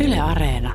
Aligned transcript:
Yle 0.00 0.20
Areena. 0.20 0.74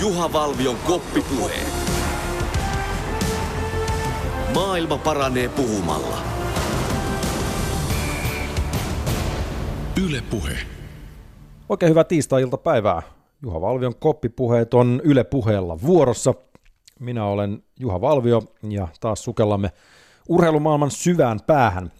Juha 0.00 0.32
Valvion 0.32 0.76
koppipuhe. 0.86 1.54
Maailma 4.54 4.98
paranee 4.98 5.48
puhumalla. 5.48 6.16
Yle 10.06 10.22
Puhe. 10.30 10.56
Oikein 11.68 11.90
hyvää 11.90 12.04
tiistai-iltapäivää. 12.04 13.02
Juha 13.42 13.60
Valvion 13.60 13.94
koppipuheet 13.94 14.74
on 14.74 15.00
Yle 15.04 15.24
Puheella 15.24 15.80
vuorossa. 15.82 16.34
Minä 17.00 17.26
olen 17.26 17.62
Juha 17.80 18.00
Valvio 18.00 18.42
ja 18.68 18.88
taas 19.00 19.24
sukellamme 19.24 19.70
urheilumaailman 20.28 20.90
syvään 20.90 21.40
päähän. 21.46 21.92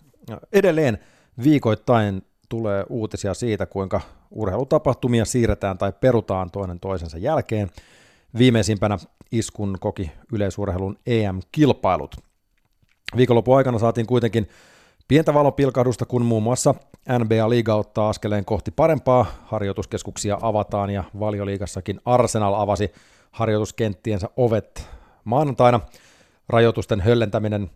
Edelleen 0.52 0.98
viikoittain 1.45 2.23
tulee 2.48 2.84
uutisia 2.88 3.34
siitä, 3.34 3.66
kuinka 3.66 4.01
urheilutapahtumia 4.30 5.24
siirretään 5.24 5.78
tai 5.78 5.92
perutaan 6.01 6.50
toinen 6.50 6.80
toisensa 6.80 7.19
jälkeen. 7.19 7.70
Viimeisimpänä 8.38 8.98
iskun 9.33 9.77
koki 9.80 10.12
yleisurheilun 10.33 10.98
EM-kilpailut. 11.06 12.16
Viikonlopun 13.16 13.56
aikana 13.56 13.78
saatiin 13.78 14.06
kuitenkin 14.06 14.48
pientä 15.09 15.34
valopilkahdusta, 15.34 16.06
kun 16.06 16.25
muun 16.25 16.42
muassa 16.42 16.75
NBA-liiga 17.19 17.75
ottaa 17.75 18.09
askeleen 18.09 18.45
kohti 18.45 18.70
parempaa, 18.70 19.27
harjoituskeskuksia 19.45 20.39
avataan 20.42 20.91
ja 20.91 21.05
valioliigassakin 21.20 22.00
Arsenal 22.05 22.55
avasi 22.55 22.92
harjoituskenttiensä 23.30 24.28
ovet 24.36 24.89
maanantaina. 25.25 25.80
Rajoitusten 26.48 27.00
höllentäminen 27.00 27.70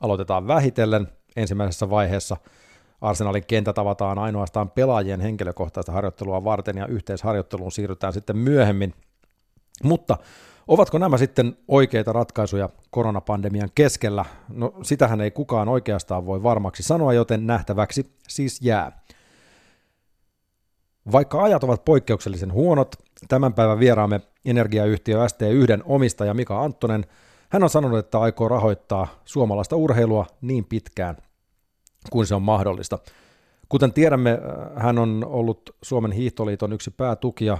aloitetaan 0.00 0.46
vähitellen 0.46 1.08
ensimmäisessä 1.36 1.90
vaiheessa. 1.90 2.36
Arsenalin 3.00 3.46
kentät 3.46 3.78
avataan 3.78 4.18
ainoastaan 4.18 4.70
pelaajien 4.70 5.20
henkilökohtaista 5.20 5.92
harjoittelua 5.92 6.44
varten 6.44 6.76
ja 6.76 6.86
yhteisharjoitteluun 6.86 7.72
siirrytään 7.72 8.12
sitten 8.12 8.38
myöhemmin. 8.38 8.94
Mutta 9.82 10.16
ovatko 10.68 10.98
nämä 10.98 11.18
sitten 11.18 11.56
oikeita 11.68 12.12
ratkaisuja 12.12 12.68
koronapandemian 12.90 13.70
keskellä? 13.74 14.24
No 14.48 14.72
sitähän 14.82 15.20
ei 15.20 15.30
kukaan 15.30 15.68
oikeastaan 15.68 16.26
voi 16.26 16.42
varmaksi 16.42 16.82
sanoa, 16.82 17.12
joten 17.12 17.46
nähtäväksi 17.46 18.12
siis 18.28 18.62
jää. 18.62 19.00
Vaikka 21.12 21.42
ajat 21.42 21.64
ovat 21.64 21.84
poikkeuksellisen 21.84 22.52
huonot, 22.52 22.96
tämän 23.28 23.54
päivän 23.54 23.78
vieraamme 23.78 24.20
energiayhtiö 24.44 25.26
ST1 25.26 25.82
omistaja 25.84 26.34
Mika 26.34 26.62
Anttonen, 26.62 27.06
hän 27.48 27.62
on 27.62 27.70
sanonut, 27.70 27.98
että 27.98 28.20
aikoo 28.20 28.48
rahoittaa 28.48 29.08
suomalaista 29.24 29.76
urheilua 29.76 30.26
niin 30.40 30.64
pitkään 30.64 31.16
kuin 32.10 32.26
se 32.26 32.34
on 32.34 32.42
mahdollista. 32.42 32.98
Kuten 33.68 33.92
tiedämme, 33.92 34.38
hän 34.76 34.98
on 34.98 35.24
ollut 35.28 35.76
Suomen 35.82 36.12
hiihtoliiton 36.12 36.72
yksi 36.72 36.90
päätukija 36.90 37.58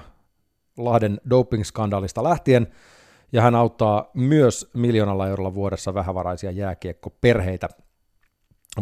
Lahden 0.77 1.21
doping-skandaalista 1.31 2.25
lähtien, 2.25 2.67
ja 3.33 3.43
hän 3.43 3.55
auttaa 3.55 4.11
myös 4.15 4.71
miljoonalla 4.75 5.29
eurolla 5.29 5.55
vuodessa 5.55 5.95
vähävaraisia 5.95 6.51
jääkiekkoperheitä. 6.51 7.69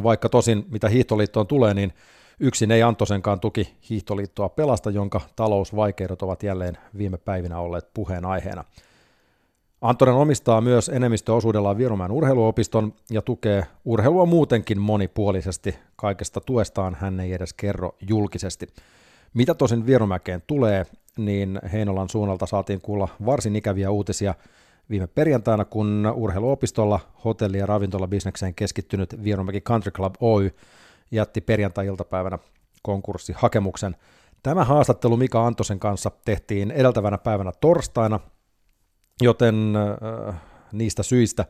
Vaikka 0.02 0.28
tosin 0.28 0.66
mitä 0.70 0.88
hiihtoliittoon 0.88 1.46
tulee, 1.46 1.74
niin 1.74 1.92
yksin 2.40 2.70
ei 2.70 2.82
Antosenkaan 2.82 3.40
tuki 3.40 3.76
hiihtoliittoa 3.90 4.48
pelasta, 4.48 4.90
jonka 4.90 5.20
talousvaikeudet 5.36 6.22
ovat 6.22 6.42
jälleen 6.42 6.78
viime 6.98 7.16
päivinä 7.16 7.58
olleet 7.58 7.94
puheenaiheena. 7.94 8.64
Antonen 9.84 10.14
omistaa 10.14 10.60
myös 10.60 10.88
enemmistöosuudellaan 10.88 11.78
Vierumäen 11.78 12.12
urheiluopiston 12.12 12.92
ja 13.10 13.22
tukee 13.22 13.66
urheilua 13.84 14.26
muutenkin 14.26 14.80
monipuolisesti. 14.80 15.78
Kaikesta 15.96 16.40
tuestaan 16.40 16.96
hän 17.00 17.20
ei 17.20 17.32
edes 17.32 17.52
kerro 17.52 17.94
julkisesti. 18.08 18.66
Mitä 19.34 19.54
tosin 19.54 19.86
Vierumäkeen 19.86 20.42
tulee, 20.46 20.86
niin 21.16 21.60
Heinolan 21.72 22.08
suunnalta 22.08 22.46
saatiin 22.46 22.80
kuulla 22.80 23.08
varsin 23.26 23.56
ikäviä 23.56 23.90
uutisia 23.90 24.34
viime 24.90 25.06
perjantaina, 25.06 25.64
kun 25.64 26.12
urheiluopistolla 26.16 27.00
hotelli- 27.24 27.58
ja 27.58 27.66
ravintolabisnekseen 27.66 28.54
keskittynyt 28.54 29.24
Vierumäki 29.24 29.60
Country 29.60 29.90
Club 29.90 30.14
Oy 30.20 30.50
jätti 31.10 31.40
perjantai-iltapäivänä 31.40 32.38
konkurssihakemuksen. 32.82 33.96
Tämä 34.42 34.64
haastattelu 34.64 35.16
Mika 35.16 35.46
Antosen 35.46 35.78
kanssa 35.78 36.10
tehtiin 36.24 36.70
edeltävänä 36.70 37.18
päivänä 37.18 37.52
torstaina, 37.60 38.20
joten 39.22 39.74
äh, 39.76 40.34
niistä 40.72 41.02
syistä 41.02 41.44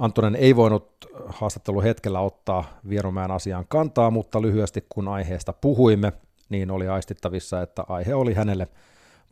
Antonen 0.00 0.36
ei 0.36 0.56
voinut 0.56 1.06
haastatteluhetkellä 1.26 2.20
ottaa 2.20 2.80
Vierumäen 2.88 3.30
asiaan 3.30 3.64
kantaa, 3.68 4.10
mutta 4.10 4.42
lyhyesti 4.42 4.86
kun 4.88 5.08
aiheesta 5.08 5.52
puhuimme, 5.52 6.12
niin 6.48 6.70
oli 6.70 6.88
aistittavissa, 6.88 7.62
että 7.62 7.84
aihe 7.88 8.14
oli 8.14 8.34
hänelle 8.34 8.68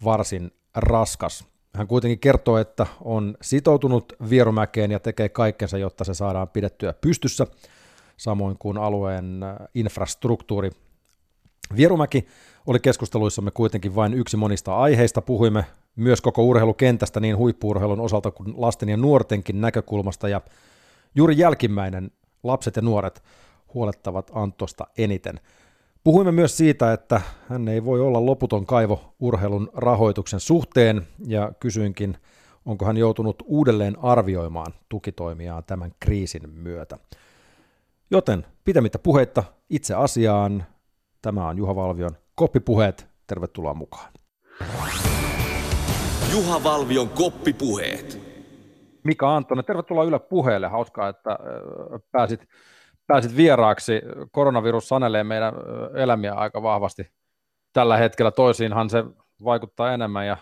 varsin 0.04 0.50
raskas. 0.74 1.44
Hän 1.74 1.86
kuitenkin 1.86 2.18
kertoo, 2.18 2.58
että 2.58 2.86
on 3.00 3.34
sitoutunut 3.42 4.12
Vierumäkeen 4.30 4.90
ja 4.90 5.00
tekee 5.00 5.28
kaikkensa, 5.28 5.78
jotta 5.78 6.04
se 6.04 6.14
saadaan 6.14 6.48
pidettyä 6.48 6.92
pystyssä, 6.92 7.46
samoin 8.16 8.56
kuin 8.58 8.78
alueen 8.78 9.40
infrastruktuuri. 9.74 10.70
Vierumäki 11.76 12.26
oli 12.66 12.80
keskusteluissamme 12.80 13.50
kuitenkin 13.50 13.94
vain 13.94 14.14
yksi 14.14 14.36
monista 14.36 14.76
aiheista. 14.76 15.22
Puhuimme 15.22 15.64
myös 15.98 16.20
koko 16.20 16.42
urheilukentästä 16.42 17.20
niin 17.20 17.36
huippuurheilun 17.36 18.00
osalta 18.00 18.30
kuin 18.30 18.54
lasten 18.56 18.88
ja 18.88 18.96
nuortenkin 18.96 19.60
näkökulmasta, 19.60 20.28
ja 20.28 20.40
juuri 21.14 21.38
jälkimmäinen, 21.38 22.10
lapset 22.42 22.76
ja 22.76 22.82
nuoret, 22.82 23.22
huolettavat 23.74 24.30
Antosta 24.34 24.86
eniten. 24.98 25.40
Puhuimme 26.04 26.32
myös 26.32 26.56
siitä, 26.56 26.92
että 26.92 27.20
hän 27.48 27.68
ei 27.68 27.84
voi 27.84 28.00
olla 28.00 28.26
loputon 28.26 28.66
kaivo 28.66 29.14
urheilun 29.20 29.70
rahoituksen 29.74 30.40
suhteen, 30.40 31.06
ja 31.26 31.52
kysyinkin, 31.60 32.16
onko 32.66 32.84
hän 32.84 32.96
joutunut 32.96 33.42
uudelleen 33.46 33.96
arvioimaan 34.02 34.74
tukitoimiaan 34.88 35.64
tämän 35.64 35.92
kriisin 36.00 36.50
myötä. 36.50 36.98
Joten 38.10 38.46
pitämättä 38.64 38.98
puheitta 38.98 39.44
itse 39.70 39.94
asiaan, 39.94 40.64
tämä 41.22 41.48
on 41.48 41.58
Juha 41.58 41.76
Valvion 41.76 42.16
Koppipuheet, 42.34 43.06
tervetuloa 43.26 43.74
mukaan. 43.74 44.12
Juha 46.32 46.64
Valvion 46.64 47.08
koppipuheet. 47.08 48.20
Mika 49.04 49.36
Antonen, 49.36 49.64
tervetuloa 49.64 50.04
Yle 50.04 50.18
Puheelle. 50.18 50.68
Hauskaa, 50.68 51.08
että 51.08 51.38
pääsit, 52.12 52.48
pääsit 53.06 53.36
vieraaksi. 53.36 54.02
Koronavirus 54.30 54.88
sanelee 54.88 55.24
meidän 55.24 55.54
elämiä 55.94 56.34
aika 56.34 56.62
vahvasti 56.62 57.12
tällä 57.72 57.96
hetkellä. 57.96 58.30
Toisiinhan 58.30 58.90
se 58.90 59.04
vaikuttaa 59.44 59.92
enemmän 59.92 60.26
ja 60.26 60.36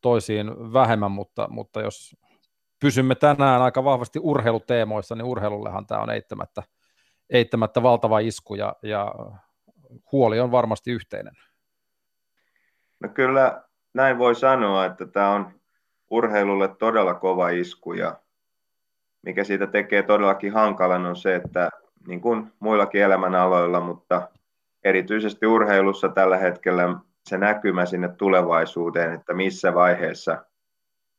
toisiin 0.00 0.72
vähemmän, 0.72 1.10
mutta, 1.10 1.48
mutta 1.50 1.80
jos 1.80 2.16
pysymme 2.80 3.14
tänään 3.14 3.62
aika 3.62 3.84
vahvasti 3.84 4.18
urheiluteemoissa, 4.22 5.14
niin 5.14 5.24
urheilullehan 5.24 5.86
tämä 5.86 6.00
on 6.00 6.10
eittämättä, 6.10 6.62
eittämättä 7.30 7.82
valtava 7.82 8.18
isku 8.18 8.54
ja, 8.54 8.76
ja 8.82 9.14
huoli 10.12 10.40
on 10.40 10.50
varmasti 10.50 10.90
yhteinen. 10.90 11.34
No 13.00 13.08
kyllä 13.08 13.62
näin 13.94 14.18
voi 14.18 14.34
sanoa, 14.34 14.84
että 14.84 15.06
tämä 15.06 15.30
on 15.30 15.52
urheilulle 16.10 16.68
todella 16.68 17.14
kova 17.14 17.48
isku 17.48 17.92
ja 17.92 18.16
mikä 19.22 19.44
siitä 19.44 19.66
tekee 19.66 20.02
todellakin 20.02 20.52
hankalan 20.52 21.06
on 21.06 21.16
se, 21.16 21.34
että 21.34 21.70
niin 22.06 22.20
kuin 22.20 22.52
muillakin 22.60 23.02
elämänaloilla, 23.02 23.80
mutta 23.80 24.28
erityisesti 24.84 25.46
urheilussa 25.46 26.08
tällä 26.08 26.36
hetkellä 26.36 26.96
se 27.28 27.38
näkymä 27.38 27.86
sinne 27.86 28.08
tulevaisuuteen, 28.08 29.12
että 29.12 29.34
missä 29.34 29.74
vaiheessa 29.74 30.44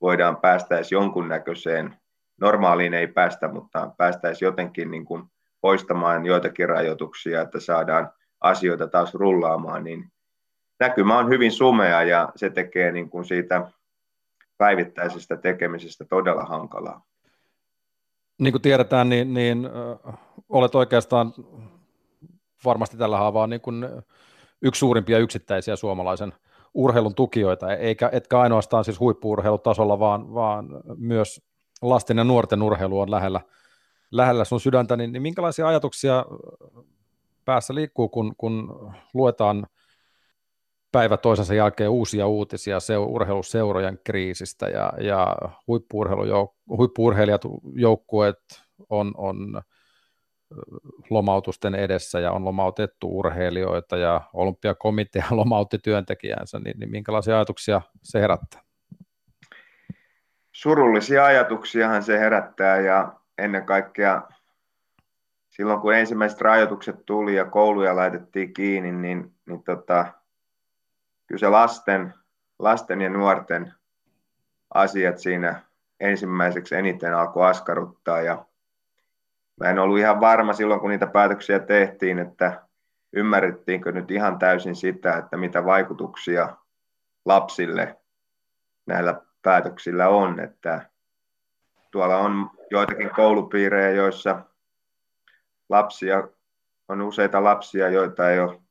voidaan 0.02 0.38
päästä 0.38 0.76
edes 0.76 0.92
jonkunnäköiseen, 0.92 1.98
normaaliin 2.42 2.94
ei 2.94 3.08
päästä, 3.08 3.48
mutta 3.48 3.92
päästäisiin 3.98 4.48
jotenkin 4.48 4.92
niin 4.92 5.06
kuin 5.06 5.24
poistamaan 5.62 6.26
joitakin 6.26 6.70
rajoituksia, 6.70 7.42
että 7.42 7.60
saadaan 7.60 8.12
asioita 8.42 8.88
taas 8.88 9.14
rullaamaan, 9.14 9.84
niin 9.84 10.12
näkymä 10.84 11.18
on 11.18 11.30
hyvin 11.30 11.52
sumea 11.52 12.04
ja 12.04 12.30
se 12.36 12.50
tekee 12.50 12.92
niin 12.92 13.10
kuin 13.10 13.26
siitä 13.26 13.72
päivittäisestä 14.58 15.38
tekemisestä 15.38 16.06
todella 16.06 16.44
hankalaa. 16.44 17.06
Niin 18.40 18.54
kuin 18.54 18.62
tiedetään, 18.62 19.10
niin, 19.10 19.34
niin 19.34 19.66
äh, 19.66 20.14
olet 20.50 20.76
oikeastaan 20.76 21.34
varmasti 22.66 22.98
tällä 22.98 23.18
haavaa 23.18 23.48
niin 23.48 23.62
kuin 23.62 23.86
yksi 24.62 24.80
suurimpia 24.80 25.18
yksittäisiä 25.18 25.76
suomalaisen 25.76 26.34
urheilun 26.74 27.16
tukijoita, 27.16 27.76
eikä 27.76 28.10
etkä 28.12 28.40
ainoastaan 28.40 28.84
siis 28.84 29.00
huippuurheilutasolla, 29.00 30.00
vaan, 30.00 30.34
vaan 30.34 30.68
myös 30.98 31.42
lasten 31.82 32.18
ja 32.18 32.24
nuorten 32.24 32.62
urheilu 32.62 33.00
on 33.00 33.12
lähellä, 33.12 33.42
lähellä 34.12 34.46
sun 34.46 34.60
sydäntä, 34.60 34.98
niin, 34.98 35.12
niin 35.12 35.22
minkälaisia 35.22 35.68
ajatuksia 35.68 36.26
päässä 37.46 37.76
liikkuu, 37.76 38.10
kun, 38.10 38.34
kun 38.38 38.92
luetaan 39.14 39.68
päivä 40.94 41.18
toisensa 41.18 41.54
jälkeen 41.54 41.90
uusia 41.90 42.28
uutisia 42.28 42.80
seu, 42.80 43.16
urheiluseurojen 43.16 44.00
kriisistä 44.04 44.68
ja, 44.68 44.94
ja 44.98 45.36
huippuurheilijat 46.68 47.42
joukkueet 47.76 48.40
on, 48.90 49.12
on 49.18 49.62
lomautusten 51.10 51.76
edessä 51.76 52.20
ja 52.20 52.32
on 52.32 52.46
lomautettu 52.46 53.20
urheilijoita 53.20 53.98
ja 53.98 54.22
olympiakomitea 54.34 55.26
lomautti 55.42 55.78
työntekijänsä, 55.78 56.60
niin, 56.60 56.80
niin 56.80 56.92
minkälaisia 56.92 57.36
ajatuksia 57.36 57.82
se 58.04 58.22
herättää? 58.22 58.62
Surullisia 60.52 61.26
ajatuksiahan 61.26 62.04
se 62.04 62.20
herättää 62.20 62.80
ja 62.80 63.14
ennen 63.38 63.66
kaikkea 63.66 64.22
silloin 65.50 65.80
kun 65.80 65.96
ensimmäiset 65.96 66.42
rajoitukset 66.42 67.06
tuli 67.06 67.36
ja 67.36 67.46
kouluja 67.46 67.96
laitettiin 67.96 68.54
kiinni, 68.54 68.92
niin, 68.92 69.32
niin 69.46 69.64
tota, 69.64 70.06
kyllä 71.28 71.40
se 71.40 71.50
lasten, 71.50 72.14
lasten 72.60 73.02
ja 73.02 73.10
nuorten 73.10 73.74
asiat 74.74 75.18
siinä 75.20 75.62
ensimmäiseksi 76.00 76.76
eniten 76.76 77.16
alkoi 77.16 77.50
askarruttaa. 77.50 78.22
Ja 78.22 78.46
mä 79.60 79.70
en 79.70 79.80
ollut 79.80 79.98
ihan 79.98 80.20
varma 80.20 80.54
silloin, 80.54 80.80
kun 80.80 80.90
niitä 80.90 81.08
päätöksiä 81.08 81.60
tehtiin, 81.60 82.20
että 82.20 82.62
ymmärrettiinkö 83.14 83.92
nyt 83.92 84.12
ihan 84.12 84.40
täysin 84.40 84.76
sitä, 84.76 85.18
että 85.18 85.38
mitä 85.38 85.66
vaikutuksia 85.66 86.58
lapsille 87.26 87.98
näillä 88.86 89.22
päätöksillä 89.42 90.10
on, 90.10 90.40
että 90.40 90.90
tuolla 91.92 92.18
on 92.18 92.50
joitakin 92.72 93.10
koulupiirejä, 93.10 93.90
joissa 93.90 94.42
lapsia, 95.70 96.28
on 96.88 97.02
useita 97.02 97.44
lapsia, 97.44 97.90
joita 97.90 98.30
ei 98.30 98.40
ole 98.40 98.63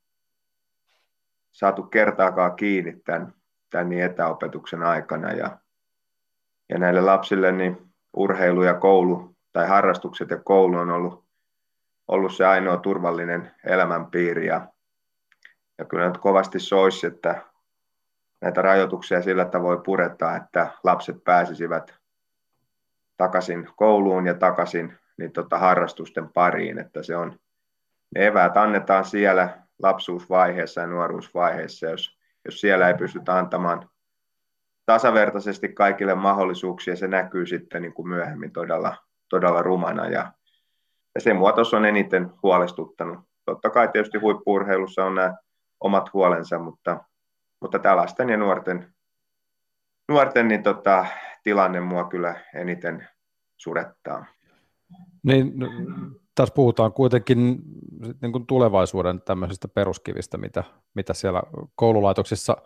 saatu 1.52 1.82
kertaakaan 1.82 2.56
kiinni 2.56 2.92
tämän, 3.04 3.34
tämän 3.70 3.92
etäopetuksen 3.92 4.82
aikana. 4.82 5.32
Ja, 5.32 5.58
ja 6.68 6.78
näille 6.78 7.00
lapsille 7.00 7.52
niin 7.52 7.92
urheilu 8.16 8.62
ja 8.62 8.74
koulu 8.74 9.36
tai 9.52 9.68
harrastukset 9.68 10.30
ja 10.30 10.38
koulu 10.38 10.76
on 10.76 10.90
ollut, 10.90 11.24
ollut 12.08 12.34
se 12.34 12.46
ainoa 12.46 12.76
turvallinen 12.76 13.50
elämänpiiri. 13.64 14.46
Ja, 14.46 14.66
ja 15.78 15.84
kyllä 15.84 16.06
nyt 16.06 16.18
kovasti 16.18 16.60
soisi, 16.60 17.06
että 17.06 17.42
näitä 18.40 18.62
rajoituksia 18.62 19.22
sillä 19.22 19.44
tavoin 19.44 19.82
puretaan, 19.82 20.36
että 20.36 20.70
lapset 20.84 21.24
pääsisivät 21.24 21.94
takaisin 23.16 23.68
kouluun 23.76 24.26
ja 24.26 24.34
takaisin 24.34 24.98
niin 25.18 25.32
tota, 25.32 25.58
harrastusten 25.58 26.28
pariin, 26.28 26.78
että 26.78 27.02
se 27.02 27.16
on, 27.16 27.38
ne 28.14 28.26
eväät 28.26 28.56
annetaan 28.56 29.04
siellä 29.04 29.61
lapsuusvaiheessa 29.82 30.80
ja 30.80 30.86
nuoruusvaiheessa, 30.86 31.86
jos, 31.86 32.18
jos 32.44 32.60
siellä 32.60 32.88
ei 32.88 32.94
pystytä 32.94 33.38
antamaan 33.38 33.90
tasavertaisesti 34.86 35.68
kaikille 35.68 36.14
mahdollisuuksia, 36.14 36.96
se 36.96 37.08
näkyy 37.08 37.46
sitten 37.46 37.82
niin 37.82 37.94
kuin 37.94 38.08
myöhemmin 38.08 38.52
todella, 38.52 38.96
todella 39.28 39.62
rumana 39.62 40.08
ja, 40.08 40.32
ja 41.14 41.20
se 41.20 41.34
muotos 41.34 41.74
on 41.74 41.84
eniten 41.86 42.30
huolestuttanut. 42.42 43.18
Totta 43.44 43.70
kai 43.70 43.88
tietysti 43.88 44.18
huippurheilussa 44.18 45.04
on 45.04 45.14
nämä 45.14 45.34
omat 45.80 46.12
huolensa, 46.12 46.58
mutta, 46.58 47.04
mutta 47.60 47.78
tämä 47.78 47.96
lasten 47.96 48.30
ja 48.30 48.36
nuorten, 48.36 48.94
nuorten 50.08 50.48
niin 50.48 50.62
tota, 50.62 51.06
tilanne 51.42 51.80
mua 51.80 52.04
kyllä 52.04 52.40
eniten 52.54 53.08
surettaa. 53.56 54.24
Niin, 55.22 55.52
no, 55.54 55.66
tässä 56.34 56.54
puhutaan 56.54 56.92
kuitenkin 56.92 57.62
niin 58.22 58.32
kuin 58.32 58.46
tulevaisuuden 58.46 59.22
tämmöisistä 59.22 59.68
peruskivistä, 59.68 60.38
mitä, 60.38 60.64
mitä 60.94 61.14
siellä 61.14 61.42
koululaitoksissa 61.74 62.56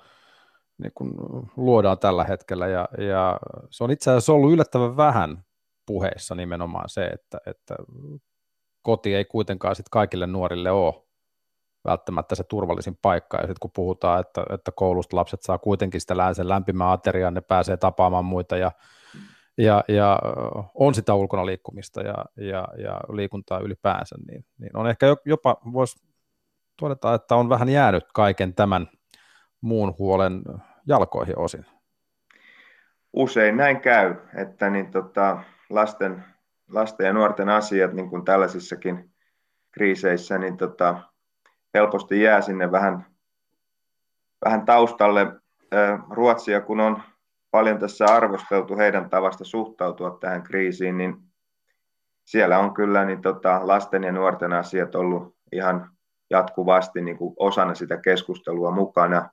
niin 0.78 0.92
kuin 0.94 1.14
luodaan 1.56 1.98
tällä 1.98 2.24
hetkellä, 2.24 2.66
ja, 2.66 2.88
ja 2.98 3.38
se 3.70 3.84
on 3.84 3.90
itse 3.90 4.10
asiassa 4.10 4.32
ollut 4.32 4.52
yllättävän 4.52 4.96
vähän 4.96 5.44
puheissa 5.86 6.34
nimenomaan 6.34 6.88
se, 6.88 7.06
että, 7.06 7.38
että 7.46 7.76
koti 8.82 9.14
ei 9.14 9.24
kuitenkaan 9.24 9.76
sit 9.76 9.88
kaikille 9.88 10.26
nuorille 10.26 10.70
ole 10.70 11.06
välttämättä 11.84 12.34
se 12.34 12.44
turvallisin 12.44 12.98
paikka, 13.02 13.36
ja 13.36 13.42
sitten 13.42 13.60
kun 13.60 13.70
puhutaan, 13.74 14.20
että, 14.20 14.44
että 14.50 14.72
koulusta 14.72 15.16
lapset 15.16 15.42
saa 15.42 15.58
kuitenkin 15.58 16.00
sitä 16.00 16.16
länsen 16.16 16.48
lämpimää 16.48 16.92
ateriaa, 16.92 17.30
ne 17.30 17.40
pääsee 17.40 17.76
tapaamaan 17.76 18.24
muita, 18.24 18.56
ja 18.56 18.72
ja, 19.58 19.84
ja 19.88 20.18
on 20.74 20.94
sitä 20.94 21.14
ulkona 21.14 21.46
liikkumista 21.46 22.02
ja, 22.02 22.24
ja, 22.36 22.68
ja 22.78 23.00
liikuntaa 23.12 23.60
ylipäänsä, 23.60 24.16
niin, 24.30 24.44
niin 24.58 24.76
on 24.76 24.86
ehkä 24.86 25.06
jopa, 25.24 25.56
voisi 25.72 26.06
todeta, 26.76 27.14
että 27.14 27.36
on 27.36 27.48
vähän 27.48 27.68
jäänyt 27.68 28.04
kaiken 28.14 28.54
tämän 28.54 28.86
muun 29.60 29.94
huolen 29.98 30.42
jalkoihin 30.86 31.38
osin. 31.38 31.66
Usein 33.12 33.56
näin 33.56 33.80
käy, 33.80 34.14
että 34.34 34.70
niin 34.70 34.90
tota, 34.90 35.38
lasten, 35.70 36.24
lasten 36.68 37.06
ja 37.06 37.12
nuorten 37.12 37.48
asiat 37.48 37.92
niin 37.92 38.10
kuin 38.10 38.24
tällaisissakin 38.24 39.10
kriiseissä, 39.72 40.38
niin 40.38 40.56
tota, 40.56 41.00
helposti 41.74 42.22
jää 42.22 42.40
sinne 42.40 42.72
vähän, 42.72 43.06
vähän 44.44 44.64
taustalle. 44.64 45.26
Ruotsia 46.10 46.60
kun 46.60 46.80
on 46.80 47.02
paljon 47.56 47.78
tässä 47.78 48.04
arvosteltu 48.04 48.76
heidän 48.76 49.10
tavasta 49.10 49.44
suhtautua 49.44 50.18
tähän 50.20 50.42
kriisiin, 50.42 50.98
niin 50.98 51.16
siellä 52.24 52.58
on 52.58 52.74
kyllä 52.74 53.04
niin 53.04 53.22
tota, 53.22 53.60
lasten 53.62 54.04
ja 54.04 54.12
nuorten 54.12 54.52
asiat 54.52 54.94
ollut 54.94 55.36
ihan 55.52 55.90
jatkuvasti 56.30 57.02
niin 57.02 57.16
kuin 57.16 57.34
osana 57.38 57.74
sitä 57.74 57.96
keskustelua 57.96 58.70
mukana. 58.70 59.30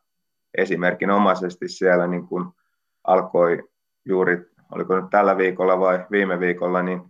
Esimerkinomaisesti 0.58 1.68
siellä 1.68 2.08
niin 2.08 2.28
kuin 2.28 2.46
alkoi 3.04 3.64
juuri, 4.06 4.46
oliko 4.72 4.96
nyt 4.96 5.10
tällä 5.10 5.38
viikolla 5.38 5.80
vai 5.80 6.06
viime 6.12 6.40
viikolla, 6.40 6.82
niin 6.82 7.02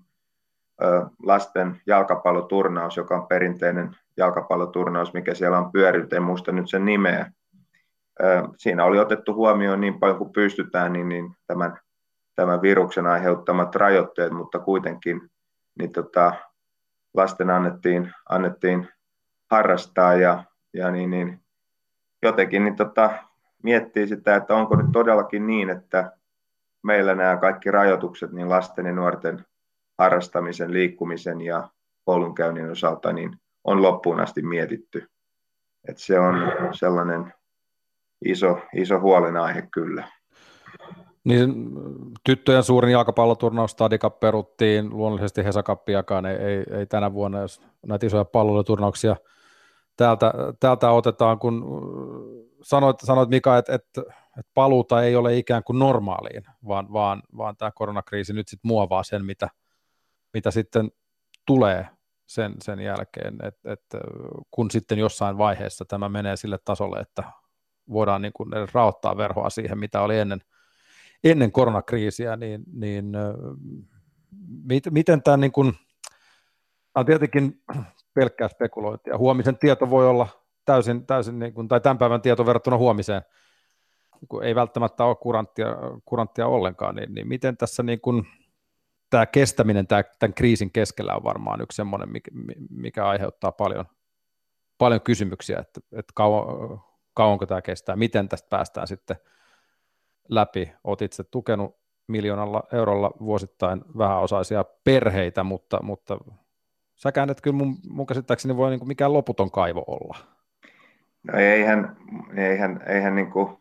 lasten 1.24 1.82
jalkapalloturnaus, 1.88 2.98
joka 2.98 3.16
on 3.16 3.28
perinteinen 3.28 3.96
jalkapalloturnaus, 4.18 5.14
mikä 5.14 5.34
siellä 5.34 5.58
on 5.58 5.72
pyörinyt, 5.72 6.14
en 6.14 6.24
muista 6.24 6.52
nyt 6.52 6.70
sen 6.70 6.86
nimeä, 6.86 7.32
siinä 8.58 8.86
oli 8.86 9.00
otettu 9.00 9.34
huomioon 9.34 9.82
niin 9.82 10.00
paljon 10.00 10.18
kuin 10.18 10.34
pystytään 10.34 10.94
niin, 10.94 11.10
niin 11.10 11.36
tämän, 11.48 11.78
tämän 12.36 12.62
viruksen 12.62 13.08
aiheuttamat 13.08 13.76
rajoitteet, 13.76 14.32
mutta 14.32 14.60
kuitenkin 14.60 15.22
niin 15.80 15.92
tota, 15.92 16.34
lasten 17.14 17.50
annettiin, 17.50 18.12
annettiin 18.30 18.88
harrastaa 19.52 20.16
ja, 20.16 20.44
ja 20.74 20.92
niin, 20.92 21.10
niin, 21.10 21.40
jotenkin 22.22 22.64
niin 22.64 22.76
tota, 22.76 23.10
miettii 23.64 24.08
sitä, 24.08 24.36
että 24.36 24.56
onko 24.56 24.76
nyt 24.76 24.92
todellakin 24.94 25.48
niin, 25.48 25.70
että 25.70 26.12
meillä 26.84 27.16
nämä 27.16 27.38
kaikki 27.38 27.72
rajoitukset 27.72 28.32
niin 28.32 28.50
lasten 28.50 28.86
ja 28.86 28.92
nuorten 28.92 29.46
harrastamisen, 29.98 30.74
liikkumisen 30.74 31.42
ja 31.42 31.70
koulunkäynnin 32.06 32.72
osalta 32.72 33.14
niin 33.14 33.38
on 33.64 33.82
loppuun 33.82 34.20
asti 34.20 34.42
mietitty. 34.42 35.10
Et 35.88 35.98
se 35.98 36.20
on 36.20 36.36
sellainen 36.72 37.34
iso, 38.26 38.60
iso 38.76 39.00
huolenaihe 39.00 39.62
kyllä. 39.62 40.08
Niin 41.24 41.54
tyttöjen 42.24 42.64
suurin 42.64 42.92
jalkapalloturnaus 42.92 43.72
Stadika 43.72 44.10
peruttiin, 44.10 44.90
luonnollisesti 44.90 45.44
Hesakappiakaan 45.44 46.26
ei, 46.26 46.36
ei, 46.36 46.64
ei 46.72 46.86
tänä 46.86 47.14
vuonna, 47.14 47.42
jos 47.42 47.62
näitä 47.86 48.06
isoja 48.06 48.26
palloturnauksia 48.26 49.16
täältä, 49.98 50.34
täältä 50.60 50.92
otetaan, 50.92 51.40
kun 51.40 51.66
sanoit, 52.62 52.98
sanoit 53.04 53.30
Mika, 53.30 53.58
että, 53.58 53.76
että, 53.76 54.02
että 54.40 54.52
paluuta 54.54 55.04
ei 55.04 55.16
ole 55.16 55.38
ikään 55.38 55.64
kuin 55.64 55.80
normaaliin, 55.80 56.44
vaan, 56.68 56.94
vaan, 56.94 57.24
vaan 57.38 57.58
tämä 57.58 57.72
koronakriisi 57.72 58.34
nyt 58.34 58.48
sitten 58.48 58.70
muovaa 58.70 59.04
sen, 59.04 59.26
mitä, 59.26 59.50
mitä 60.34 60.52
sitten 60.52 60.92
tulee 61.48 61.88
sen, 62.26 62.56
sen 62.64 62.80
jälkeen, 62.80 63.38
että, 63.44 63.72
että 63.74 63.98
kun 64.52 64.72
sitten 64.72 65.00
jossain 65.00 65.38
vaiheessa 65.38 65.86
tämä 65.86 66.10
menee 66.10 66.36
sille 66.36 66.60
tasolle, 66.66 67.00
että 67.00 67.24
voidaan 67.90 68.22
niin 68.22 68.34
kuin 68.34 68.50
raottaa 68.74 69.18
verhoa 69.18 69.50
siihen, 69.50 69.80
mitä 69.80 70.02
oli 70.02 70.20
ennen, 70.20 70.40
ennen 71.24 71.52
koronakriisiä, 71.52 72.36
niin, 72.36 72.64
niin 72.74 73.12
mit, 74.64 74.84
miten 74.92 75.24
tämä 75.24 75.38
niin 75.38 75.52
kuin, 75.52 75.74
on 76.96 77.06
tietenkin 77.06 77.64
pelkkää 78.14 78.48
spekulointia. 78.48 79.18
Huomisen 79.18 79.58
tieto 79.58 79.90
voi 79.90 80.08
olla 80.08 80.28
täysin, 80.66 81.06
täysin 81.06 81.40
niin 81.40 81.54
kuin, 81.54 81.68
tai 81.68 81.82
tämän 81.82 81.98
päivän 81.98 82.22
tieto 82.22 82.46
verrattuna 82.46 82.78
huomiseen, 82.78 83.22
kun 84.30 84.44
ei 84.44 84.56
välttämättä 84.56 85.04
ole 85.04 85.16
kuranttia, 85.16 85.68
kuranttia 86.06 86.48
ollenkaan, 86.48 86.96
niin, 86.96 87.14
niin 87.14 87.28
miten 87.28 87.58
tässä 87.58 87.84
niin 87.84 88.02
kuin, 88.02 88.28
tämä 89.10 89.26
kestäminen 89.26 89.88
tämä, 89.88 90.04
tämän 90.20 90.34
kriisin 90.34 90.72
keskellä 90.72 91.16
on 91.16 91.24
varmaan 91.24 91.62
yksi 91.62 91.76
semmoinen, 91.76 92.12
mikä, 92.12 92.32
mikä 92.70 93.08
aiheuttaa 93.08 93.52
paljon, 93.52 93.86
paljon 94.78 95.02
kysymyksiä, 95.02 95.60
että, 95.60 95.82
että 95.92 96.14
kauan, 96.16 96.80
kauanko 97.14 97.46
tämä 97.46 97.62
kestää, 97.62 97.96
miten 97.96 98.30
tästä 98.30 98.48
päästään 98.50 98.88
sitten 98.88 99.18
läpi. 100.30 100.74
Olet 100.84 101.02
itse 101.02 101.24
tukenut 101.24 101.78
miljoonalla 102.08 102.64
eurolla 102.72 103.12
vuosittain 103.20 103.82
vähäosaisia 103.98 104.66
perheitä, 104.84 105.44
mutta, 105.44 105.80
mutta 105.84 106.18
säkään 106.96 107.30
et 107.30 107.42
kyllä 107.42 107.58
mun, 107.58 107.78
mun 107.90 108.06
käsittääkseni 108.06 108.58
voi 108.58 108.70
niin 108.70 108.80
kuin 108.80 108.88
mikään 108.88 109.14
loputon 109.14 109.52
kaivo 109.52 109.84
olla. 109.88 110.18
No 111.24 111.40
eihän, 111.40 111.98
eihän, 112.36 112.84
eihän 112.88 113.16
niin 113.16 113.32
kuin 113.32 113.58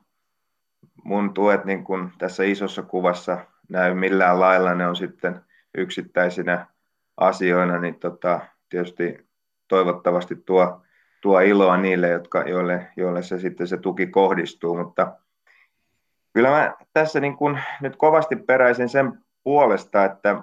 mun 1.04 1.34
tuet 1.34 1.64
niin 1.64 1.84
kuin 1.84 2.12
tässä 2.18 2.44
isossa 2.44 2.82
kuvassa 2.82 3.38
näy 3.68 3.94
millään 3.94 4.40
lailla, 4.40 4.74
ne 4.74 4.86
on 4.86 4.96
sitten 4.96 5.40
yksittäisinä 5.74 6.66
asioina 7.16 7.78
niin 7.78 7.98
tota, 7.98 8.40
tietysti 8.68 9.26
toivottavasti 9.68 10.36
tuo, 10.36 10.82
tuo 11.22 11.40
iloa 11.40 11.76
niille, 11.76 12.08
jotka, 12.08 12.42
joille, 12.42 12.88
joille 12.96 13.22
se 13.22 13.38
sitten 13.38 13.66
se 13.66 13.76
tuki 13.76 14.06
kohdistuu, 14.06 14.76
mutta 14.76 15.16
kyllä 16.32 16.50
mä 16.50 16.74
tässä 16.92 17.20
niin 17.20 17.36
kuin 17.36 17.60
nyt 17.80 17.96
kovasti 17.96 18.36
peräisin 18.36 18.88
sen 18.88 19.18
puolesta, 19.44 20.04
että 20.04 20.42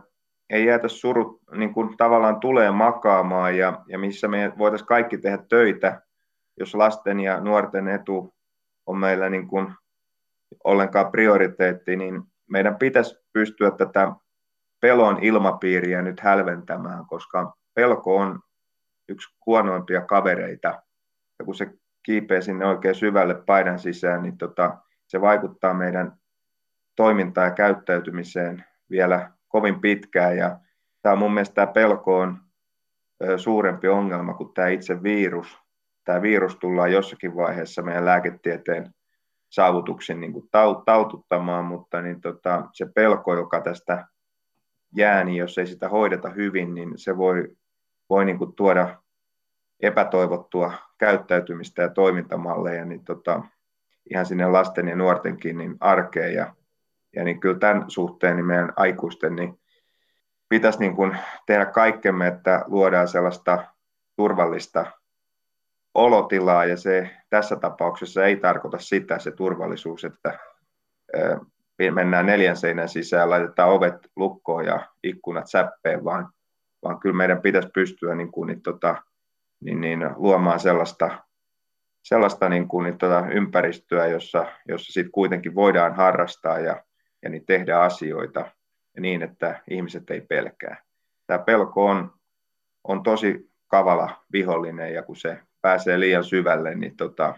ei 0.49 0.65
jäätä 0.65 0.87
surut 0.87 1.41
niin 1.51 1.73
kuin 1.73 1.97
tavallaan 1.97 2.39
tulee 2.39 2.71
makaamaan 2.71 3.57
ja, 3.57 3.81
ja 3.87 3.99
missä 3.99 4.27
me 4.27 4.53
voitaisiin 4.57 4.87
kaikki 4.87 5.17
tehdä 5.17 5.37
töitä, 5.49 6.01
jos 6.59 6.75
lasten 6.75 7.19
ja 7.19 7.39
nuorten 7.39 7.87
etu 7.87 8.33
on 8.85 8.97
meillä 8.97 9.29
niin 9.29 9.47
kuin 9.47 9.73
ollenkaan 10.63 11.11
prioriteetti, 11.11 11.95
niin 11.95 12.21
meidän 12.49 12.75
pitäisi 12.75 13.15
pystyä 13.33 13.71
tätä 13.71 14.11
pelon 14.79 15.23
ilmapiiriä 15.23 16.01
nyt 16.01 16.19
hälventämään, 16.19 17.05
koska 17.05 17.53
pelko 17.73 18.17
on 18.17 18.39
yksi 19.09 19.35
huonoimpia 19.45 20.01
kavereita. 20.01 20.83
Ja 21.39 21.45
kun 21.45 21.55
se 21.55 21.73
kiipee 22.03 22.41
sinne 22.41 22.65
oikein 22.65 22.95
syvälle 22.95 23.35
paidan 23.35 23.79
sisään, 23.79 24.23
niin 24.23 24.37
tota, 24.37 24.77
se 25.07 25.21
vaikuttaa 25.21 25.73
meidän 25.73 26.13
toimintaan 26.95 27.47
ja 27.47 27.55
käyttäytymiseen 27.55 28.65
vielä 28.89 29.31
kovin 29.47 29.81
pitkään. 29.81 30.37
Ja 30.37 30.59
tämä 31.01 31.15
mun 31.15 31.33
mielestä 31.33 31.55
tämä 31.55 31.67
pelko 31.67 32.19
on 32.19 32.37
suurempi 33.37 33.87
ongelma 33.87 34.33
kuin 34.33 34.53
tämä 34.53 34.67
itse 34.67 35.03
virus. 35.03 35.57
Tämä 36.03 36.21
virus 36.21 36.55
tullaan 36.55 36.91
jossakin 36.91 37.35
vaiheessa 37.35 37.81
meidän 37.81 38.05
lääketieteen 38.05 38.93
saavutuksen 39.49 40.19
niin 40.19 40.33
kuin 40.33 40.49
taututtamaan, 40.85 41.65
mutta 41.65 42.01
niin 42.01 42.21
tota, 42.21 42.63
se 42.73 42.85
pelko, 42.95 43.35
joka 43.35 43.61
tästä 43.61 44.07
jää, 44.95 45.23
niin 45.23 45.37
jos 45.37 45.57
ei 45.57 45.67
sitä 45.67 45.89
hoideta 45.89 46.29
hyvin, 46.29 46.73
niin 46.73 46.93
se 46.95 47.17
voi, 47.17 47.47
voi 48.09 48.25
niin 48.25 48.37
kuin 48.37 48.55
tuoda 48.55 49.01
epätoivottua 49.79 50.73
käyttäytymistä 50.97 51.81
ja 51.81 51.89
toimintamalleja 51.89 52.85
niin 52.85 53.05
tota, 53.05 53.41
ihan 54.09 54.25
sinne 54.25 54.47
lasten 54.47 54.87
ja 54.87 54.95
nuortenkin 54.95 55.57
niin 55.57 55.77
arkeen. 55.79 56.33
Ja, 56.33 56.55
ja 57.15 57.23
niin 57.23 57.39
kyllä 57.39 57.59
tämän 57.59 57.85
suhteen 57.87 58.35
niin 58.35 58.45
meidän 58.45 58.73
aikuisten 58.75 59.35
niin 59.35 59.59
pitäisi 60.49 60.79
niin 60.79 60.95
kuin 60.95 61.17
tehdä 61.45 61.65
kaikkemme, 61.65 62.27
että 62.27 62.63
luodaan 62.67 63.07
sellaista 63.07 63.63
turvallista 64.15 64.85
olotilaa 65.93 66.65
ja 66.65 66.77
se 66.77 67.09
tässä 67.29 67.55
tapauksessa 67.55 68.25
ei 68.25 68.35
tarkoita 68.35 68.79
sitä 68.79 69.19
se 69.19 69.31
turvallisuus, 69.31 70.03
että 70.03 70.39
mennään 71.91 72.25
neljän 72.25 72.57
seinän 72.57 72.89
sisään, 72.89 73.29
laitetaan 73.29 73.69
ovet 73.69 73.95
lukkoon 74.15 74.65
ja 74.65 74.87
ikkunat 75.03 75.47
säppeen, 75.47 76.03
vaan, 76.03 76.33
vaan 76.83 76.99
kyllä 76.99 77.15
meidän 77.15 77.41
pitäisi 77.41 77.69
pystyä 77.73 78.15
niin 78.15 78.31
kuin, 78.31 78.47
niin, 78.47 78.61
tota, 78.61 79.03
niin, 79.59 79.81
niin, 79.81 80.09
luomaan 80.15 80.59
sellaista, 80.59 81.23
sellaista 82.03 82.49
niin 82.49 82.67
kuin, 82.67 82.83
niin, 82.83 82.97
tota, 82.97 83.27
ympäristöä, 83.31 84.07
jossa, 84.07 84.45
jossa 84.67 84.93
sit 84.93 85.07
kuitenkin 85.11 85.55
voidaan 85.55 85.95
harrastaa 85.95 86.59
ja, 86.59 86.83
ja 87.23 87.29
niin 87.29 87.45
tehdä 87.45 87.79
asioita 87.79 88.51
niin, 88.99 89.23
että 89.23 89.61
ihmiset 89.69 90.09
ei 90.09 90.21
pelkää. 90.21 90.83
Tämä 91.27 91.39
pelko 91.39 91.85
on, 91.85 92.11
on 92.83 93.03
tosi 93.03 93.51
kavala 93.67 94.23
vihollinen 94.31 94.93
ja 94.93 95.03
kun 95.03 95.15
se 95.15 95.39
pääsee 95.61 95.99
liian 95.99 96.23
syvälle, 96.23 96.75
niin 96.75 96.97
tota, 96.97 97.37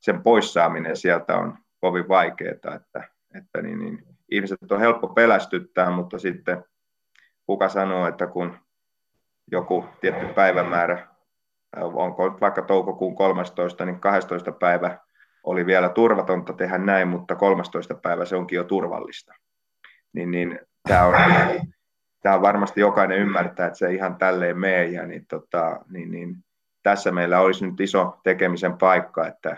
sen 0.00 0.22
poissaaminen 0.22 0.96
sieltä 0.96 1.36
on 1.36 1.58
kovin 1.80 2.08
vaikeaa, 2.08 2.52
että, 2.52 3.08
että 3.34 3.62
niin, 3.62 3.78
niin, 3.78 4.04
ihmiset 4.30 4.72
on 4.72 4.80
helppo 4.80 5.08
pelästyttää, 5.08 5.90
mutta 5.90 6.18
sitten 6.18 6.64
kuka 7.46 7.68
sanoo, 7.68 8.06
että 8.06 8.26
kun 8.26 8.58
joku 9.50 9.84
tietty 10.00 10.26
päivämäärä, 10.26 11.08
onko 11.76 12.36
vaikka 12.40 12.62
toukokuun 12.62 13.16
13, 13.16 13.84
niin 13.84 14.00
12 14.00 14.52
päivä 14.52 14.98
oli 15.44 15.66
vielä 15.66 15.88
turvatonta 15.88 16.52
tehdä 16.52 16.78
näin, 16.78 17.08
mutta 17.08 17.36
13 17.36 17.94
päivä 17.94 18.24
se 18.24 18.36
onkin 18.36 18.56
jo 18.56 18.64
turvallista. 18.64 19.34
Niin, 20.12 20.30
niin 20.30 20.60
tämä 20.88 21.04
on, 21.04 21.14
tämä 22.22 22.34
on 22.34 22.42
varmasti 22.42 22.80
jokainen 22.80 23.18
ymmärtää, 23.18 23.66
että 23.66 23.78
se 23.78 23.94
ihan 23.94 24.16
tälleen 24.16 24.58
mene, 24.58 24.84
ja 24.84 25.06
niin, 25.06 25.26
tota, 25.26 25.80
niin, 25.90 26.10
niin, 26.10 26.36
tässä 26.82 27.12
meillä 27.12 27.40
olisi 27.40 27.66
nyt 27.66 27.80
iso 27.80 28.20
tekemisen 28.22 28.78
paikka, 28.78 29.26
että, 29.26 29.50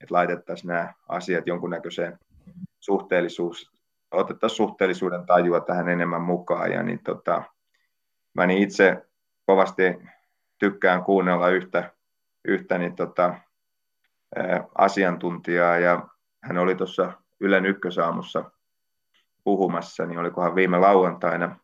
että 0.00 0.14
laitettaisiin 0.14 0.68
nämä 0.68 0.92
asiat 1.08 1.46
jonkunnäköiseen 1.46 2.18
suhteellisuus, 2.80 3.77
otettaisiin 4.10 4.56
suhteellisuuden 4.56 5.26
tajua 5.26 5.60
tähän 5.60 5.88
enemmän 5.88 6.22
mukaan. 6.22 6.72
Ja 6.72 6.82
niin 6.82 7.02
tota, 7.04 7.42
mä 8.34 8.46
niin 8.46 8.62
itse 8.62 9.06
kovasti 9.46 9.82
tykkään 10.58 11.04
kuunnella 11.04 11.48
yhtä, 11.48 11.92
yhtä 12.44 12.78
niin 12.78 12.96
tota, 12.96 13.34
asiantuntijaa 14.78 15.78
ja 15.78 16.08
hän 16.42 16.58
oli 16.58 16.74
tuossa 16.74 17.12
Ylen 17.40 17.66
ykkösaamussa 17.66 18.50
puhumassa, 19.44 20.06
niin 20.06 20.18
olikohan 20.18 20.54
viime 20.54 20.78
lauantaina, 20.78 21.56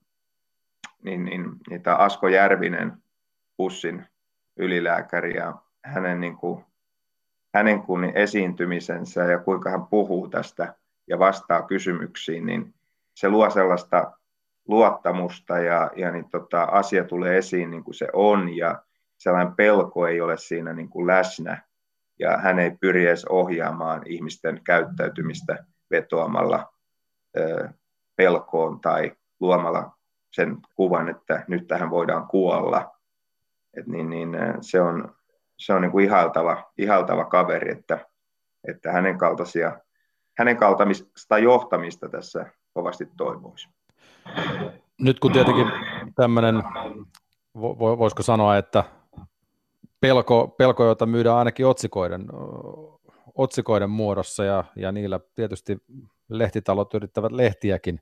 niin, 1.03 1.25
niin, 1.25 1.45
niin 1.71 1.83
tämä 1.83 1.97
Asko 1.97 2.29
Järvinen, 2.29 2.93
Pussin 3.57 4.07
ylilääkäri 4.57 5.37
ja 5.37 5.55
hänen, 5.85 6.21
niin 6.21 6.37
kuin, 6.37 6.65
hänen 7.55 7.83
kun 7.83 8.05
esiintymisensä 8.05 9.25
ja 9.25 9.39
kuinka 9.39 9.71
hän 9.71 9.87
puhuu 9.87 10.29
tästä 10.29 10.75
ja 11.07 11.19
vastaa 11.19 11.63
kysymyksiin, 11.63 12.47
niin 12.47 12.75
se 13.15 13.29
luo 13.29 13.51
sellaista 13.51 14.13
luottamusta 14.69 15.59
ja, 15.59 15.91
ja 15.97 16.11
niin 16.11 16.31
tota, 16.31 16.63
asia 16.63 17.05
tulee 17.05 17.39
esiin 17.39 17.71
niin 17.71 17.85
kuin 17.85 17.95
se 17.95 18.09
on 18.13 18.57
ja 18.57 18.83
sellainen 19.19 19.55
pelko 19.55 20.07
ei 20.07 20.21
ole 20.21 20.37
siinä 20.37 20.73
niin 20.73 20.89
kuin 20.89 21.07
läsnä 21.07 21.63
ja 22.19 22.37
hän 22.37 22.59
ei 22.59 22.71
pyri 22.81 23.07
edes 23.07 23.25
ohjaamaan 23.25 24.03
ihmisten 24.07 24.61
käyttäytymistä 24.65 25.65
vetoamalla 25.91 26.73
ö, 27.37 27.69
pelkoon 28.17 28.81
tai 28.81 29.13
luomalla 29.41 29.97
sen 30.31 30.57
kuvan, 30.75 31.09
että 31.09 31.45
nyt 31.49 31.67
tähän 31.67 31.91
voidaan 31.91 32.27
kuolla. 32.29 32.99
Et 33.77 33.87
niin, 33.87 34.11
niin, 34.11 34.37
se 34.61 34.81
on, 34.81 35.15
se 35.57 35.73
on 35.73 35.83
niin 35.83 35.93
kuin 35.93 36.05
ihaltava, 36.05 36.71
ihaltava 36.79 37.25
kaveri, 37.25 37.73
että, 37.73 37.99
että 38.69 38.93
hänen 38.93 39.19
kaltaisia 39.19 39.81
hänen 40.39 40.57
kaltaista 40.57 41.39
johtamista 41.39 42.09
tässä 42.09 42.47
kovasti 42.73 43.09
toivoisi. 43.17 43.69
Nyt 45.01 45.21
kun 45.21 45.33
tietenkin 45.33 45.67
tämmöinen, 46.15 46.63
voisiko 47.99 48.23
sanoa, 48.23 48.57
että 48.57 48.85
pelko, 50.01 50.49
pelko 50.49 50.85
jota 50.85 51.07
myydään 51.07 51.37
ainakin 51.37 51.67
otsikoiden, 51.67 52.27
otsikoiden 53.35 53.91
muodossa 53.91 54.45
ja, 54.45 54.65
ja 54.77 54.93
niillä 54.93 55.21
tietysti 55.35 55.79
lehtitalot 56.29 56.95
yrittävät 56.95 57.33
lehtiäkin 57.33 58.01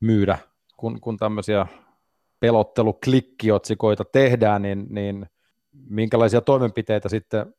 myydä, 0.00 0.38
kun, 0.76 1.00
kun 1.00 1.16
tämmöisiä 1.16 1.66
pelotteluklikkiotsikoita 2.40 4.04
tehdään, 4.04 4.62
niin, 4.62 4.86
niin 4.90 5.26
minkälaisia 5.72 6.40
toimenpiteitä 6.40 7.08
sitten 7.08 7.54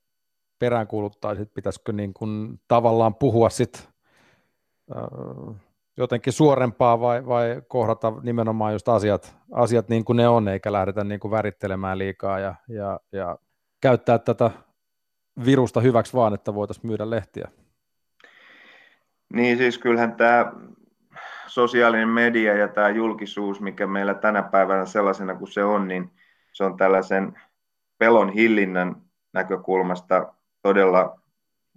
peräänkuuluttaisit, 0.62 1.54
pitäisikö 1.54 1.94
niin 1.94 2.14
kuin 2.14 2.60
tavallaan 2.68 3.16
puhua 3.16 3.50
sit, 3.50 3.90
jotenkin 5.98 6.34
suorempaa 6.34 7.00
vai, 7.00 7.26
vai 7.26 7.62
kohdata 7.68 8.14
nimenomaan 8.24 8.74
just 8.74 8.90
asiat, 8.90 9.36
asiat 9.52 9.90
niin 9.90 10.06
kuin 10.06 10.18
ne 10.18 10.28
on, 10.28 10.48
eikä 10.48 10.72
lähdetä 10.72 11.04
niin 11.04 11.20
kuin 11.20 11.32
värittelemään 11.32 11.98
liikaa 11.98 12.40
ja, 12.40 12.56
ja, 12.68 13.00
ja 13.12 13.38
käyttää 13.82 14.20
tätä 14.20 14.52
virusta 15.46 15.82
hyväksi 15.82 16.14
vaan, 16.14 16.34
että 16.34 16.54
voitaisiin 16.54 16.88
myydä 16.88 17.10
lehtiä. 17.10 17.48
Niin 19.34 19.58
siis 19.58 19.78
kyllähän 19.78 20.16
tämä 20.16 20.52
sosiaalinen 21.48 22.10
media 22.10 22.58
ja 22.58 22.68
tämä 22.68 22.90
julkisuus, 22.90 23.62
mikä 23.62 23.88
meillä 23.88 24.14
tänä 24.14 24.44
päivänä 24.44 24.86
sellaisena 24.86 25.36
kuin 25.36 25.52
se 25.52 25.64
on, 25.64 25.88
niin 25.88 26.12
se 26.54 26.64
on 26.64 26.78
tällaisen 26.78 27.42
pelon 27.98 28.30
hillinnän 28.30 28.96
näkökulmasta 29.34 30.34
todella 30.62 31.20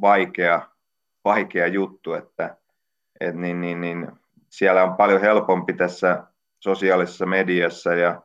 vaikea, 0.00 0.68
vaikea 1.24 1.66
juttu, 1.66 2.12
että 2.12 2.56
et 3.20 3.34
niin, 3.34 3.60
niin, 3.60 3.80
niin, 3.80 4.12
siellä 4.48 4.84
on 4.84 4.96
paljon 4.96 5.20
helpompi 5.20 5.72
tässä 5.72 6.24
sosiaalisessa 6.60 7.26
mediassa 7.26 7.94
ja 7.94 8.22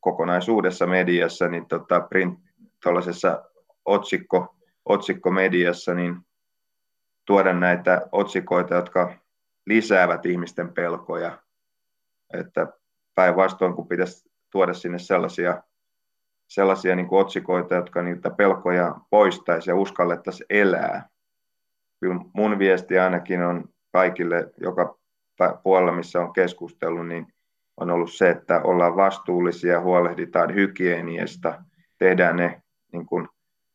kokonaisuudessa 0.00 0.86
mediassa, 0.86 1.48
niin 1.48 1.66
tota 1.66 2.00
print, 2.00 2.38
otsikko, 3.84 4.56
otsikkomediassa, 4.84 5.94
niin 5.94 6.16
tuoda 7.24 7.52
näitä 7.52 8.02
otsikoita, 8.12 8.74
jotka 8.74 9.12
lisäävät 9.66 10.26
ihmisten 10.26 10.74
pelkoja. 10.74 11.38
Että 12.32 12.66
päinvastoin, 13.14 13.74
kun 13.74 13.88
pitäisi 13.88 14.30
tuoda 14.50 14.74
sinne 14.74 14.98
sellaisia 14.98 15.62
sellaisia 16.54 16.96
niin 16.96 17.06
kuin 17.06 17.20
otsikoita, 17.20 17.74
jotka 17.74 18.02
niitä 18.02 18.30
pelkoja 18.30 18.94
poistaisi 19.10 19.70
ja 19.70 19.76
uskallettaisiin 19.76 20.46
elää. 20.50 21.08
Kyllä 22.00 22.20
mun 22.32 22.58
viesti 22.58 22.98
ainakin 22.98 23.42
on 23.42 23.64
kaikille, 23.92 24.50
joka 24.56 24.98
puolella, 25.62 25.92
missä 25.92 26.20
on 26.20 26.32
keskustellut, 26.32 27.08
niin 27.08 27.26
on 27.76 27.90
ollut 27.90 28.12
se, 28.12 28.30
että 28.30 28.60
ollaan 28.64 28.96
vastuullisia, 28.96 29.80
huolehditaan 29.80 30.54
hygieniasta, 30.54 31.62
tehdään 31.98 32.36
ne 32.36 32.62
niin 32.92 33.06
kuin 33.06 33.28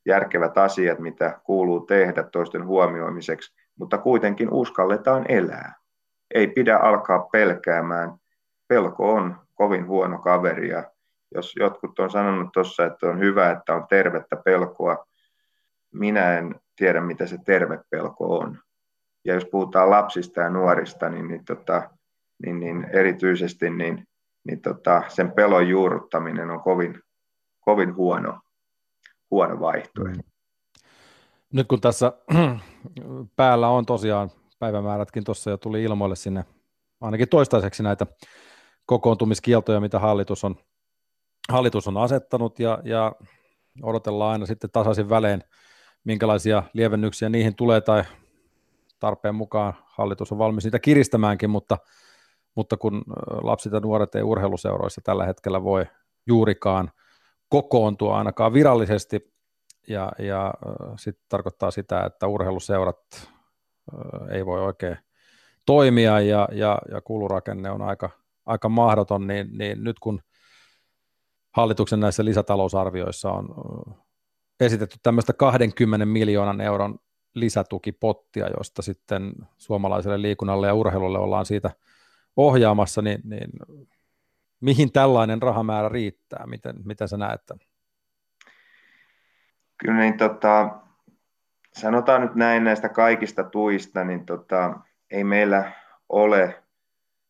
järkevät 0.05 0.57
asiat, 0.57 0.99
mitä 0.99 1.39
kuuluu 1.43 1.79
tehdä 1.79 2.23
toisten 2.23 2.65
huomioimiseksi, 2.65 3.55
mutta 3.75 3.97
kuitenkin 3.97 4.53
uskalletaan 4.53 5.25
elää. 5.29 5.73
Ei 6.33 6.47
pidä 6.47 6.77
alkaa 6.77 7.19
pelkäämään. 7.19 8.13
Pelko 8.67 9.13
on 9.13 9.35
kovin 9.55 9.87
huono 9.87 10.17
kaveri 10.17 10.69
ja 10.69 10.83
jos 11.35 11.55
jotkut 11.55 11.99
on 11.99 12.11
sanonut 12.11 12.49
tuossa, 12.53 12.85
että 12.85 13.07
on 13.07 13.19
hyvä, 13.19 13.51
että 13.51 13.75
on 13.75 13.87
tervettä 13.89 14.35
pelkoa, 14.35 15.05
minä 15.91 16.37
en 16.37 16.55
tiedä, 16.75 17.01
mitä 17.01 17.27
se 17.27 17.37
terve 17.45 17.79
pelko 17.89 18.37
on. 18.37 18.59
Ja 19.25 19.33
jos 19.33 19.45
puhutaan 19.45 19.89
lapsista 19.89 20.41
ja 20.41 20.49
nuorista, 20.49 21.09
niin, 21.09 21.27
niin, 21.27 21.45
tota, 21.45 21.89
niin, 22.45 22.59
niin 22.59 22.87
erityisesti 22.93 23.69
niin, 23.69 24.07
niin 24.43 24.61
tota, 24.61 25.03
sen 25.07 25.31
pelon 25.31 25.67
juurruttaminen 25.67 26.49
on 26.49 26.61
kovin, 26.61 27.01
kovin 27.59 27.95
huono, 27.95 28.39
huono 29.31 29.59
vaihtoehto. 29.59 30.29
Nyt 31.53 31.67
kun 31.67 31.81
tässä 31.81 32.13
päällä 33.35 33.69
on 33.69 33.85
tosiaan 33.85 34.29
päivämäärätkin 34.59 35.23
tuossa 35.23 35.49
jo 35.49 35.57
tuli 35.57 35.83
ilmoille 35.83 36.15
sinne 36.15 36.45
ainakin 37.01 37.29
toistaiseksi 37.29 37.83
näitä 37.83 38.05
kokoontumiskieltoja, 38.85 39.79
mitä 39.79 39.99
hallitus 39.99 40.43
on, 40.43 40.55
hallitus 41.49 41.87
on 41.87 41.97
asettanut 41.97 42.59
ja, 42.59 42.79
ja 42.83 43.15
odotellaan 43.83 44.31
aina 44.31 44.45
sitten 44.45 44.69
tasaisin 44.71 45.09
välein, 45.09 45.43
minkälaisia 46.03 46.63
lievennyksiä 46.73 47.29
niihin 47.29 47.55
tulee 47.55 47.81
tai 47.81 48.03
tarpeen 48.99 49.35
mukaan 49.35 49.73
hallitus 49.85 50.31
on 50.31 50.37
valmis 50.37 50.63
niitä 50.63 50.79
kiristämäänkin, 50.79 51.49
mutta, 51.49 51.77
mutta 52.55 52.77
kun 52.77 53.03
lapset 53.43 53.73
ja 53.73 53.79
nuoret 53.79 54.15
ei 54.15 54.23
urheiluseuroissa 54.23 55.01
tällä 55.03 55.25
hetkellä 55.25 55.63
voi 55.63 55.85
juurikaan 56.27 56.91
kokoontua 57.49 58.17
ainakaan 58.17 58.53
virallisesti, 58.53 59.33
ja, 59.87 60.11
ja 60.19 60.53
sitten 60.97 61.25
tarkoittaa 61.29 61.71
sitä, 61.71 62.03
että 62.05 62.27
urheiluseurat 62.27 63.29
ei 64.31 64.45
voi 64.45 64.61
oikein 64.61 64.97
toimia 65.65 66.19
ja, 66.19 66.47
ja, 66.51 66.79
ja 66.91 67.01
kulurakenne 67.01 67.71
on 67.71 67.81
aika, 67.81 68.09
aika 68.45 68.69
mahdoton, 68.69 69.27
niin, 69.27 69.49
niin 69.57 69.83
nyt 69.83 69.99
kun 69.99 70.21
hallituksen 71.59 71.99
näissä 71.99 72.25
lisätalousarvioissa 72.25 73.31
on 73.31 73.47
esitetty 74.59 74.97
tämmöistä 75.03 75.33
20 75.33 76.05
miljoonan 76.05 76.61
euron 76.61 76.99
lisätukipottia, 77.33 78.47
josta 78.57 78.81
sitten 78.81 79.31
suomalaiselle 79.57 80.21
liikunnalle 80.21 80.67
ja 80.67 80.73
urheilulle 80.73 81.19
ollaan 81.19 81.45
siitä 81.45 81.71
ohjaamassa, 82.37 83.01
niin, 83.01 83.21
niin 83.23 83.49
mihin 84.61 84.91
tällainen 84.91 85.41
rahamäärä 85.41 85.89
riittää? 85.89 86.47
Miten, 86.47 86.75
miten 86.85 87.07
sä 87.07 87.17
näet 87.17 87.45
tämän? 87.45 87.65
Kyllä 89.77 89.99
niin 89.99 90.17
tota, 90.17 90.79
sanotaan 91.73 92.21
nyt 92.21 92.35
näin 92.35 92.63
näistä 92.63 92.89
kaikista 92.89 93.43
tuista, 93.43 94.03
niin 94.03 94.25
tota, 94.25 94.79
ei 95.11 95.23
meillä 95.23 95.71
ole 96.09 96.63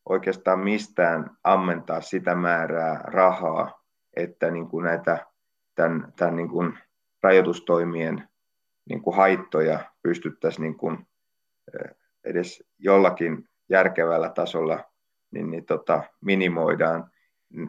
oikeastaan 0.09 0.59
mistään 0.59 1.37
ammentaa 1.43 2.01
sitä 2.01 2.35
määrää 2.35 3.01
rahaa, 3.03 3.78
että 4.15 4.51
niin 4.51 4.67
kuin 4.67 4.85
näitä 4.85 5.25
tämän, 5.75 6.13
tämän 6.15 6.35
niin 6.35 6.49
kuin 6.49 6.77
rajoitustoimien 7.23 8.29
niin 8.89 9.01
kuin 9.01 9.15
haittoja 9.15 9.79
pystyttäisiin 10.03 10.63
niin 10.63 10.75
kuin 10.75 11.07
edes 12.23 12.63
jollakin 12.79 13.49
järkevällä 13.69 14.29
tasolla 14.29 14.83
niin, 15.31 15.51
niin 15.51 15.65
tota, 15.65 16.03
minimoidaan. 16.21 17.11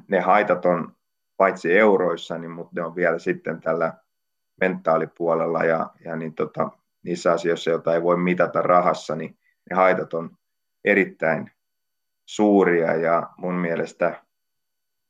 Ne 0.09 0.21
haitat 0.21 0.65
on 0.65 0.97
paitsi 1.37 1.79
euroissa, 1.79 2.39
niin, 2.39 2.51
mutta 2.51 2.73
ne 2.75 2.83
on 2.83 2.97
vielä 2.97 3.19
sitten 3.19 3.61
tällä 3.61 3.95
mentaalipuolella 4.61 5.65
ja, 5.65 5.91
ja 6.05 6.17
niin 6.17 6.35
tota, 6.35 6.71
niissä 7.03 7.33
asioissa, 7.33 7.71
joita 7.71 7.95
ei 7.95 8.03
voi 8.03 8.17
mitata 8.17 8.63
rahassa, 8.63 9.17
niin 9.17 9.39
ne 9.71 9.77
haitat 9.77 10.15
on 10.15 10.37
erittäin 10.85 11.51
suuria 12.27 12.95
ja 12.95 13.31
mun 13.37 13.55
mielestä 13.55 14.25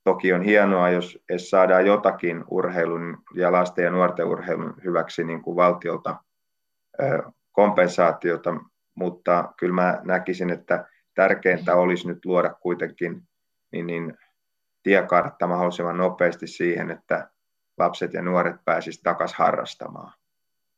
toki 0.05 0.33
on 0.33 0.43
hienoa, 0.43 0.91
jos 0.91 1.19
edes 1.29 1.51
saadaan 1.51 1.87
jotakin 1.87 2.45
urheilun 2.51 3.19
ja 3.35 3.53
lasten 3.53 3.85
ja 3.85 3.91
nuorten 3.91 4.27
urheilun 4.27 4.75
hyväksi 4.85 5.25
niin 5.25 5.43
kuin 5.43 5.57
valtiolta 5.57 6.17
kompensaatiota, 7.53 8.55
mutta 8.95 9.53
kyllä 9.57 9.75
mä 9.75 10.01
näkisin, 10.05 10.51
että 10.51 10.85
tärkeintä 11.15 11.75
olisi 11.75 12.09
nyt 12.09 12.25
luoda 12.25 12.55
kuitenkin 12.55 13.23
niin, 13.73 13.87
niin 13.87 14.15
tiekartta 14.83 15.47
mahdollisimman 15.47 15.97
nopeasti 15.97 16.47
siihen, 16.47 16.91
että 16.91 17.31
lapset 17.79 18.13
ja 18.13 18.23
nuoret 18.23 18.57
pääsisivät 18.65 19.03
takaisin 19.03 19.39
harrastamaan. 19.39 20.13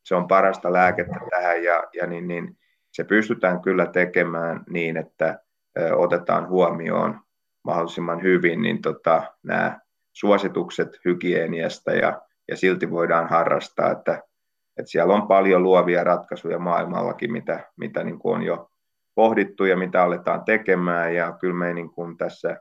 Se 0.02 0.14
on 0.14 0.28
parasta 0.28 0.72
lääkettä 0.72 1.20
tähän 1.30 1.64
ja, 1.64 1.84
ja 1.92 2.06
niin, 2.06 2.28
niin, 2.28 2.58
se 2.90 3.04
pystytään 3.04 3.60
kyllä 3.60 3.86
tekemään 3.86 4.64
niin, 4.70 4.96
että 4.96 5.38
otetaan 5.96 6.48
huomioon 6.48 7.20
mahdollisimman 7.64 8.22
hyvin 8.22 8.62
niin 8.62 8.82
tota, 8.82 9.22
nämä 9.42 9.80
suositukset 10.12 10.88
hygieniasta 11.04 11.92
ja, 11.92 12.22
ja 12.48 12.56
silti 12.56 12.90
voidaan 12.90 13.28
harrastaa, 13.28 13.90
että, 13.90 14.22
että 14.78 14.90
siellä 14.90 15.14
on 15.14 15.28
paljon 15.28 15.62
luovia 15.62 16.04
ratkaisuja 16.04 16.58
maailmallakin, 16.58 17.32
mitä, 17.32 17.70
mitä 17.76 18.04
niin 18.04 18.18
kuin 18.18 18.34
on 18.34 18.42
jo 18.42 18.70
pohdittu 19.14 19.64
ja 19.64 19.76
mitä 19.76 20.02
aletaan 20.02 20.44
tekemään 20.44 21.14
ja 21.14 21.36
kyllä 21.40 21.54
me 21.54 21.74
niin 21.74 21.90
kuin 21.90 22.16
tässä 22.16 22.60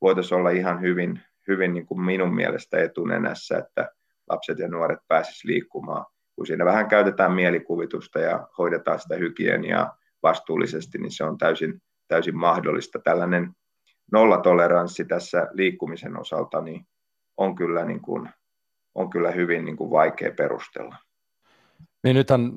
voitaisiin 0.00 0.38
olla 0.38 0.50
ihan 0.50 0.80
hyvin, 0.80 1.20
hyvin 1.48 1.74
niin 1.74 1.86
kuin 1.86 2.00
minun 2.00 2.34
mielestä 2.34 2.78
etunenässä, 2.78 3.58
että 3.58 3.90
lapset 4.30 4.58
ja 4.58 4.68
nuoret 4.68 4.98
pääsisivät 5.08 5.54
liikkumaan. 5.54 6.06
Kun 6.36 6.46
siinä 6.46 6.64
vähän 6.64 6.88
käytetään 6.88 7.32
mielikuvitusta 7.32 8.18
ja 8.18 8.48
hoidetaan 8.58 8.98
sitä 8.98 9.14
hygieniaa 9.14 9.96
vastuullisesti, 10.22 10.98
niin 10.98 11.12
se 11.12 11.24
on 11.24 11.38
täysin, 11.38 11.82
täysin 12.08 12.36
mahdollista. 12.36 12.98
Tällainen 12.98 13.50
nollatoleranssi 14.12 15.04
tässä 15.04 15.48
liikkumisen 15.52 16.20
osalta 16.20 16.60
niin 16.60 16.86
on 17.36 17.54
kyllä, 17.54 17.84
niin 17.84 18.00
kuin, 18.00 18.30
on 18.94 19.10
kyllä 19.10 19.30
hyvin 19.30 19.64
niin 19.64 19.76
kuin 19.76 19.90
vaikea 19.90 20.32
perustella. 20.36 20.96
Niin 22.04 22.16
nythän 22.16 22.52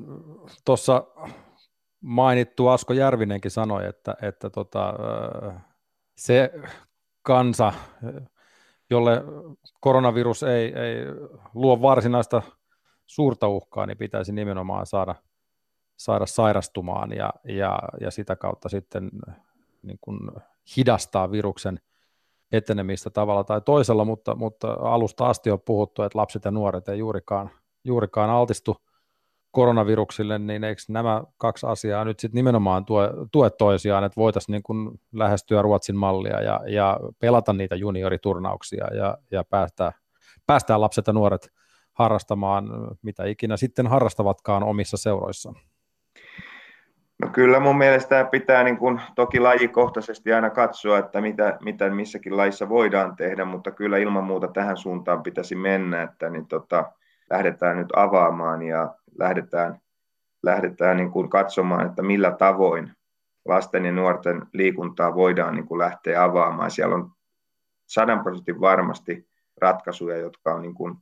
tuossa 0.66 1.08
mainittu 2.02 2.68
Asko 2.68 2.94
Järvinenkin 2.94 3.52
sanoi, 3.52 3.88
että, 3.88 4.16
että 4.22 4.50
tota, 4.50 4.94
se 6.18 6.52
kansa, 7.22 7.74
jolle 8.90 9.24
koronavirus 9.80 10.44
ei, 10.44 10.74
ei 10.80 11.06
luo 11.54 11.82
varsinaista 11.82 12.42
suurta 13.06 13.48
uhkaa, 13.48 13.86
niin 13.86 13.98
pitäisi 13.98 14.32
nimenomaan 14.32 14.86
saada, 14.86 15.16
saada 15.98 16.26
sairastumaan 16.26 17.12
ja, 17.12 17.34
ja, 17.44 17.80
ja 18.02 18.12
sitä 18.12 18.36
kautta 18.36 18.70
sitten 18.70 19.10
niin 19.84 19.98
kuin 20.02 20.20
hidastaa 20.78 21.32
viruksen 21.32 21.80
etenemistä 22.52 23.10
tavalla 23.10 23.44
tai 23.44 23.62
toisella, 23.62 24.06
mutta, 24.06 24.36
mutta 24.36 24.74
alusta 24.82 25.30
asti 25.30 25.52
on 25.52 25.60
puhuttu, 25.66 26.02
että 26.02 26.20
lapset 26.20 26.46
ja 26.46 26.52
nuoret 26.52 26.88
ei 26.88 27.00
juurikaan, 27.00 27.50
juurikaan 27.84 28.30
altistu 28.30 28.78
koronaviruksille, 29.52 30.40
niin 30.40 30.64
eikö 30.64 30.82
nämä 30.90 31.24
kaksi 31.38 31.68
asiaa 31.68 32.06
nyt 32.06 32.20
sitten 32.20 32.38
nimenomaan 32.38 32.86
tue, 32.86 33.10
tue 33.32 33.50
toisiaan, 33.50 34.04
että 34.04 34.16
voitaisiin 34.16 34.62
niin 34.70 35.00
lähestyä 35.14 35.62
Ruotsin 35.62 35.96
mallia 35.96 36.42
ja, 36.42 36.60
ja 36.68 37.00
pelata 37.20 37.54
niitä 37.54 37.76
junioriturnauksia 37.76 38.88
ja, 38.94 39.18
ja 39.32 39.44
päästää, 39.44 39.92
päästää 40.48 40.82
lapset 40.82 41.08
ja 41.08 41.14
nuoret 41.14 41.50
harrastamaan 41.94 42.66
mitä 43.02 43.26
ikinä 43.26 43.58
sitten 43.58 43.88
harrastavatkaan 43.88 44.64
omissa 44.64 44.98
seuroissaan? 44.98 45.56
No 47.24 47.30
kyllä 47.30 47.60
mun 47.60 47.78
mielestä 47.78 48.26
pitää 48.32 48.64
niin 48.64 48.78
kuin, 48.78 49.02
toki 49.16 49.40
lajikohtaisesti 49.40 50.34
aina 50.34 50.50
katsoa, 50.50 50.98
että 50.98 51.22
mitä, 51.22 51.58
mitä 51.62 51.90
missäkin 51.90 52.38
lajissa 52.38 52.70
voidaan 52.70 53.16
tehdä, 53.16 53.46
mutta 53.46 53.72
kyllä 53.72 53.98
ilman 53.98 54.24
muuta 54.24 54.48
tähän 54.48 54.78
suuntaan 54.78 55.24
pitäisi 55.24 55.56
mennä, 55.56 56.02
että 56.02 56.30
niin 56.30 56.48
tota, 56.48 56.92
lähdetään 57.30 57.78
nyt 57.78 57.88
avaamaan 57.96 58.62
ja 58.62 58.96
lähdetään, 59.20 59.82
lähdetään 60.44 60.98
niin 60.98 61.12
kuin 61.12 61.30
katsomaan, 61.30 61.86
että 61.86 62.02
millä 62.02 62.32
tavoin 62.32 62.92
lasten 63.46 63.86
ja 63.86 63.92
nuorten 63.92 64.42
liikuntaa 64.54 65.16
voidaan 65.16 65.56
niin 65.56 65.68
kuin 65.68 65.80
lähteä 65.80 66.24
avaamaan. 66.24 66.72
Siellä 66.72 66.96
on 66.96 67.12
sadan 67.86 68.24
prosentin 68.24 68.62
varmasti 68.62 69.28
ratkaisuja, 69.58 70.18
jotka 70.18 70.54
on 70.54 70.62
niin 70.62 70.76
kuin, 70.76 70.96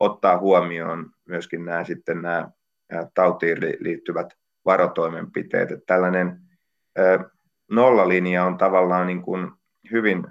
ottaa 0.00 0.38
huomioon 0.38 1.10
myöskin 1.24 1.64
nämä, 1.64 1.84
sitten 1.84 2.22
nämä 2.22 2.48
tautiin 3.14 3.58
liittyvät 3.80 4.43
varotoimenpiteet. 4.64 5.70
Että 5.70 5.86
tällainen 5.86 6.40
nollalinja 7.70 8.44
on 8.44 8.58
tavallaan 8.58 9.06
niin 9.06 9.22
kuin 9.22 9.50
hyvin, 9.92 10.26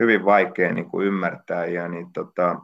hyvin 0.00 0.24
vaikea 0.24 0.72
niin 0.72 0.90
kuin 0.90 1.06
ymmärtää 1.06 1.66
ja 1.66 1.88
niin, 1.88 2.12
tota, 2.12 2.60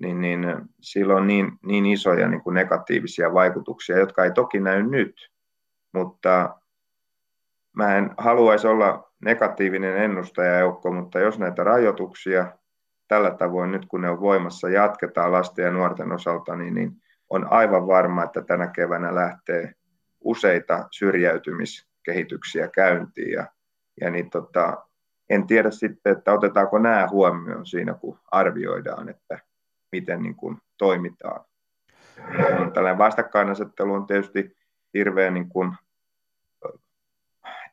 niin, 0.00 0.20
niin 0.20 0.46
sillä 0.80 1.14
on 1.14 1.26
niin, 1.26 1.52
niin 1.66 1.86
isoja 1.86 2.28
niin 2.28 2.42
kuin 2.42 2.54
negatiivisia 2.54 3.34
vaikutuksia, 3.34 3.98
jotka 3.98 4.24
ei 4.24 4.30
toki 4.30 4.60
näy 4.60 4.82
nyt, 4.82 5.30
mutta 5.92 6.56
mä 7.76 7.96
en 7.96 8.10
haluaisi 8.18 8.66
olla 8.66 9.12
negatiivinen 9.24 9.96
ennustajajoukko, 9.96 10.92
mutta 10.92 11.20
jos 11.20 11.38
näitä 11.38 11.64
rajoituksia 11.64 12.52
tällä 13.08 13.30
tavoin 13.30 13.70
nyt 13.70 13.86
kun 13.86 14.00
ne 14.00 14.10
on 14.10 14.20
voimassa 14.20 14.68
jatketaan 14.68 15.32
lasten 15.32 15.64
ja 15.64 15.70
nuorten 15.70 16.12
osalta, 16.12 16.56
niin, 16.56 16.74
niin 16.74 16.92
on 17.30 17.46
aivan 17.50 17.86
varma, 17.86 18.24
että 18.24 18.42
tänä 18.42 18.66
keväänä 18.66 19.14
lähtee 19.14 19.72
useita 20.26 20.88
syrjäytymiskehityksiä 20.90 22.68
käyntiin 22.68 23.30
ja, 23.30 23.46
ja 24.00 24.10
niin 24.10 24.30
tota, 24.30 24.86
en 25.30 25.46
tiedä 25.46 25.70
sitten, 25.70 26.12
että 26.12 26.32
otetaanko 26.32 26.78
nämä 26.78 27.08
huomioon 27.10 27.66
siinä, 27.66 27.94
kun 27.94 28.18
arvioidaan, 28.32 29.08
että 29.08 29.38
miten 29.92 30.22
niin 30.22 30.36
kuin 30.36 30.58
toimitaan. 30.78 31.44
Tällainen 32.74 32.98
vastakkainasettelu 32.98 33.92
on 33.92 34.06
tietysti 34.06 34.56
hirveän 34.94 35.34
niin 35.34 35.48
kuin 35.48 35.72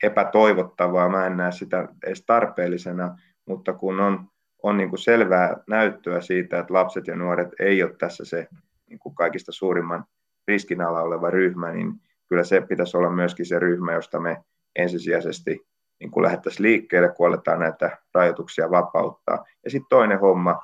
epätoivottavaa, 0.04 1.10
mä 1.10 1.26
en 1.26 1.38
näe 1.38 1.52
sitä 1.52 1.88
edes 2.06 2.24
tarpeellisena, 2.26 3.18
mutta 3.46 3.74
kun 3.74 4.00
on, 4.00 4.28
on 4.64 4.78
niin 4.78 4.90
kuin 4.90 5.00
selvää 5.00 5.58
näyttöä 5.68 6.22
siitä, 6.22 6.60
että 6.60 6.74
lapset 6.74 7.08
ja 7.08 7.16
nuoret 7.16 7.50
ei 7.60 7.84
ole 7.84 7.96
tässä 7.98 8.26
se 8.26 8.48
niin 8.90 9.00
kuin 9.00 9.16
kaikista 9.16 9.52
suurimman 9.52 10.06
riskin 10.48 10.82
alla 10.82 11.02
oleva 11.02 11.30
ryhmä, 11.30 11.72
niin 11.72 11.94
kyllä 12.34 12.44
se 12.44 12.62
pitäisi 12.62 12.98
olla 12.98 13.10
myöskin 13.10 13.46
se 13.46 13.60
ryhmä, 13.60 13.94
josta 13.94 14.20
me 14.20 14.44
ensisijaisesti 14.76 15.68
niin 16.00 16.12
kuin 16.12 16.24
lähdettäisiin 16.24 16.64
liikkeelle, 16.64 17.10
kun 17.10 17.28
aletaan 17.28 17.60
näitä 17.60 17.98
rajoituksia 18.14 18.72
vapauttaa. 18.72 19.46
Ja 19.64 19.70
sitten 19.70 19.90
toinen 19.90 20.20
homma, 20.20 20.60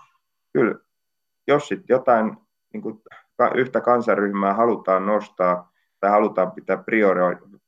kyllä 0.54 0.76
jos 1.48 1.68
sitten 1.68 1.94
jotain 1.94 2.38
niin 2.74 2.82
kuin 2.82 3.02
yhtä 3.56 3.82
kansaryhmää 3.82 4.54
halutaan 4.54 5.06
nostaa 5.06 5.72
tai 6.00 6.10
halutaan 6.10 6.52
pitää 6.52 6.84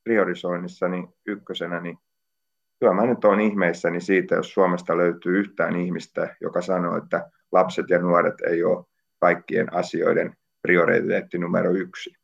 priorisoinnissa 0.04 0.88
niin 0.88 1.08
ykkösenä, 1.26 1.80
niin 1.80 1.98
kyllä 2.80 2.94
mä 2.94 3.06
nyt 3.06 3.26
olen 3.26 3.40
ihmeissäni 3.40 4.02
siitä, 4.02 4.36
jos 4.36 4.54
Suomesta 4.54 4.98
löytyy 4.98 5.40
yhtään 5.40 5.76
ihmistä, 5.76 6.36
joka 6.42 6.62
sanoo, 6.62 6.98
että 6.98 7.30
lapset 7.52 7.90
ja 7.90 8.00
nuoret 8.00 8.42
ei 8.42 8.64
ole 8.64 8.86
kaikkien 9.20 9.74
asioiden 9.74 10.36
prioriteetti 10.62 11.38
numero 11.38 11.72
yksi. 11.72 12.22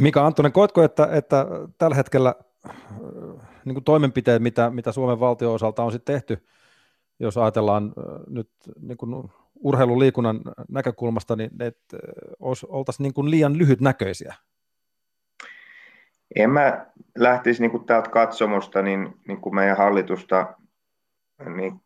Mika 0.00 0.26
Antonen, 0.26 0.52
koetko, 0.52 0.82
että, 0.82 1.08
että 1.12 1.46
tällä 1.78 1.96
hetkellä 1.96 2.34
niin 3.64 3.74
kuin 3.74 3.84
toimenpiteet, 3.84 4.42
mitä, 4.42 4.70
mitä 4.70 4.92
Suomen 4.92 5.20
valtion 5.20 5.54
osalta 5.54 5.82
on 5.82 5.92
sitten 5.92 6.14
tehty, 6.14 6.46
jos 7.18 7.38
ajatellaan 7.38 7.92
nyt 8.26 8.50
niin 8.80 8.96
kuin 8.96 9.30
urheiluliikunnan 9.54 10.40
näkökulmasta, 10.68 11.36
niin 11.36 11.50
että 11.60 11.96
oltaisiin 12.68 13.04
niin 13.04 13.14
kuin 13.14 13.30
liian 13.30 13.58
lyhytnäköisiä? 13.58 14.34
En 16.36 16.50
mä 16.50 16.86
lähtisi 17.18 17.60
niin 17.62 17.70
kuin 17.70 17.86
täältä 17.86 18.10
katsomosta 18.10 18.82
niin, 18.82 19.20
niin 19.28 19.40
kuin 19.40 19.54
meidän 19.54 19.76
hallitusta 19.76 20.54
niin 21.56 21.80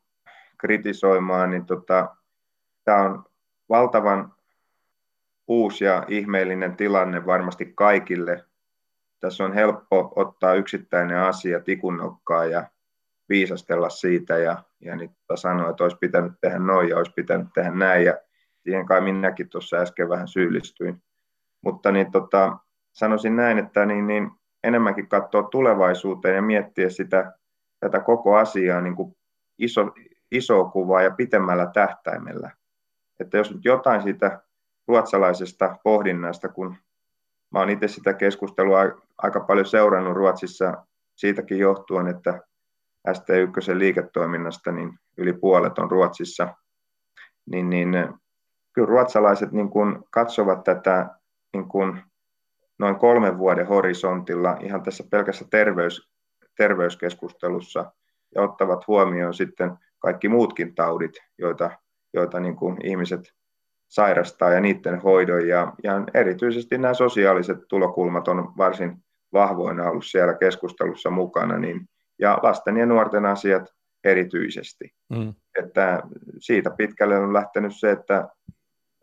kritisoimaan, 0.58 1.50
niin 1.50 1.66
tota, 1.66 2.16
tämä 2.84 3.02
on 3.02 3.24
valtavan 3.68 4.34
uusi 5.48 5.84
ja 5.84 6.04
ihmeellinen 6.08 6.76
tilanne 6.76 7.26
varmasti 7.26 7.72
kaikille. 7.74 8.44
Tässä 9.20 9.44
on 9.44 9.52
helppo 9.52 10.12
ottaa 10.16 10.54
yksittäinen 10.54 11.18
asia 11.18 11.60
tikunnokkaan 11.60 12.50
ja 12.50 12.66
viisastella 13.28 13.90
siitä 13.90 14.38
ja, 14.38 14.62
ja 14.80 14.96
niin 14.96 15.10
tota 15.10 15.36
sanoa, 15.36 15.70
että 15.70 15.84
olisi 15.84 15.96
pitänyt 16.00 16.32
tehdä 16.40 16.58
noin 16.58 16.88
ja 16.88 16.96
olisi 16.96 17.12
pitänyt 17.12 17.48
tehdä 17.54 17.70
näin. 17.70 18.04
Ja 18.04 18.18
siihen 18.58 18.86
kai 18.86 19.00
minäkin 19.00 19.48
tuossa 19.48 19.76
äsken 19.76 20.08
vähän 20.08 20.28
syyllistyin. 20.28 21.02
Mutta 21.62 21.92
niin 21.92 22.12
tota, 22.12 22.56
sanoisin 22.92 23.36
näin, 23.36 23.58
että 23.58 23.86
niin, 23.86 24.06
niin 24.06 24.30
enemmänkin 24.64 25.08
katsoa 25.08 25.42
tulevaisuuteen 25.42 26.36
ja 26.36 26.42
miettiä 26.42 26.90
sitä, 26.90 27.32
tätä 27.80 28.00
koko 28.00 28.36
asiaa 28.36 28.80
niin 28.80 28.96
kuin 28.96 29.16
iso, 29.58 29.90
isoa 30.30 30.64
kuvaa 30.70 31.02
ja 31.02 31.10
pitemmällä 31.10 31.66
tähtäimellä. 31.74 32.50
Että 33.20 33.36
jos 33.36 33.54
nyt 33.54 33.64
jotain 33.64 34.02
siitä 34.02 34.42
ruotsalaisesta 34.88 35.76
pohdinnasta, 35.84 36.48
kun 36.48 36.76
mä 37.50 37.58
oon 37.58 37.70
itse 37.70 37.88
sitä 37.88 38.14
keskustelua 38.14 38.78
aika 39.18 39.40
paljon 39.40 39.66
seurannut 39.66 40.16
Ruotsissa 40.16 40.84
siitäkin 41.16 41.58
johtuen, 41.58 42.06
että 42.06 42.40
ST1 43.08 43.78
liiketoiminnasta 43.78 44.72
niin 44.72 44.98
yli 45.16 45.32
puolet 45.32 45.78
on 45.78 45.90
Ruotsissa, 45.90 46.54
niin, 47.46 47.70
niin 47.70 47.90
kyllä 48.72 48.88
ruotsalaiset 48.88 49.52
niin 49.52 49.70
kuin 49.70 49.98
katsovat 50.10 50.64
tätä 50.64 51.10
niin 51.52 51.68
kuin 51.68 52.02
noin 52.78 52.96
kolmen 52.96 53.38
vuoden 53.38 53.66
horisontilla 53.66 54.56
ihan 54.60 54.82
tässä 54.82 55.04
pelkässä 55.10 55.44
terveys, 55.50 56.08
terveyskeskustelussa 56.56 57.92
ja 58.34 58.42
ottavat 58.42 58.86
huomioon 58.86 59.34
sitten 59.34 59.72
kaikki 59.98 60.28
muutkin 60.28 60.74
taudit, 60.74 61.12
joita, 61.38 61.70
joita 62.14 62.40
niin 62.40 62.56
kuin 62.56 62.86
ihmiset 62.86 63.37
sairastaa 63.88 64.50
ja 64.50 64.60
niiden 64.60 65.00
hoidon. 65.00 65.48
Ja, 65.48 65.72
ja 65.82 65.92
erityisesti 66.14 66.78
nämä 66.78 66.94
sosiaaliset 66.94 67.58
tulokulmat 67.68 68.28
on 68.28 68.52
varsin 68.56 69.04
vahvoina 69.32 69.90
ollut 69.90 70.06
siellä 70.06 70.34
keskustelussa 70.34 71.10
mukana, 71.10 71.58
niin, 71.58 71.88
ja 72.18 72.38
lasten 72.42 72.76
ja 72.76 72.86
nuorten 72.86 73.26
asiat 73.26 73.74
erityisesti. 74.04 74.94
Mm. 75.08 75.34
Että 75.58 76.02
siitä 76.38 76.70
pitkälle 76.70 77.18
on 77.18 77.32
lähtenyt 77.32 77.72
se, 77.76 77.90
että 77.90 78.28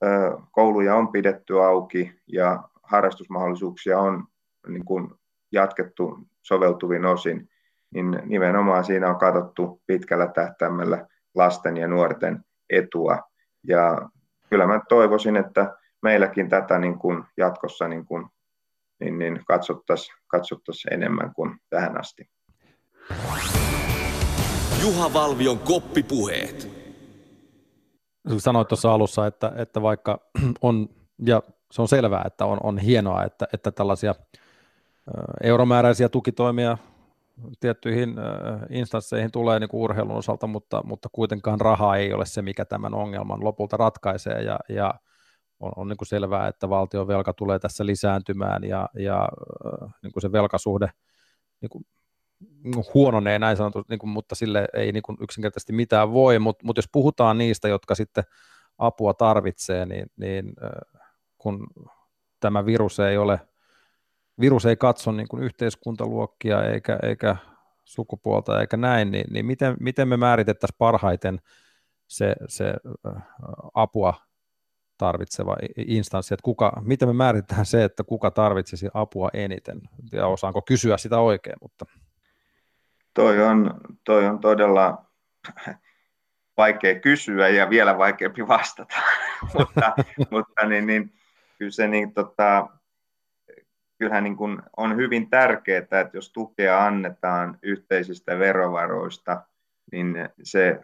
ö, 0.04 0.38
kouluja 0.52 0.96
on 0.96 1.12
pidetty 1.12 1.64
auki 1.64 2.22
ja 2.28 2.64
harrastusmahdollisuuksia 2.84 4.00
on 4.00 4.24
niin 4.68 4.86
kuin 4.86 5.08
jatkettu 5.52 6.20
soveltuvin 6.42 7.06
osin, 7.06 7.50
niin 7.94 8.22
nimenomaan 8.26 8.84
siinä 8.84 9.10
on 9.10 9.20
katsottu 9.20 9.82
pitkällä 9.88 10.28
tähtäimellä 10.28 11.08
lasten 11.36 11.78
ja 11.78 11.88
nuorten 11.88 12.46
etua. 12.70 13.20
Ja 13.68 14.10
kyllä 14.56 14.68
mä 14.68 14.82
toivoisin, 14.90 15.36
että 15.36 15.76
meilläkin 16.02 16.50
tätä 16.50 16.80
niin 16.80 17.00
kuin 17.00 17.24
jatkossa 17.38 17.88
niin 17.88 18.06
kuin, 18.06 18.26
niin, 19.00 19.20
niin 19.20 19.46
katsottaisiin 19.46 20.16
katsottais 20.28 20.84
enemmän 20.92 21.34
kuin 21.34 21.60
tähän 21.70 22.00
asti. 22.00 22.30
Juha 24.84 25.14
Valvion 25.14 25.60
koppipuheet. 25.60 26.70
Sanoit 28.38 28.68
tuossa 28.68 28.94
alussa, 28.94 29.28
että, 29.28 29.52
että 29.56 29.82
vaikka 29.82 30.20
on, 30.62 30.90
ja 31.26 31.42
se 31.72 31.82
on 31.82 31.88
selvää, 31.88 32.24
että 32.26 32.46
on, 32.46 32.58
on 32.64 32.78
hienoa, 32.78 33.24
että, 33.24 33.48
että 33.54 33.72
tällaisia 33.72 34.16
euromääräisiä 35.44 36.10
tukitoimia 36.10 36.78
tiettyihin 37.60 38.16
instansseihin 38.70 39.32
tulee 39.32 39.60
niin 39.60 39.70
kuin 39.70 39.82
urheilun 39.82 40.16
osalta, 40.16 40.48
mutta, 40.48 40.82
mutta 40.84 41.10
kuitenkaan 41.12 41.62
raha 41.62 41.96
ei 41.96 42.14
ole 42.14 42.26
se, 42.26 42.42
mikä 42.42 42.66
tämän 42.66 42.94
ongelman 42.94 43.44
lopulta 43.44 43.78
ratkaisee, 43.78 44.42
ja, 44.42 44.60
ja 44.70 44.94
on, 45.60 45.72
on 45.76 45.88
niin 45.88 45.98
kuin 45.98 46.08
selvää, 46.08 46.48
että 46.48 46.70
valtion 46.70 47.08
velka 47.08 47.34
tulee 47.34 47.60
tässä 47.60 47.86
lisääntymään, 47.86 48.64
ja, 48.64 48.90
ja 49.00 49.30
niin 50.04 50.12
kuin 50.12 50.22
se 50.22 50.32
velkasuhde 50.32 50.90
niin 51.62 51.70
kuin 51.70 51.86
huononee 52.94 53.40
näin 53.40 53.58
sanotusti, 53.58 53.94
niin 53.94 54.00
kuin, 54.00 54.10
mutta 54.10 54.36
sille 54.36 54.68
ei 54.74 54.92
niin 54.92 55.04
kuin 55.04 55.18
yksinkertaisesti 55.22 55.74
mitään 55.74 56.14
voi, 56.14 56.40
mutta, 56.40 56.66
mutta 56.66 56.80
jos 56.80 56.90
puhutaan 56.92 57.38
niistä, 57.38 57.68
jotka 57.68 57.96
sitten 57.96 58.24
apua 58.78 59.14
tarvitsee, 59.14 59.86
niin, 59.86 60.06
niin 60.18 60.54
kun 61.38 61.68
tämä 62.40 62.66
virus 62.66 63.00
ei 63.00 63.18
ole, 63.18 63.40
virus 64.40 64.66
ei 64.66 64.76
katso 64.76 65.12
niin 65.12 65.28
kuin 65.28 65.44
yhteiskuntaluokkia 65.44 66.64
eikä, 66.64 67.00
eikä 67.04 67.36
sukupuolta 67.84 68.62
eikä 68.62 68.78
näin, 68.78 69.12
niin, 69.12 69.26
niin 69.30 69.46
miten, 69.46 69.78
miten 69.80 70.08
me 70.08 70.18
määritettäisiin 70.18 70.78
parhaiten 70.78 71.40
se, 72.08 72.36
se 72.48 72.74
apua 73.74 74.14
tarvitseva 74.98 75.56
instanssi, 75.78 76.34
että 76.34 76.44
kuka, 76.44 76.82
miten 76.82 77.08
me 77.08 77.14
määritetään 77.14 77.66
se, 77.66 77.84
että 77.84 78.04
kuka 78.04 78.32
tarvitsisi 78.32 78.88
apua 78.94 79.30
eniten, 79.34 79.82
ja 80.12 80.28
osaanko 80.28 80.62
kysyä 80.62 80.98
sitä 80.98 81.20
oikein, 81.20 81.56
mutta... 81.62 81.86
Toi 83.14 83.44
on, 83.44 83.82
toi 84.04 84.26
on 84.26 84.40
todella 84.40 85.06
vaikea 86.58 87.00
kysyä 87.00 87.48
ja 87.48 87.70
vielä 87.70 87.98
vaikeampi 87.98 88.48
vastata, 88.48 88.96
mutta, 89.58 89.94
mutta 90.32 90.66
niin, 90.66 90.88
niin, 90.88 91.14
kyllä 91.58 91.72
se 91.72 91.88
niin, 91.88 92.14
tota, 92.14 92.68
kyllähän 93.98 94.24
niin 94.24 94.38
kuin 94.38 94.62
on 94.78 94.96
hyvin 94.96 95.30
tärkeää, 95.30 95.80
että 95.80 96.10
jos 96.14 96.32
tukea 96.32 96.86
annetaan 96.86 97.60
yhteisistä 97.62 98.40
verovaroista, 98.40 99.44
niin 99.92 100.16
se 100.44 100.82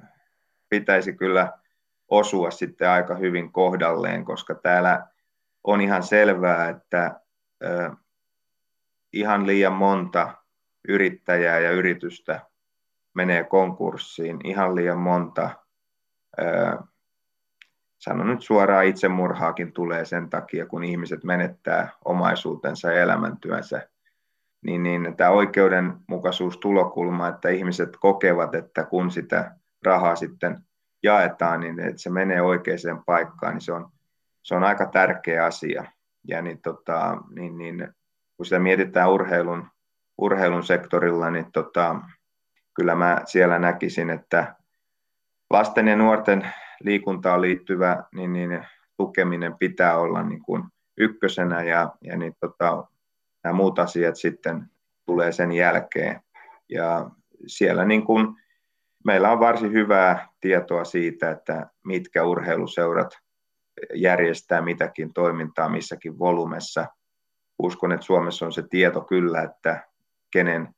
pitäisi 0.69 1.13
kyllä 1.13 1.53
osua 2.07 2.51
sitten 2.51 2.89
aika 2.89 3.15
hyvin 3.15 3.51
kohdalleen, 3.51 4.25
koska 4.25 4.55
täällä 4.55 5.07
on 5.63 5.81
ihan 5.81 6.03
selvää, 6.03 6.69
että 6.69 7.19
ihan 9.13 9.47
liian 9.47 9.73
monta 9.73 10.33
yrittäjää 10.87 11.59
ja 11.59 11.71
yritystä 11.71 12.41
menee 13.13 13.43
konkurssiin, 13.43 14.39
ihan 14.43 14.75
liian 14.75 14.97
monta 14.97 15.49
sanon 18.01 18.27
nyt 18.27 18.41
suoraan 18.41 18.85
itsemurhaakin 18.85 19.73
tulee 19.73 20.05
sen 20.05 20.29
takia, 20.29 20.65
kun 20.65 20.83
ihmiset 20.83 21.23
menettää 21.23 21.89
omaisuutensa 22.05 22.91
ja 22.91 23.01
elämäntyönsä 23.01 23.87
niin, 24.65 24.83
niin 24.83 25.17
tämä 25.17 25.29
oikeudenmukaisuus 25.29 26.57
tulokulma, 26.57 27.27
että 27.27 27.49
ihmiset 27.49 27.97
kokevat, 27.99 28.55
että 28.55 28.83
kun 28.83 29.11
sitä 29.11 29.55
rahaa 29.85 30.15
sitten 30.15 30.63
jaetaan, 31.03 31.59
niin 31.59 31.79
että 31.79 32.01
se 32.01 32.09
menee 32.09 32.41
oikeaan 32.41 33.03
paikkaan, 33.05 33.53
niin 33.53 33.61
se 33.61 33.73
on, 33.73 33.91
se 34.43 34.55
on 34.55 34.63
aika 34.63 34.85
tärkeä 34.85 35.45
asia. 35.45 35.85
Ja 36.27 36.41
niin, 36.41 36.61
tota, 36.61 37.17
niin, 37.29 37.57
niin, 37.57 37.87
kun 38.37 38.45
sitä 38.45 38.59
mietitään 38.59 39.11
urheilun, 39.11 39.67
urheilun 40.17 40.63
sektorilla, 40.63 41.31
niin 41.31 41.51
tota, 41.51 41.95
kyllä 42.73 42.95
mä 42.95 43.21
siellä 43.25 43.59
näkisin, 43.59 44.09
että 44.09 44.55
lasten 45.49 45.87
ja 45.87 45.95
nuorten 45.95 46.51
liikuntaan 46.83 47.41
liittyvä 47.41 48.03
niin, 48.15 48.33
niin 48.33 48.65
tukeminen 48.97 49.57
pitää 49.57 49.97
olla 49.97 50.23
niin 50.23 50.41
kuin 50.41 50.63
ykkösenä 50.97 51.63
ja, 51.63 51.91
ja 52.01 52.17
niin, 52.17 52.35
tota, 52.39 52.87
nämä 53.43 53.53
muut 53.53 53.79
asiat 53.79 54.15
sitten 54.15 54.65
tulee 55.05 55.31
sen 55.31 55.51
jälkeen. 55.51 56.21
Ja 56.69 57.09
siellä 57.47 57.85
niin 57.85 58.05
kuin, 58.05 58.27
meillä 59.05 59.31
on 59.31 59.39
varsin 59.39 59.71
hyvää 59.71 60.27
tietoa 60.41 60.83
siitä, 60.83 61.31
että 61.31 61.67
mitkä 61.85 62.23
urheiluseurat 62.23 63.17
järjestää 63.93 64.61
mitäkin 64.61 65.13
toimintaa 65.13 65.69
missäkin 65.69 66.19
volumessa. 66.19 66.85
Uskon, 67.59 67.91
että 67.91 68.05
Suomessa 68.05 68.45
on 68.45 68.53
se 68.53 68.63
tieto 68.69 69.01
kyllä, 69.01 69.41
että 69.41 69.87
kenen, 70.31 70.75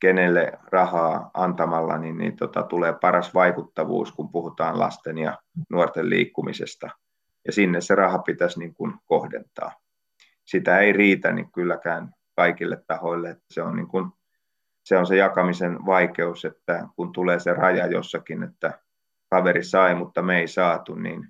kenelle 0.00 0.52
rahaa 0.72 1.30
antamalla 1.34 1.98
niin, 1.98 2.18
niin 2.18 2.36
tota, 2.36 2.62
tulee 2.62 2.94
paras 3.00 3.34
vaikuttavuus, 3.34 4.12
kun 4.12 4.28
puhutaan 4.28 4.78
lasten 4.78 5.18
ja 5.18 5.38
nuorten 5.70 6.10
liikkumisesta. 6.10 6.88
Ja 7.46 7.52
sinne 7.52 7.80
se 7.80 7.94
raha 7.94 8.18
pitäisi 8.18 8.58
niin 8.58 8.74
kuin 8.74 8.94
kohdentaa. 9.04 9.72
Sitä 10.44 10.78
ei 10.78 10.92
riitä 10.92 11.32
niin 11.32 11.52
kylläkään 11.52 12.12
kaikille 12.36 12.82
tahoille. 12.86 13.30
Että 13.30 13.44
se, 13.50 13.62
on 13.62 13.76
niin 13.76 13.88
kuin, 13.88 14.10
se 14.84 14.96
on 14.96 15.06
se 15.06 15.16
jakamisen 15.16 15.86
vaikeus, 15.86 16.44
että 16.44 16.88
kun 16.96 17.12
tulee 17.12 17.40
se 17.40 17.52
raja 17.52 17.86
jossakin, 17.86 18.42
että 18.42 18.80
kaveri 19.30 19.64
sai, 19.64 19.94
mutta 19.94 20.22
me 20.22 20.38
ei 20.38 20.48
saatu, 20.48 20.94
niin, 20.94 21.28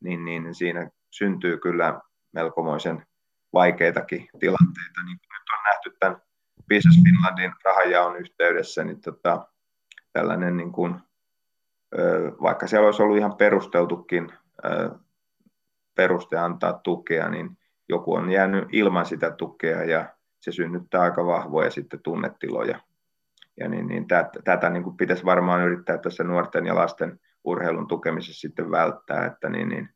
niin, 0.00 0.24
niin 0.24 0.54
siinä 0.54 0.90
syntyy 1.10 1.58
kyllä 1.58 2.00
melkomoisen 2.32 3.06
vaikeitakin 3.52 4.28
tilanteita, 4.40 5.04
niin 5.06 5.18
kuin 5.18 5.34
nyt 5.34 5.58
on 5.58 5.64
nähty 5.64 5.96
tämän 6.00 6.25
Business 6.68 7.02
Finlandin 7.04 7.52
rahajaon 7.64 8.16
yhteydessä, 8.16 8.84
niin 8.84 9.00
tota, 9.00 9.46
tällainen 10.12 10.56
niin 10.56 10.72
kuin, 10.72 10.94
vaikka 12.42 12.66
siellä 12.66 12.86
olisi 12.86 13.02
ollut 13.02 13.18
ihan 13.18 13.36
perusteltukin 13.36 14.32
peruste 15.94 16.36
antaa 16.36 16.72
tukea, 16.72 17.28
niin 17.28 17.58
joku 17.88 18.14
on 18.14 18.30
jäänyt 18.30 18.68
ilman 18.72 19.06
sitä 19.06 19.30
tukea 19.30 19.84
ja 19.84 20.16
se 20.40 20.52
synnyttää 20.52 21.00
aika 21.00 21.26
vahvoja 21.26 21.70
sitten 21.70 22.00
tunnetiloja. 22.02 22.80
Ja 23.60 23.68
niin, 23.68 23.86
niin 23.86 24.08
tätä, 24.08 24.30
tätä 24.44 24.70
niin 24.70 24.82
kuin 24.82 24.96
pitäisi 24.96 25.24
varmaan 25.24 25.62
yrittää 25.62 25.98
tässä 25.98 26.24
nuorten 26.24 26.66
ja 26.66 26.74
lasten 26.74 27.20
urheilun 27.44 27.88
tukemisessa 27.88 28.40
sitten 28.40 28.70
välttää, 28.70 29.26
että, 29.26 29.48
niin, 29.48 29.68
niin, 29.68 29.88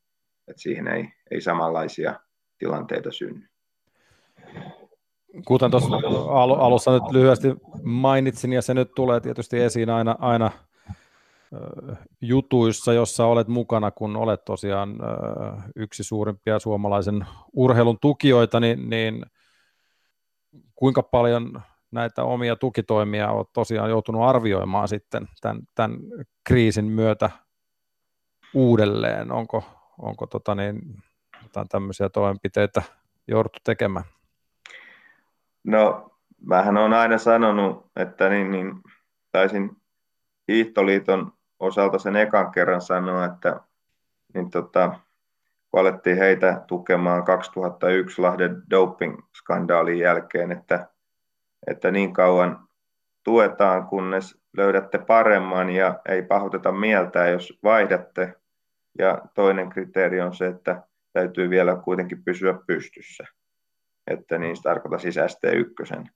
että 0.49 0.63
siihen 0.63 0.89
ei, 0.89 1.13
ei 1.31 1.41
samanlaisia 1.41 2.21
tilanteita 2.59 3.13
synny. 3.13 3.49
Kuten 5.47 5.71
tuossa 5.71 5.89
alussa 6.59 6.93
nyt 6.93 7.11
lyhyesti 7.11 7.49
mainitsin, 7.83 8.53
ja 8.53 8.63
se 8.63 8.75
nyt 8.75 8.95
tulee 8.95 9.21
tietysti 9.21 9.61
esiin 9.61 9.91
aina, 9.91 10.17
aina 10.19 10.51
jutuissa, 12.21 12.93
jossa 12.93 13.27
olet 13.27 13.49
mukana, 13.49 13.91
kun 13.91 14.17
olet 14.17 14.45
tosiaan 14.45 14.97
yksi 15.77 16.05
suurimpia 16.05 16.59
suomalaisen 16.59 17.27
urheilun 17.53 17.99
tukijoita, 18.01 18.61
niin, 18.61 18.91
niin 18.91 19.27
kuinka 20.75 21.03
paljon 21.03 21.63
näitä 21.91 22.25
omia 22.25 22.57
tukitoimia 22.57 23.31
olet 23.31 23.49
tosiaan 23.53 23.91
joutunut 23.91 24.23
arvioimaan 24.23 24.89
sitten 24.89 25.29
tämän, 25.41 25.63
tämän 25.75 25.99
kriisin 26.45 26.85
myötä 26.85 27.31
uudelleen? 28.55 29.33
Onko, 29.33 29.65
onko 29.99 30.27
tota 30.27 30.55
niin, 30.55 31.03
jotain 31.43 31.69
tämmöisiä 31.69 32.09
toimenpiteitä 32.09 32.83
jouduttu 33.29 33.59
tekemään? 33.65 34.05
No, 35.65 36.11
mähän 36.47 36.77
olen 36.77 36.93
aina 36.93 37.19
sanonut, 37.19 37.87
että 37.97 38.29
niin, 38.29 38.51
niin, 38.51 38.75
taisin 39.33 39.71
Hiihtoliiton 40.49 41.33
osalta 41.59 41.99
sen 41.99 42.17
ekan 42.17 42.53
kerran 42.53 42.81
sanoa, 42.81 43.25
että 43.25 43.61
niin 44.35 44.51
tota, 44.51 45.01
kun 45.71 45.81
alettiin 45.81 46.17
heitä 46.19 46.65
tukemaan 46.67 47.25
2001 47.25 48.23
Lahden 48.23 48.63
doping-skandaalin 48.71 49.99
jälkeen, 49.99 50.53
että, 50.53 50.89
että 51.67 51.91
niin 51.91 52.13
kauan 52.13 52.69
tuetaan, 53.25 53.87
kunnes 53.87 54.41
löydätte 54.57 54.99
paremman 54.99 55.71
ja 55.71 56.01
ei 56.09 56.23
pahoiteta 56.23 56.73
mieltä, 56.73 57.29
jos 57.29 57.59
vaihdatte. 57.63 58.35
Ja 58.99 59.23
toinen 59.35 59.71
kriteeri 59.71 60.21
on 60.21 60.35
se, 60.35 60.47
että 60.47 60.83
täytyy 61.13 61.51
vielä 61.51 61.77
kuitenkin 61.77 62.25
pysyä 62.25 62.55
pystyssä. 62.67 63.25
Että 64.11 64.39
niin 64.39 64.57
se 64.57 64.63
tarkoittaa 64.63 64.99
siis 64.99 65.17
ST1. 65.17 66.07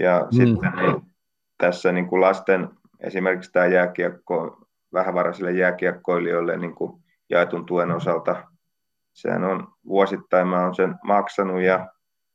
Ja 0.00 0.20
mm. 0.20 0.36
sitten 0.36 0.72
niin, 0.76 1.02
tässä 1.58 1.92
niin 1.92 2.06
kuin 2.06 2.20
lasten, 2.20 2.68
esimerkiksi 3.00 3.52
tämä 3.52 3.66
jääkiekko, 3.66 4.66
vähävaraisille 4.92 5.52
jääkiekkoilijoille 5.52 6.56
niin 6.56 6.74
kuin 6.74 7.02
jaetun 7.30 7.66
tuen 7.66 7.90
osalta 7.90 8.44
sehän 9.16 9.44
on 9.44 9.68
vuosittain 9.86 10.48
mä 10.48 10.64
oon 10.64 10.74
sen 10.74 10.94
maksanut 11.04 11.62
ja 11.62 11.88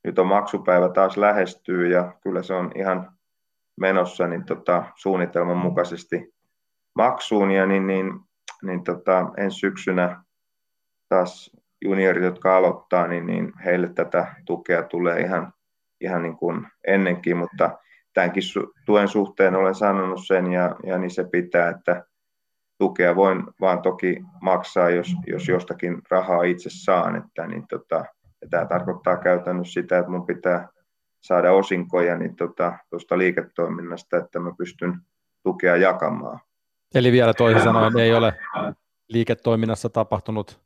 nyt 0.04 0.20
on 0.20 0.28
maksupäivä 0.28 0.90
taas 0.90 1.18
lähestyy 1.18 1.88
ja 1.88 2.14
kyllä 2.22 2.44
se 2.44 2.54
on 2.54 2.72
ihan 2.76 3.12
menossa 3.80 4.28
niin 4.28 4.46
tota, 4.46 4.84
suunnitelman 4.96 5.58
mukaisesti 5.58 6.34
maksuun 6.96 7.52
ja 7.52 7.66
niin, 7.66 7.88
niin, 7.88 8.20
niin 8.64 8.84
tota, 8.84 9.32
ensi 9.38 9.60
syksynä 9.60 10.24
taas 11.10 11.52
juniorit, 11.82 12.24
jotka 12.24 12.58
aloittaa, 12.58 13.08
niin, 13.08 13.26
niin 13.26 13.54
heille 13.65 13.89
tätä 13.89 14.36
tukea 14.46 14.84
tulee 14.84 15.20
ihan, 15.20 15.54
ihan 16.02 16.24
niin 16.24 16.38
kuin 16.38 16.67
ennenkin, 16.88 17.38
mutta 17.38 17.78
tämänkin 18.13 18.44
su- 18.44 18.72
tuen 18.86 19.08
suhteen 19.08 19.56
olen 19.56 19.76
sanonut 19.76 20.28
sen 20.28 20.52
ja, 20.52 20.76
ja 20.84 20.98
niin 20.98 21.12
se 21.12 21.24
pitää, 21.24 21.70
että 21.70 22.06
tukea 22.78 23.15
voin 23.15 23.44
vaan 23.62 23.82
toki 23.82 24.24
maksaa, 24.41 24.89
jos, 24.89 25.15
jos 25.28 25.48
jostakin 25.48 26.02
rahaa 26.10 26.44
itse 26.44 26.70
saan. 26.70 27.15
Että, 27.15 27.48
niin 27.48 27.67
tota, 27.67 28.06
ja 28.41 28.48
tämä 28.50 28.65
tarkoittaa 28.65 29.17
käytännössä 29.17 29.74
sitä, 29.74 30.00
että 30.00 30.12
mun 30.12 30.26
pitää 30.26 30.67
saada 31.22 31.52
osinkoja 31.52 32.17
niin 32.17 32.36
tuosta 32.36 32.78
tota, 32.89 33.17
liiketoiminnasta, 33.17 34.17
että 34.17 34.39
mä 34.39 34.52
pystyn 34.58 34.98
tukea 35.44 35.76
jakamaan. 35.76 36.39
Eli 36.96 37.12
vielä 37.12 37.34
toisin 37.34 37.63
sanoen 37.63 38.00
ei 38.00 38.13
ole 38.13 38.34
liiketoiminnassa 39.08 39.89
tapahtunut 39.89 40.62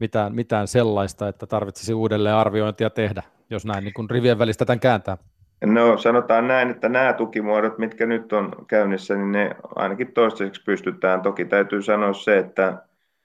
mitään, 0.00 0.34
mitään 0.34 0.68
sellaista, 0.68 1.28
että 1.28 1.46
tarvitsisi 1.46 1.94
uudelleen 1.94 2.34
arviointia 2.34 2.90
tehdä, 2.90 3.22
jos 3.50 3.66
näin 3.66 3.84
niin 3.84 3.94
kuin 3.94 4.10
rivien 4.10 4.38
välistä 4.38 4.64
tämän 4.64 4.80
kääntää. 4.80 5.18
No 5.64 5.98
sanotaan 5.98 6.48
näin, 6.48 6.70
että 6.70 6.88
nämä 6.88 7.12
tukimuodot, 7.12 7.78
mitkä 7.78 8.06
nyt 8.06 8.32
on 8.32 8.52
käynnissä, 8.66 9.14
niin 9.14 9.32
ne 9.32 9.56
ainakin 9.76 10.12
toistaiseksi 10.12 10.62
pystytään. 10.64 11.22
Toki 11.22 11.44
täytyy 11.44 11.82
sanoa 11.82 12.12
se, 12.12 12.38
että 12.38 12.82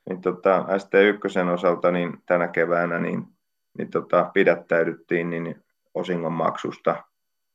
niin 0.10 0.22
tota, 0.22 0.66
ST1 0.68 1.50
osalta 1.54 1.92
niin 1.92 2.14
tänä 2.26 2.48
keväänä 2.48 3.00
niin, 3.00 3.24
niin 3.78 3.90
tota, 3.90 4.30
pidättäydyttiin 4.34 5.30
niin 5.30 5.64
osingon 5.94 6.34
maksusta, 6.34 7.04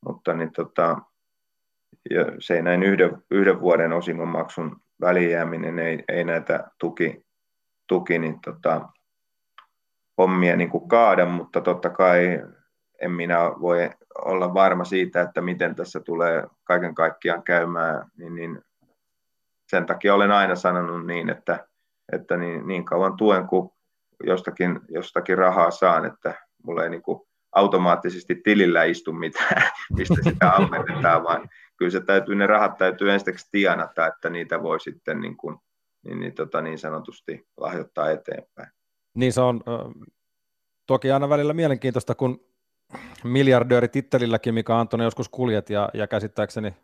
mutta 0.06 0.34
niin 0.34 0.52
tota, 0.52 0.98
ja 2.10 2.24
se 2.38 2.62
näin 2.62 2.82
yhden, 2.82 3.22
yhden 3.30 3.60
vuoden 3.60 3.92
osingonmaksun 3.92 4.76
välijääminen 5.00 5.78
ei, 5.78 6.04
ei 6.08 6.24
näitä 6.24 6.70
tuki, 6.78 7.24
tuki 7.86 8.18
niin 8.18 8.40
tota, 8.40 8.88
hommia 10.18 10.56
niin 10.56 10.70
kuin 10.70 10.88
kaada, 10.88 11.26
mutta 11.26 11.60
totta 11.60 11.90
kai 11.90 12.42
en 13.00 13.10
minä 13.10 13.38
voi 13.38 13.90
olla 14.24 14.54
varma 14.54 14.84
siitä, 14.84 15.20
että 15.20 15.40
miten 15.40 15.74
tässä 15.74 16.00
tulee 16.00 16.46
kaiken 16.64 16.94
kaikkiaan 16.94 17.42
käymään, 17.42 18.06
niin, 18.16 18.34
niin 18.34 18.62
sen 19.66 19.86
takia 19.86 20.14
olen 20.14 20.30
aina 20.30 20.54
sanonut 20.54 21.06
niin, 21.06 21.30
että, 21.30 21.66
että 22.12 22.36
niin, 22.36 22.66
niin 22.66 22.84
kauan 22.84 23.16
tuen 23.16 23.46
kuin 23.46 23.70
jostakin, 24.24 24.80
jostakin 24.88 25.38
rahaa 25.38 25.70
saan, 25.70 26.04
että 26.04 26.34
mulla 26.64 26.84
ei 26.84 26.90
niin 26.90 27.02
kuin 27.02 27.20
automaattisesti 27.52 28.34
tilillä 28.34 28.84
istu 28.84 29.12
mitään, 29.12 29.62
mistä 29.96 30.22
sitä 30.24 30.52
ammennetaan, 30.52 31.24
vaan 31.24 31.48
kyllä 31.76 31.90
se 31.90 32.00
täytyy, 32.00 32.34
ne 32.34 32.46
rahat 32.46 32.76
täytyy 32.78 33.12
ensiksi 33.12 33.48
tienata, 33.50 34.06
että 34.06 34.30
niitä 34.30 34.62
voi 34.62 34.80
sitten 34.80 35.20
niin, 35.20 35.36
kuin, 35.36 35.56
niin, 36.04 36.20
niin, 36.20 36.34
tota, 36.34 36.60
niin 36.60 36.78
sanotusti 36.78 37.46
lahjoittaa 37.56 38.10
eteenpäin. 38.10 38.70
Niin 39.14 39.32
se 39.32 39.40
on 39.40 39.60
toki 40.86 41.12
aina 41.12 41.28
välillä 41.28 41.52
mielenkiintoista, 41.52 42.14
kun 42.14 42.44
miljardööritittelilläkin, 43.24 44.54
mikä 44.54 44.78
Antoni 44.78 45.04
joskus 45.04 45.28
kuljet, 45.28 45.70
ja, 45.70 45.88
ja 45.94 46.06
käsittääkseni 46.06 46.74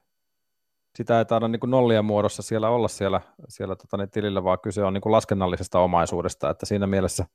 sitä 0.97 1.19
ei 1.19 1.25
taida 1.25 1.49
niin 1.49 1.61
nollien 1.67 2.05
muodossa 2.05 2.43
siellä 2.43 2.69
olla 2.69 2.89
siellä, 2.89 3.21
siellä 3.49 3.77
tota, 3.77 3.97
niin 3.97 4.11
tilillä, 4.11 4.45
vaan 4.45 4.59
kyse 4.61 4.85
on 4.85 4.95
niin 4.95 5.03
laskennallisesta 5.05 5.79
omaisuudesta, 5.81 6.51
että 6.51 6.67
siinä 6.67 6.87
mielessä, 6.87 7.27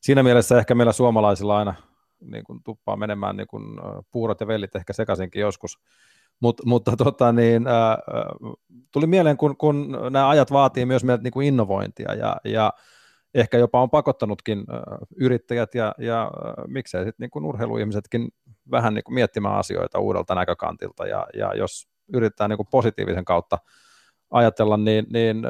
siinä 0.00 0.22
mielessä 0.22 0.58
ehkä 0.58 0.74
meillä 0.74 0.92
suomalaisilla 0.92 1.58
aina, 1.58 1.74
niin 2.20 2.44
kuin 2.44 2.62
tuppaa 2.62 2.96
menemään 2.96 3.36
niin 3.36 3.46
kuin 3.46 3.64
puurot 4.10 4.40
ja 4.40 4.46
vellit 4.46 4.76
ehkä 4.76 4.92
sekaisinkin 4.92 5.40
joskus. 5.40 5.78
Mut, 6.40 6.60
mutta 6.64 6.96
tota, 6.96 7.32
niin, 7.32 7.66
ää, 7.66 7.98
tuli 8.92 9.06
mieleen, 9.06 9.36
kun, 9.36 9.56
kun 9.56 9.98
nämä 10.10 10.28
ajat 10.28 10.52
vaatii 10.52 10.86
myös 10.86 11.04
meiltä 11.04 11.22
niin 11.22 11.32
kuin 11.32 11.46
innovointia 11.46 12.14
ja, 12.14 12.36
ja 12.44 12.72
ehkä 13.34 13.58
jopa 13.58 13.82
on 13.82 13.90
pakottanutkin 13.90 14.64
yrittäjät 15.16 15.74
ja, 15.74 15.94
ja 15.98 16.30
miksei 16.66 17.04
sitten 17.04 17.28
niin 17.34 17.44
urheiluihmisetkin 17.44 18.28
vähän 18.70 18.94
niin 18.94 19.04
kuin 19.04 19.14
miettimään 19.14 19.58
asioita 19.58 19.98
uudelta 19.98 20.34
näkökantilta. 20.34 21.06
Ja, 21.06 21.26
ja 21.34 21.54
jos 21.54 21.88
yritetään 22.12 22.50
niin 22.50 22.58
kuin 22.58 22.68
positiivisen 22.70 23.24
kautta 23.24 23.58
ajatella, 24.30 24.76
niin, 24.76 25.06
niin 25.12 25.42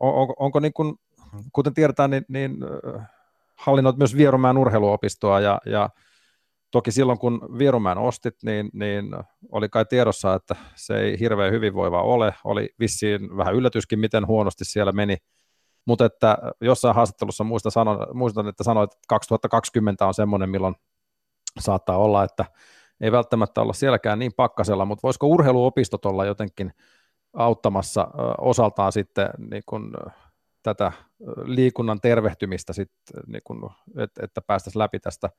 on, 0.00 0.34
onko 0.38 0.60
niin 0.60 0.72
kuin, 0.72 0.94
kuten 1.52 1.74
tiedetään, 1.74 2.10
niin, 2.10 2.24
niin 2.28 2.56
hallinnoit 3.56 3.96
myös 3.96 4.16
Vierumäen 4.16 4.58
urheiluopistoa. 4.58 5.40
Ja, 5.40 5.60
ja 5.66 5.90
toki 6.70 6.90
silloin 6.90 7.18
kun 7.18 7.58
Vierumäen 7.58 7.98
ostit, 7.98 8.34
niin, 8.44 8.70
niin 8.72 9.06
oli 9.52 9.68
kai 9.68 9.84
tiedossa, 9.84 10.34
että 10.34 10.56
se 10.74 10.96
ei 10.98 11.20
hirveän 11.20 11.52
hyvinvoiva 11.52 12.02
ole, 12.02 12.34
oli 12.44 12.68
vissiin 12.80 13.36
vähän 13.36 13.54
yllätyskin, 13.54 13.98
miten 13.98 14.26
huonosti 14.26 14.64
siellä 14.64 14.92
meni, 14.92 15.16
mutta 15.84 16.04
että 16.04 16.38
jossain 16.60 16.94
haastattelussa 16.94 17.44
muistan, 17.44 17.72
sanon, 17.72 18.06
muistan, 18.12 18.48
että 18.48 18.64
sanoit, 18.64 18.92
että 18.92 19.04
2020 19.08 20.06
on 20.06 20.14
semmoinen, 20.14 20.50
milloin 20.50 20.74
saattaa 21.60 21.96
olla, 21.96 22.24
että 22.24 22.44
ei 23.00 23.12
välttämättä 23.12 23.60
olla 23.60 23.72
sielläkään 23.72 24.18
niin 24.18 24.32
pakkasella, 24.36 24.84
mutta 24.84 25.02
voisiko 25.02 25.26
urheiluopistot 25.26 26.04
olla 26.04 26.24
jotenkin 26.24 26.72
auttamassa 27.32 28.08
osaltaan 28.38 28.92
sitten 28.92 29.30
niin 29.50 29.62
kun, 29.66 29.92
tätä 30.62 30.92
liikunnan 31.44 32.00
tervehtymistä, 32.00 32.72
sit, 32.72 32.92
niin 33.26 33.42
kun, 33.44 33.70
että, 33.98 34.24
että 34.24 34.40
päästäisiin 34.42 34.78
läpi 34.78 35.00
tästä 35.00 35.30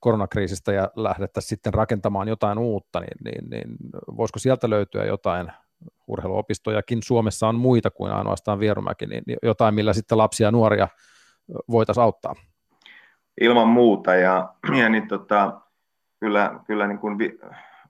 koronakriisistä 0.00 0.72
ja 0.72 0.90
lähdettäisiin 0.96 1.48
sitten 1.48 1.74
rakentamaan 1.74 2.28
jotain 2.28 2.58
uutta, 2.58 3.00
niin, 3.00 3.18
niin, 3.24 3.50
niin 3.50 3.76
voisiko 4.16 4.38
sieltä 4.38 4.70
löytyä 4.70 5.04
jotain 5.04 5.52
urheiluopistojakin, 6.06 7.02
Suomessa 7.02 7.48
on 7.48 7.54
muita 7.54 7.90
kuin 7.90 8.12
ainoastaan 8.12 8.60
Vierumäki, 8.60 9.06
niin 9.06 9.22
jotain, 9.42 9.74
millä 9.74 9.92
sitten 9.92 10.18
lapsia 10.18 10.46
ja 10.46 10.50
nuoria 10.50 10.88
voitaisiin 11.70 12.04
auttaa? 12.04 12.34
Ilman 13.40 13.68
muuta, 13.68 14.14
ja, 14.14 14.54
ja 14.78 14.88
niin 14.88 15.08
tota, 15.08 15.60
kyllä, 16.20 16.60
kyllä 16.66 16.86
niin 16.86 16.98
kuin 16.98 17.18
vi, 17.18 17.38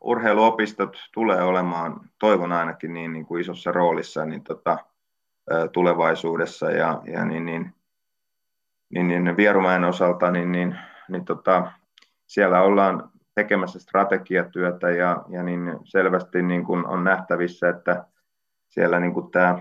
urheiluopistot 0.00 0.96
tulee 1.14 1.42
olemaan, 1.42 2.00
toivon 2.18 2.52
ainakin 2.52 2.94
niin, 2.94 3.12
niin 3.12 3.26
kuin 3.26 3.40
isossa 3.40 3.72
roolissa 3.72 4.24
niin 4.24 4.42
tota, 4.42 4.78
tulevaisuudessa 5.72 6.70
ja, 6.70 7.02
ja 7.06 7.24
niin, 7.24 7.46
niin, 7.46 7.74
niin, 8.90 9.08
niin 9.08 9.36
Vierumäen 9.36 9.84
osalta 9.84 10.30
niin, 10.30 10.52
niin, 10.52 10.78
niin 11.08 11.24
tota, 11.24 11.72
siellä 12.26 12.62
ollaan 12.62 13.11
tekemässä 13.34 13.78
strategiatyötä 13.78 14.90
ja, 14.90 15.24
ja 15.28 15.42
niin 15.42 15.78
selvästi 15.84 16.42
niin 16.42 16.64
kuin 16.64 16.86
on 16.86 17.04
nähtävissä, 17.04 17.68
että 17.68 18.04
siellä 18.68 19.00
niin 19.00 19.14
kuin 19.14 19.30
tämä 19.30 19.58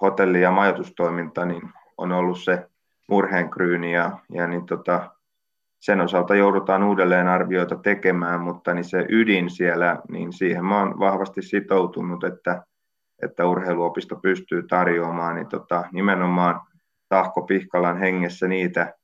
hotelli- 0.00 0.40
ja 0.40 0.50
majoitustoiminta 0.50 1.44
niin 1.44 1.62
on 1.98 2.12
ollut 2.12 2.40
se 2.40 2.68
murheenkryyni 3.08 3.92
ja, 3.92 4.18
ja 4.30 4.46
niin 4.46 4.66
tota, 4.66 5.10
sen 5.80 6.00
osalta 6.00 6.34
joudutaan 6.34 6.82
uudelleen 6.82 7.28
arvioita 7.28 7.76
tekemään, 7.76 8.40
mutta 8.40 8.74
niin 8.74 8.84
se 8.84 9.06
ydin 9.08 9.50
siellä, 9.50 9.98
niin 10.08 10.32
siihen 10.32 10.72
oon 10.72 10.98
vahvasti 10.98 11.42
sitoutunut, 11.42 12.24
että, 12.24 12.62
että 13.22 13.46
urheiluopisto 13.46 14.16
pystyy 14.16 14.62
tarjoamaan 14.62 15.34
niin 15.34 15.48
tota, 15.48 15.84
nimenomaan 15.92 16.60
Tahko 17.08 17.42
Pihkalan 17.42 17.98
hengessä 17.98 18.48
niitä 18.48 18.94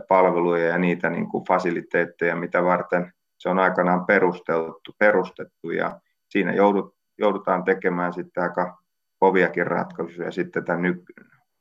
palveluja 0.00 0.66
ja 0.66 0.78
niitä 0.78 1.10
niin 1.10 1.28
kuin 1.28 1.44
fasiliteetteja, 1.44 2.36
mitä 2.36 2.64
varten 2.64 3.12
se 3.38 3.48
on 3.48 3.58
aikanaan 3.58 4.06
perusteltu, 4.06 4.94
perustettu. 4.98 5.70
Ja 5.70 6.00
siinä 6.28 6.52
joudut, 6.52 6.94
joudutaan 7.18 7.64
tekemään 7.64 8.12
sitten 8.12 8.42
aika 8.42 8.78
koviakin 9.18 9.66
ratkaisuja 9.66 10.30
sitten 10.30 10.64
tämän, 10.64 10.82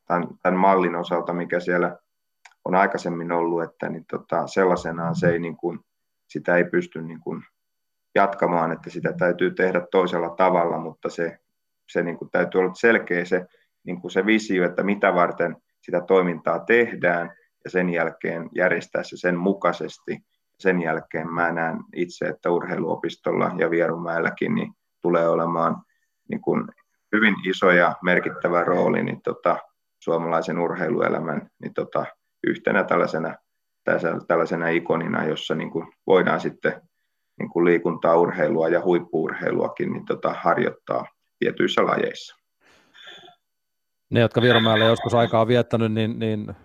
tämän, 0.08 0.28
tämän 0.42 0.60
mallin 0.60 0.96
osalta, 0.96 1.34
mikä 1.34 1.60
siellä 1.60 1.98
on 2.66 2.76
aikaisemmin 2.76 3.32
ollut, 3.32 3.64
että 3.64 3.90
niin 3.90 4.06
tota, 4.06 4.48
sellaisenaan 4.48 5.16
se 5.16 5.30
ei, 5.30 5.40
niin 5.40 5.58
kuin, 5.58 5.80
sitä 6.28 6.56
ei 6.56 6.64
pysty 6.64 7.02
niin 7.02 7.20
kuin, 7.20 7.44
jatkamaan, 8.16 8.72
että 8.72 8.90
sitä 8.90 9.14
täytyy 9.14 9.52
tehdä 9.52 9.88
toisella 9.92 10.30
tavalla, 10.30 10.78
mutta 10.78 11.10
se, 11.10 11.40
se 11.90 12.04
niin 12.04 12.18
kuin, 12.18 12.32
täytyy 12.32 12.60
olla 12.60 12.74
selkeä 12.74 13.26
se, 13.26 13.46
niin 13.84 14.02
kuin 14.02 14.12
se 14.12 14.26
visio, 14.26 14.66
että 14.66 14.84
mitä 14.84 15.14
varten 15.14 15.56
sitä 15.82 16.02
toimintaa 16.02 16.60
tehdään, 16.60 17.34
ja 17.64 17.70
sen 17.70 17.90
jälkeen 17.90 18.50
järjestää 18.56 19.04
se 19.04 19.18
sen 19.18 19.38
mukaisesti. 19.38 20.20
Sen 20.60 20.82
jälkeen 20.82 21.34
mä 21.34 21.52
näen 21.52 21.78
itse, 21.96 22.26
että 22.26 22.50
urheiluopistolla 22.50 23.52
ja 23.58 23.70
Vierumäelläkin 23.70 24.56
niin 24.56 24.74
tulee 25.02 25.30
olemaan 25.30 25.82
niin 26.30 26.42
kuin 26.42 26.68
hyvin 27.12 27.36
iso 27.50 27.72
ja 27.72 27.96
merkittävä 28.04 28.64
rooli 28.64 29.04
niin 29.04 29.22
tota, 29.22 29.58
suomalaisen 30.00 30.60
urheiluelämän 30.60 31.50
niin 31.62 31.74
tota, 31.74 32.06
yhtenä 32.48 32.84
tällaisena, 32.84 33.36
tällaisena 34.28 34.68
ikonina, 34.68 35.26
jossa 35.26 35.56
niin 35.56 35.72
kuin 35.72 35.88
voidaan 36.08 36.40
sitten 36.40 36.82
niin 37.40 37.50
kuin 37.50 37.66
liikuntaa, 37.66 38.18
urheilua 38.18 38.70
ja 38.70 38.82
huippuurheiluakin 38.82 39.94
niin 39.94 40.06
tota, 40.06 40.36
harjoittaa 40.40 41.06
tietyissä 41.40 41.86
lajeissa. 41.86 42.36
Ne, 44.10 44.20
jotka 44.20 44.42
Vieromäellä 44.42 44.86
joskus 44.86 45.14
aikaa 45.14 45.48
viettänyt, 45.48 45.92
niin, 45.92 46.20
niin 46.20 46.56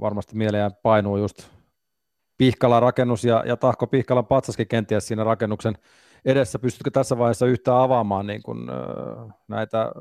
varmasti 0.00 0.36
mieleen 0.36 0.70
painuu 0.82 1.16
just 1.16 1.48
Pihkalan 2.38 2.82
rakennus 2.82 3.24
ja, 3.24 3.42
ja 3.46 3.56
Tahko 3.56 3.86
Pihkalan 3.86 4.26
patsaskin 4.26 4.68
kenties 4.68 5.08
siinä 5.08 5.24
rakennuksen 5.24 5.74
edessä. 6.24 6.58
Pystytkö 6.58 6.90
tässä 6.90 7.18
vaiheessa 7.18 7.46
yhtään 7.46 7.80
avaamaan 7.80 8.26
niin 8.26 8.42
kuin, 8.42 8.58
näitä 9.48 9.92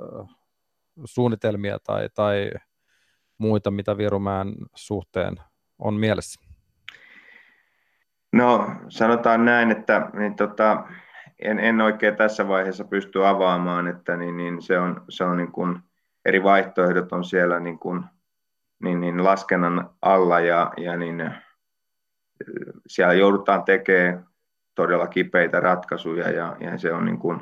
suunnitelmia 1.05 1.77
tai, 1.79 2.09
tai 2.15 2.51
muita, 3.37 3.71
mitä 3.71 3.97
Vierumäen 3.97 4.55
suhteen 4.75 5.35
on 5.79 5.93
mielessä? 5.93 6.41
No 8.33 8.71
sanotaan 8.89 9.45
näin, 9.45 9.71
että 9.71 10.09
niin 10.13 10.35
tota, 10.35 10.83
en, 11.39 11.59
en 11.59 11.81
oikein 11.81 12.15
tässä 12.15 12.47
vaiheessa 12.47 12.83
pysty 12.83 13.25
avaamaan, 13.25 13.87
että 13.87 14.17
niin, 14.17 14.37
niin 14.37 14.61
se 14.61 14.79
on, 14.79 15.05
se 15.09 15.23
on 15.23 15.37
niin 15.37 15.51
kuin, 15.51 15.79
eri 16.25 16.43
vaihtoehdot 16.43 17.11
on 17.11 17.25
siellä 17.25 17.59
niin 17.59 17.79
kuin, 17.79 18.03
niin, 18.83 19.01
niin 19.01 19.23
laskennan 19.23 19.89
alla 20.01 20.39
ja, 20.39 20.73
ja 20.77 20.97
niin, 20.97 21.31
siellä 22.87 23.13
joudutaan 23.13 23.63
tekemään 23.63 24.27
todella 24.75 25.07
kipeitä 25.07 25.59
ratkaisuja 25.59 26.29
ja, 26.29 26.57
ja 26.59 26.77
se 26.77 26.93
on 26.93 27.05
niin 27.05 27.19
kuin, 27.19 27.39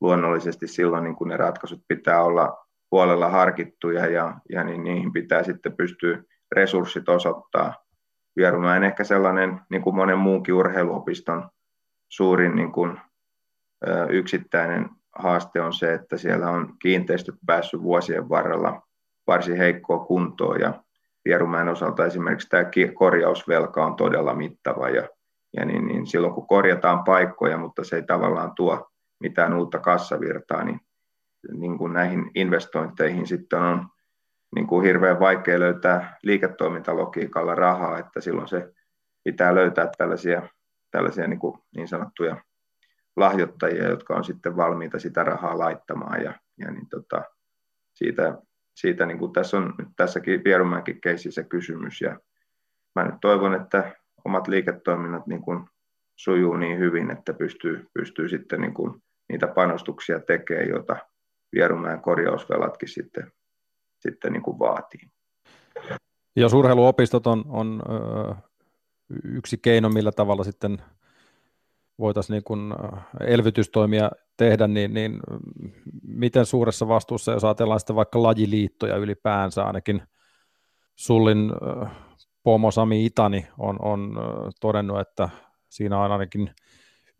luonnollisesti 0.00 0.68
silloin 0.68 1.04
niin 1.04 1.16
kuin 1.16 1.28
ne 1.28 1.36
ratkaisut 1.36 1.82
pitää 1.88 2.22
olla 2.22 2.66
huolella 2.90 3.28
harkittuja 3.28 4.06
ja, 4.06 4.34
ja 4.48 4.64
niin 4.64 4.84
niihin 4.84 5.12
pitää 5.12 5.42
sitten 5.42 5.76
pystyä 5.76 6.22
resurssit 6.52 7.08
osoittaa. 7.08 7.74
Vierumäen 8.36 8.84
ehkä 8.84 9.04
sellainen, 9.04 9.60
niin 9.70 9.82
kuin 9.82 9.96
monen 9.96 10.18
muunkin 10.18 10.54
urheiluopiston 10.54 11.48
suurin 12.08 12.56
niin 12.56 12.72
kuin, 12.72 13.00
ö, 13.88 14.06
yksittäinen 14.10 14.90
haaste 15.18 15.60
on 15.60 15.72
se, 15.72 15.94
että 15.94 16.16
siellä 16.16 16.50
on 16.50 16.74
kiinteistöt 16.78 17.34
päässyt 17.46 17.82
vuosien 17.82 18.28
varrella 18.28 18.82
varsin 19.26 19.56
heikkoa 19.56 20.04
kuntoon 20.04 20.60
ja 20.60 20.82
Vierumäen 21.24 21.68
osalta 21.68 22.06
esimerkiksi 22.06 22.48
tämä 22.48 22.64
korjausvelka 22.94 23.86
on 23.86 23.96
todella 23.96 24.34
mittava 24.34 24.88
ja, 24.88 25.08
ja 25.56 25.64
niin, 25.64 25.86
niin 25.86 26.06
silloin 26.06 26.34
kun 26.34 26.46
korjataan 26.46 27.04
paikkoja, 27.04 27.58
mutta 27.58 27.84
se 27.84 27.96
ei 27.96 28.02
tavallaan 28.02 28.52
tuo 28.54 28.88
mitään 29.20 29.54
uutta 29.54 29.78
kassavirtaa, 29.78 30.64
niin 30.64 30.80
niin 31.52 31.78
kuin 31.78 31.92
näihin 31.92 32.30
investointeihin 32.34 33.26
sitten 33.26 33.58
on 33.58 33.86
niin 34.54 34.66
kuin 34.66 34.84
hirveän 34.84 35.20
vaikea 35.20 35.60
löytää 35.60 36.18
liiketoimintalogiikalla 36.22 37.54
rahaa, 37.54 37.98
että 37.98 38.20
silloin 38.20 38.48
se 38.48 38.72
pitää 39.24 39.54
löytää 39.54 39.90
tällaisia, 39.98 40.42
tällaisia 40.90 41.26
niin, 41.26 41.38
kuin 41.38 41.58
niin 41.76 41.88
sanottuja 41.88 42.36
lahjoittajia, 43.16 43.88
jotka 43.88 44.14
on 44.14 44.24
sitten 44.24 44.56
valmiita 44.56 44.98
sitä 44.98 45.24
rahaa 45.24 45.58
laittamaan 45.58 46.22
ja, 46.22 46.34
ja 46.58 46.70
niin 46.70 46.88
tota, 46.88 47.22
siitä, 47.94 48.38
siitä 48.74 49.06
niin 49.06 49.18
kuin 49.18 49.32
tässä 49.32 49.56
on 49.56 49.74
tässäkin 49.96 50.44
Vierumäenkin 50.44 51.00
keississä 51.00 51.42
kysymys 51.42 52.00
ja 52.00 52.20
mä 52.94 53.04
nyt 53.04 53.14
toivon, 53.20 53.54
että 53.54 53.96
omat 54.24 54.48
liiketoiminnat 54.48 55.26
niin 55.26 55.42
kuin 55.42 55.64
sujuu 56.16 56.56
niin 56.56 56.78
hyvin, 56.78 57.10
että 57.10 57.34
pystyy, 57.34 57.86
pystyy 57.94 58.28
sitten 58.28 58.60
niin 58.60 58.74
kuin 58.74 59.02
niitä 59.28 59.46
panostuksia 59.46 60.20
tekemään, 60.20 60.68
joita 60.68 60.96
Vierumäen 61.54 62.00
korjausvelatkin 62.00 62.88
sitten, 62.88 63.32
sitten 64.00 64.32
niin 64.32 64.42
kuin 64.42 64.58
vaatii. 64.58 65.00
Jos 66.36 66.52
urheiluopistot 66.52 67.26
on, 67.26 67.44
on 67.48 67.82
yksi 69.24 69.58
keino, 69.58 69.88
millä 69.88 70.12
tavalla 70.12 70.44
sitten 70.44 70.82
voitaisiin 71.98 72.34
niin 72.34 72.44
kuin 72.44 72.74
elvytystoimia 73.20 74.10
tehdä, 74.36 74.66
niin, 74.66 74.94
niin 74.94 75.20
miten 76.02 76.46
suuressa 76.46 76.88
vastuussa, 76.88 77.32
jos 77.32 77.44
ajatellaan 77.44 77.80
sitten 77.80 77.96
vaikka 77.96 78.22
lajiliittoja 78.22 78.96
ylipäänsä, 78.96 79.64
ainakin 79.64 80.02
Sullin 80.96 81.52
Pomo 82.42 82.70
Sami 82.70 83.06
Itani 83.06 83.46
on, 83.58 83.76
on 83.82 84.16
todennut, 84.60 85.00
että 85.00 85.28
siinä 85.68 85.98
on 85.98 86.12
ainakin 86.12 86.50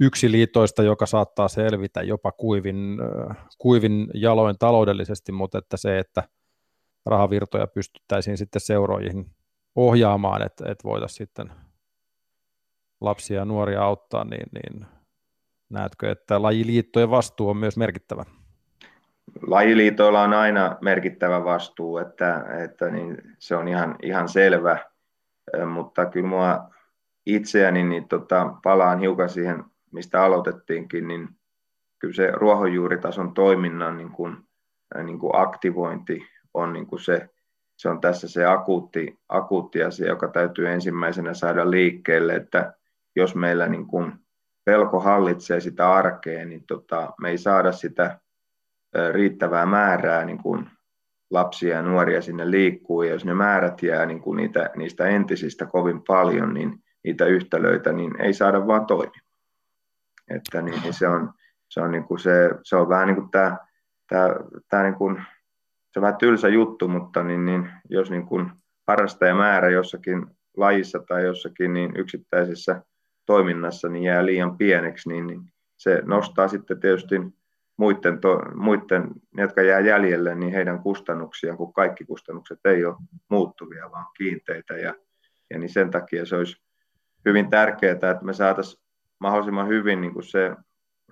yksi 0.00 0.32
liitoista, 0.32 0.82
joka 0.82 1.06
saattaa 1.06 1.48
selvitä 1.48 2.02
jopa 2.02 2.32
kuivin, 2.32 2.98
kuivin 3.58 4.08
jaloin 4.14 4.58
taloudellisesti, 4.58 5.32
mutta 5.32 5.58
että 5.58 5.76
se, 5.76 5.98
että 5.98 6.22
rahavirtoja 7.06 7.66
pystyttäisiin 7.66 8.38
sitten 8.38 8.60
seuroihin 8.60 9.30
ohjaamaan, 9.76 10.42
että, 10.42 10.64
että 10.70 10.84
voitaisiin 10.84 11.16
sitten 11.16 11.52
lapsia 13.00 13.38
ja 13.38 13.44
nuoria 13.44 13.82
auttaa, 13.84 14.24
niin, 14.24 14.46
niin 14.52 14.86
näetkö, 15.72 16.10
että 16.10 16.42
lajiliittojen 16.42 17.10
vastuu 17.10 17.48
on 17.48 17.56
myös 17.56 17.76
merkittävä? 17.76 18.24
Lajiliitoilla 19.46 20.22
on 20.22 20.32
aina 20.32 20.76
merkittävä 20.80 21.44
vastuu, 21.44 21.98
että, 21.98 22.44
että 22.64 22.90
niin 22.90 23.18
se 23.38 23.56
on 23.56 23.68
ihan, 23.68 23.96
ihan 24.02 24.28
selvä, 24.28 24.78
mutta 25.66 26.06
kyllä 26.06 26.28
mua 26.28 26.70
itseäni 27.26 27.84
niin 27.84 28.08
tota, 28.08 28.54
palaan 28.62 28.98
hiukan 28.98 29.28
siihen, 29.28 29.64
mistä 29.92 30.22
aloitettiinkin, 30.22 31.08
niin 31.08 31.28
kyllä 31.98 32.14
se 32.14 32.30
ruohonjuuritason 32.30 33.34
toiminnan 33.34 33.96
niin 33.96 34.12
kuin, 34.12 34.36
niin 35.04 35.18
kuin 35.18 35.36
aktivointi 35.36 36.26
on 36.54 36.72
niin 36.72 36.86
kuin 36.86 37.00
se, 37.00 37.28
se 37.76 37.88
on 37.88 38.00
tässä 38.00 38.28
se 38.28 38.46
akuutti, 38.46 39.18
akuutti 39.28 39.82
asia, 39.82 40.06
joka 40.06 40.28
täytyy 40.28 40.68
ensimmäisenä 40.68 41.34
saada 41.34 41.70
liikkeelle, 41.70 42.34
että 42.34 42.74
jos 43.16 43.34
meillä 43.34 43.68
niin 43.68 43.86
kuin 43.86 44.21
pelko 44.64 45.00
hallitsee 45.00 45.60
sitä 45.60 45.92
arkea, 45.92 46.46
niin 46.46 46.64
tota, 46.66 47.12
me 47.20 47.30
ei 47.30 47.38
saada 47.38 47.72
sitä 47.72 48.18
riittävää 49.12 49.66
määrää 49.66 50.24
niin 50.24 50.38
kuin 50.38 50.70
lapsia 51.30 51.76
ja 51.76 51.82
nuoria 51.82 52.22
sinne 52.22 52.50
liikkuu, 52.50 53.02
ja 53.02 53.12
jos 53.12 53.24
ne 53.24 53.34
määrät 53.34 53.82
jää 53.82 54.06
niin 54.06 54.20
kuin 54.20 54.36
niitä, 54.36 54.70
niistä 54.76 55.06
entisistä 55.06 55.66
kovin 55.66 56.02
paljon, 56.02 56.54
niin 56.54 56.82
niitä 57.04 57.26
yhtälöitä, 57.26 57.92
niin 57.92 58.20
ei 58.20 58.32
saada 58.32 58.66
vaan 58.66 58.86
toimimaan. 58.86 59.32
Että 60.28 60.62
niin, 60.62 60.82
niin 60.82 60.94
se 60.94 61.08
on, 61.08 61.32
se 61.68 61.80
on, 61.80 61.90
niin 61.90 62.04
kuin 62.04 62.18
se, 62.18 62.50
se 62.62 62.76
on 62.76 62.88
vähän 62.88 63.06
niin 63.06 63.16
kuin 63.16 63.30
tämä, 63.30 63.56
tämä, 64.08 64.28
tämä 64.68 64.82
niin 64.82 64.94
kuin, 64.94 65.22
se 65.90 65.98
on 65.98 66.02
vähän 66.02 66.16
tylsä 66.16 66.48
juttu, 66.48 66.88
mutta 66.88 67.22
niin, 67.22 67.44
niin, 67.44 67.70
jos 67.88 68.10
niin 68.10 68.26
kuin 68.26 68.50
harrastajamäärä 68.88 69.70
jossakin 69.70 70.26
lajissa 70.56 70.98
tai 70.98 71.24
jossakin 71.24 71.72
niin 71.74 71.96
yksittäisessä 71.96 72.82
toiminnassa 73.26 73.88
niin 73.88 74.04
jää 74.04 74.26
liian 74.26 74.58
pieneksi, 74.58 75.08
niin, 75.08 75.26
niin 75.26 75.52
se 75.76 76.02
nostaa 76.04 76.48
sitten 76.48 76.80
tietysti 76.80 77.20
muiden, 77.76 78.20
to, 78.20 78.42
muiden, 78.54 79.08
jotka 79.36 79.62
jää 79.62 79.80
jäljelle, 79.80 80.34
niin 80.34 80.52
heidän 80.52 80.78
kustannuksiaan, 80.78 81.56
kun 81.56 81.72
kaikki 81.72 82.04
kustannukset 82.04 82.58
ei 82.64 82.84
ole 82.84 82.96
muuttuvia, 83.28 83.90
vaan 83.90 84.06
kiinteitä. 84.16 84.74
Ja, 84.74 84.94
ja 85.50 85.58
niin 85.58 85.70
sen 85.70 85.90
takia 85.90 86.26
se 86.26 86.36
olisi 86.36 86.62
hyvin 87.24 87.50
tärkeää, 87.50 87.92
että 87.92 88.18
me 88.22 88.32
saataisiin 88.32 88.82
mahdollisimman 89.18 89.68
hyvin 89.68 90.00
niin 90.00 90.12
kuin 90.12 90.24
se 90.24 90.56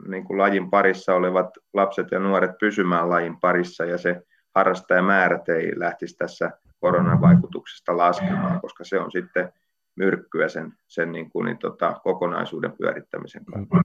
niin 0.08 0.24
kuin 0.24 0.38
lajin 0.38 0.70
parissa 0.70 1.14
olevat 1.14 1.50
lapset 1.72 2.10
ja 2.10 2.18
nuoret 2.18 2.58
pysymään 2.60 3.10
lajin 3.10 3.40
parissa 3.40 3.84
ja 3.84 3.98
se 3.98 4.22
harrastajamäärät 4.54 5.48
ei 5.48 5.72
lähtisi 5.76 6.16
tässä 6.16 6.50
koronan 6.80 7.20
vaikutuksesta 7.20 7.96
laskemaan, 7.96 8.60
koska 8.60 8.84
se 8.84 8.98
on 8.98 9.10
sitten 9.10 9.52
myrkkyä 9.96 10.48
sen, 10.48 10.72
sen 10.88 11.12
niin 11.12 11.30
kuin, 11.30 11.44
niin, 11.46 11.58
tota, 11.58 12.00
kokonaisuuden 12.04 12.72
pyörittämisen 12.72 13.44
kannalta. 13.44 13.80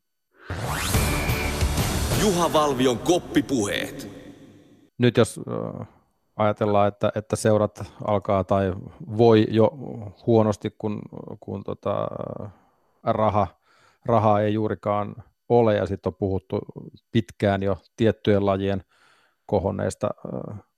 Juha 2.21 2.53
Valvion 2.53 2.99
koppipuheet. 2.99 4.09
Nyt 4.97 5.17
jos 5.17 5.39
ajatellaan, 6.35 6.87
että, 6.87 7.11
että 7.15 7.35
seurat 7.35 7.83
alkaa 8.07 8.43
tai 8.43 8.73
voi 9.17 9.47
jo 9.49 9.71
huonosti, 10.27 10.75
kun, 10.77 11.01
kun 11.39 11.63
tota, 11.63 12.07
raha, 13.03 13.47
raha 14.05 14.39
ei 14.39 14.53
juurikaan 14.53 15.15
ole, 15.49 15.75
ja 15.75 15.85
sitten 15.85 16.09
on 16.09 16.15
puhuttu 16.15 16.59
pitkään 17.11 17.63
jo 17.63 17.77
tiettyjen 17.95 18.45
lajien 18.45 18.83
kohonneista 19.45 20.09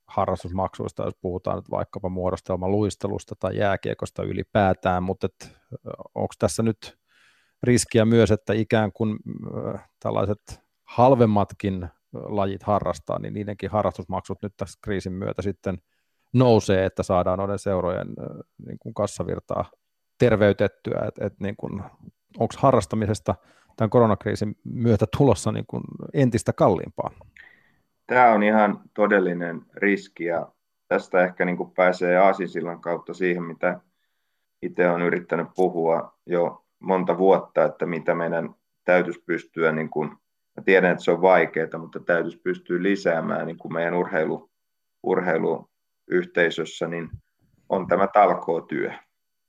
harrastusmaksuista, 0.08 1.04
jos 1.04 1.16
puhutaan 1.22 1.56
nyt 1.56 1.72
vaikkapa 1.72 2.10
muodostelman 2.10 2.72
luistelusta 2.72 3.36
tai 3.40 3.58
jääkiekosta 3.58 4.24
ylipäätään, 4.24 5.04
mutta 5.04 5.28
onko 6.16 6.34
tässä 6.40 6.64
nyt 6.64 6.98
riskiä 7.64 8.06
myös, 8.06 8.32
että 8.32 8.54
ikään 8.54 8.92
kuin 8.92 9.18
tällaiset 10.00 10.62
halvemmatkin 10.84 11.88
lajit 12.14 12.64
harrastaa, 12.64 13.20
niin 13.20 13.34
niidenkin 13.34 13.72
harrastusmaksut 13.72 14.38
nyt 14.42 14.54
tässä 14.58 14.80
kriisin 14.84 15.14
myötä 15.14 15.42
sitten 15.42 15.78
nousee, 16.34 16.86
että 16.86 17.04
saadaan 17.04 17.40
noiden 17.40 17.60
seurojen 17.60 18.08
niin 18.68 18.80
kuin 18.80 18.94
kassavirtaa 18.94 19.72
terveytettyä, 20.18 21.02
että 21.08 21.26
et 21.26 21.40
niin 21.40 21.56
onko 22.38 22.54
harrastamisesta 22.58 23.36
tämän 23.78 23.90
koronakriisin 23.90 24.56
myötä 24.64 25.06
tulossa 25.18 25.52
niin 25.52 25.66
kuin 25.68 25.84
entistä 26.14 26.54
kalliimpaa? 26.54 27.12
Tämä 28.08 28.32
on 28.32 28.44
ihan 28.44 28.82
todellinen 28.94 29.62
riski 29.76 30.26
ja 30.26 30.52
tästä 30.88 31.24
ehkä 31.24 31.46
niin 31.46 31.58
kuin 31.58 31.72
pääsee 31.72 32.18
Aasisillan 32.18 32.82
kautta 32.82 33.14
siihen, 33.14 33.44
mitä 33.44 33.80
itse 34.62 34.90
olen 34.90 35.02
yrittänyt 35.02 35.48
puhua 35.56 36.18
jo 36.26 36.66
monta 36.80 37.18
vuotta, 37.18 37.66
että 37.66 37.86
mitä 37.86 38.16
meidän 38.16 38.56
täytyisi 38.86 39.24
pystyä 39.26 39.72
niin 39.72 39.90
kuin 39.90 40.18
Mä 40.58 40.64
tiedän, 40.64 40.92
että 40.92 41.04
se 41.04 41.12
on 41.12 41.22
vaikeaa, 41.22 41.78
mutta 41.80 42.00
täytyisi 42.00 42.42
pystyä 42.44 42.84
lisäämään 42.84 43.48
niin 43.48 43.58
kuin 43.58 43.74
meidän 43.74 43.94
urheilu, 43.94 44.50
urheiluyhteisössä, 45.04 46.88
niin 46.88 47.10
on 47.70 47.88
tämä 47.88 48.08
talkootyö. 48.08 48.92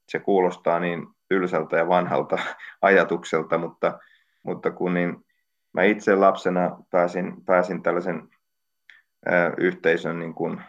Se 0.08 0.18
kuulostaa 0.18 0.80
niin 0.80 1.06
tylsältä 1.28 1.76
ja 1.76 1.88
vanhalta 1.88 2.38
ajatukselta, 2.82 3.58
mutta, 3.58 3.98
mutta 4.42 4.70
kun 4.70 4.94
niin 4.94 5.26
mä 5.72 5.82
itse 5.82 6.14
lapsena 6.14 6.84
pääsin, 6.90 7.44
pääsin 7.44 7.82
tällaisen 7.82 8.28
yhteisön, 9.58 10.18
niin 10.18 10.34
kuin, 10.34 10.60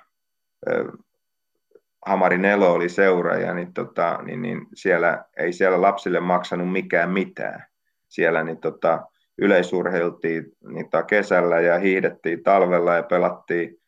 Hamari 2.05 2.37
Nelo 2.37 2.73
oli 2.73 2.89
seuraaja, 2.89 3.53
niin, 3.53 3.73
tota, 3.73 4.19
niin, 4.23 4.41
niin 4.41 4.67
siellä 4.73 5.25
ei 5.37 5.53
siellä 5.53 5.81
lapsille 5.81 6.19
maksanut 6.19 6.71
mikään 6.71 7.09
mitään. 7.09 7.65
Siellä 8.07 8.43
niin, 8.43 8.57
tota, 8.57 9.05
yleisurheiltiin 9.37 10.45
niitä 10.67 11.03
kesällä 11.03 11.59
ja 11.59 11.79
hiihdettiin 11.79 12.43
talvella 12.43 12.95
ja 12.95 13.03
pelattiin 13.03 13.81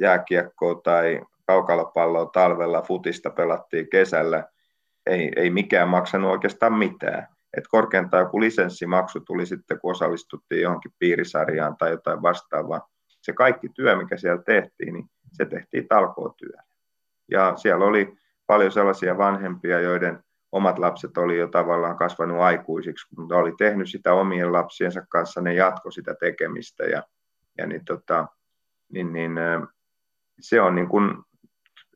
jääkiekkoa 0.00 0.74
tai 0.74 1.20
kaukalopalloa 1.46 2.26
talvella, 2.26 2.82
futista 2.82 3.30
pelattiin 3.30 3.90
kesällä. 3.90 4.44
Ei, 5.06 5.32
ei 5.36 5.50
mikään 5.50 5.88
maksanut 5.88 6.30
oikeastaan 6.30 6.72
mitään. 6.72 7.28
Et 7.56 7.64
korkeintaan 7.68 8.22
joku 8.22 8.40
lisenssimaksu 8.40 9.20
tuli 9.20 9.46
sitten, 9.46 9.80
kun 9.80 9.90
osallistuttiin 9.90 10.62
johonkin 10.62 10.92
piirisarjaan 10.98 11.76
tai 11.76 11.90
jotain 11.90 12.22
vastaavaa. 12.22 12.88
Se 13.26 13.32
kaikki 13.32 13.68
työ, 13.68 13.96
mikä 13.96 14.16
siellä 14.16 14.42
tehtiin, 14.42 14.94
niin 14.94 15.10
se 15.32 15.44
tehtiin 15.44 15.88
talkootyö. 15.88 16.52
Ja 17.30 17.56
siellä 17.56 17.84
oli 17.84 18.18
paljon 18.46 18.72
sellaisia 18.72 19.18
vanhempia, 19.18 19.80
joiden 19.80 20.24
omat 20.52 20.78
lapset 20.78 21.18
oli 21.18 21.38
jo 21.38 21.48
tavallaan 21.48 21.96
kasvanut 21.96 22.40
aikuisiksi, 22.40 23.06
mutta 23.16 23.36
oli 23.36 23.54
tehnyt 23.58 23.90
sitä 23.90 24.12
omien 24.12 24.52
lapsiensa 24.52 25.06
kanssa, 25.08 25.40
ne 25.40 25.54
jatko 25.54 25.90
sitä 25.90 26.14
tekemistä 26.14 26.84
ja, 26.84 27.02
ja 27.58 27.66
niin, 27.66 27.84
tota, 27.84 28.26
niin, 28.92 29.12
niin, 29.12 29.32
se 30.40 30.60
on 30.60 30.74
niin 30.74 30.88
kuin 30.88 31.16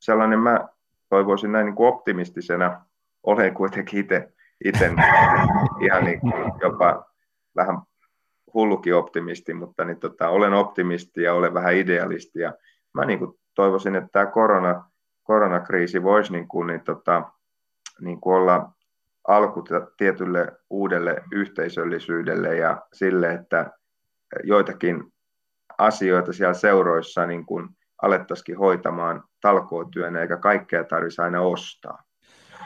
sellainen, 0.00 0.38
mä 0.38 0.68
toivoisin 1.08 1.52
näin 1.52 1.66
niin 1.66 1.76
kuin 1.76 1.88
optimistisena, 1.88 2.84
olen 3.22 3.54
kuitenkin 3.54 4.00
itse, 4.00 4.32
itse 4.64 4.90
ihan 5.80 6.04
niin 6.04 6.20
kuin 6.20 6.52
jopa 6.62 7.04
vähän 7.56 7.78
hullukin 8.54 8.94
optimisti, 8.94 9.54
mutta 9.54 9.84
niin 9.84 10.00
tota, 10.00 10.28
olen 10.28 10.52
optimisti 10.52 11.22
ja 11.22 11.34
olen 11.34 11.54
vähän 11.54 11.74
idealisti 11.74 12.40
ja 12.40 12.54
mä 12.94 13.04
niin 13.04 13.18
kuin 13.18 13.32
toivoisin, 13.54 13.96
että 13.96 14.08
tämä 14.12 14.26
korona, 14.26 14.84
koronakriisi 15.22 16.02
voisi 16.02 16.32
niin 16.32 16.48
kuin, 16.48 16.66
niin 16.66 16.84
tota, 16.84 17.22
niin 18.00 18.20
kuin 18.20 18.36
olla 18.36 18.72
alku 19.28 19.64
tietylle 19.96 20.52
uudelle 20.70 21.22
yhteisöllisyydelle 21.32 22.56
ja 22.56 22.82
sille, 22.92 23.32
että 23.32 23.70
joitakin 24.44 25.12
asioita 25.78 26.32
siellä 26.32 26.54
seuroissa 26.54 27.26
niin 27.26 27.46
kuin 27.46 27.68
alettaisikin 28.02 28.58
hoitamaan 28.58 29.24
talkootyönä, 29.40 30.20
eikä 30.20 30.36
kaikkea 30.36 30.84
tarvitsisi 30.84 31.22
aina 31.22 31.40
ostaa. 31.40 32.02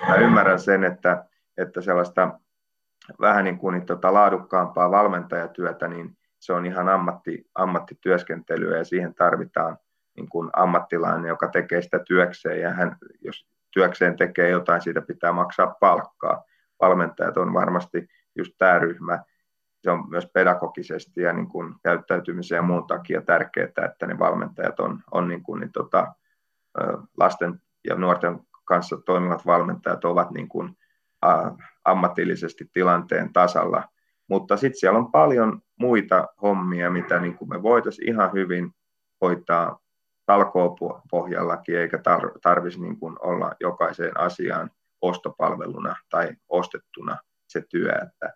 Mä 0.09 0.15
ymmärrän 0.15 0.59
sen, 0.59 0.85
että, 0.85 1.25
että 1.59 1.81
sellaista 1.81 2.39
vähän 3.21 3.45
niin 3.45 3.59
kuin 3.59 3.73
niin 3.73 3.87
tota 3.87 4.15
laadukkaampaa 4.15 4.91
valmentajatyötä, 4.91 5.89
niin 5.89 6.17
se 6.39 6.53
on 6.53 6.67
ihan 6.67 6.89
ammatti, 6.89 7.47
ammattityöskentelyä 7.55 8.79
ja 8.79 8.85
siihen 8.85 9.15
tarvitaan 9.15 9.79
niin 10.17 10.29
kuin 10.29 10.51
ammattilainen, 10.57 11.29
joka 11.29 11.49
tekee 11.49 11.83
sitä 11.83 11.99
työkseen 11.99 12.61
ja 12.61 12.71
hän, 12.71 12.97
jos 13.21 13.47
työkseen 13.71 14.17
tekee 14.17 14.51
jotain, 14.51 14.81
siitä 14.81 15.01
pitää 15.01 15.33
maksaa 15.33 15.75
palkkaa. 15.81 16.43
Valmentajat 16.81 17.37
on 17.37 17.55
varmasti 17.55 18.09
just 18.37 18.53
tämä 18.59 18.79
ryhmä. 18.79 19.23
Se 19.83 19.91
on 19.91 20.11
myös 20.11 20.27
pedagogisesti 20.27 21.21
ja 21.21 21.33
niin 21.33 21.49
kuin 21.49 21.75
käyttäytymisen 21.83 22.57
ja 22.57 22.63
muun 22.63 22.87
takia 22.87 23.23
tärkeää, 23.23 23.69
että 23.85 24.07
ne 24.07 24.19
valmentajat 24.19 24.81
on, 24.81 25.03
on 25.11 25.29
niin 25.29 25.43
kuin, 25.43 25.61
niin 25.61 25.73
tota, 25.73 26.15
lasten 27.17 27.61
ja 27.89 27.95
nuorten 27.95 28.41
kanssa 28.65 28.97
toimivat 28.97 29.47
valmentajat 29.47 30.05
ovat 30.05 30.31
niin 30.31 30.49
kuin, 30.49 30.77
ammatillisesti 31.85 32.71
tilanteen 32.73 33.33
tasalla. 33.33 33.85
Mutta 34.29 34.57
sitten 34.57 34.81
siellä 34.81 34.99
on 34.99 35.13
paljon 35.13 35.63
muita 35.81 36.29
hommia, 36.43 36.91
mitä 36.91 37.21
niin 37.21 37.37
kuin 37.39 37.49
me 37.49 37.63
voitaisiin 37.63 38.09
ihan 38.09 38.33
hyvin 38.33 38.75
hoitaa 39.21 39.79
talkoopohjallakin, 40.27 41.79
eikä 41.79 41.97
tar- 41.97 42.39
tarvitsisi 42.43 42.83
niin 42.85 42.99
kuin 42.99 43.17
olla 43.21 43.53
jokaiseen 43.61 44.21
asiaan 44.21 44.71
ostopalveluna 45.01 45.97
tai 46.11 46.37
ostettuna 46.49 47.17
se 47.47 47.63
työ. 47.69 47.93
Että 47.93 48.33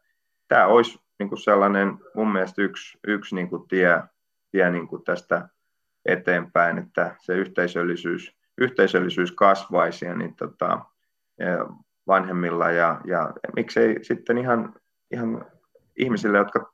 tämä 0.48 0.66
olisi 0.66 0.98
niin 1.18 1.28
kuin 1.28 1.38
sellainen 1.38 1.98
mun 2.14 2.32
mielestä 2.32 2.62
yksi, 2.62 2.98
yksi 3.06 3.34
niin 3.34 3.48
kuin 3.48 3.68
tie, 3.68 4.02
tie 4.50 4.70
niin 4.70 4.88
kuin 4.88 5.04
tästä 5.04 5.48
eteenpäin, 6.04 6.78
että 6.78 7.16
se 7.18 7.32
yhteisöllisyys, 7.32 8.36
yhteisöllisyys 8.58 9.32
kasvaisi 9.32 10.04
ja 10.06 10.14
niin 10.14 10.36
tota, 10.36 10.84
vanhemmilla 12.08 12.70
ja, 12.70 13.00
ja 13.04 13.32
miksei 13.56 14.04
sitten 14.04 14.38
ihan, 14.38 14.74
ihan 15.10 15.46
ihmisille, 15.98 16.38
jotka 16.38 16.72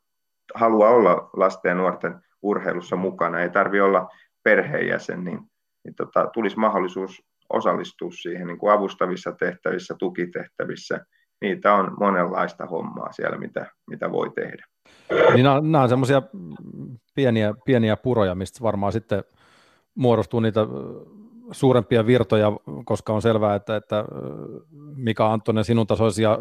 haluaa 0.55 0.91
olla 0.91 1.31
lasten 1.37 1.69
ja 1.69 1.75
nuorten 1.75 2.21
urheilussa 2.43 2.97
mukana, 2.97 3.41
ei 3.41 3.51
tarvi 3.51 3.81
olla 3.81 4.09
perheenjäsen, 4.43 5.25
niin, 5.25 5.41
niin 5.85 5.95
tota, 5.95 6.31
tulisi 6.33 6.59
mahdollisuus 6.59 7.23
osallistua 7.51 8.11
siihen 8.11 8.47
niin 8.47 8.59
kuin 8.59 8.73
avustavissa 8.73 9.33
tehtävissä, 9.33 9.95
tukitehtävissä. 9.99 11.07
Niitä 11.41 11.75
on 11.75 11.97
monenlaista 12.01 12.67
hommaa 12.67 13.13
siellä, 13.13 13.39
mitä, 13.39 13.67
mitä 13.91 14.13
voi 14.13 14.31
tehdä. 14.31 14.67
Niin 15.35 15.45
nämä, 15.45 15.61
nämä 15.61 15.83
on 15.83 15.89
semmoisia 15.89 16.23
pieniä, 17.15 17.55
pieniä 17.65 17.97
puroja, 17.97 18.35
mistä 18.35 18.63
varmaan 18.63 18.93
sitten 18.93 19.25
muodostuu 19.95 20.41
niitä 20.41 20.61
suurempia 21.53 22.07
virtoja, 22.07 22.53
koska 22.85 23.13
on 23.13 23.23
selvää, 23.23 23.55
että, 23.55 23.77
että 23.77 24.05
Mika 24.97 25.33
Anttonen, 25.33 25.65
sinun 25.65 25.87
tasoisia 25.87 26.39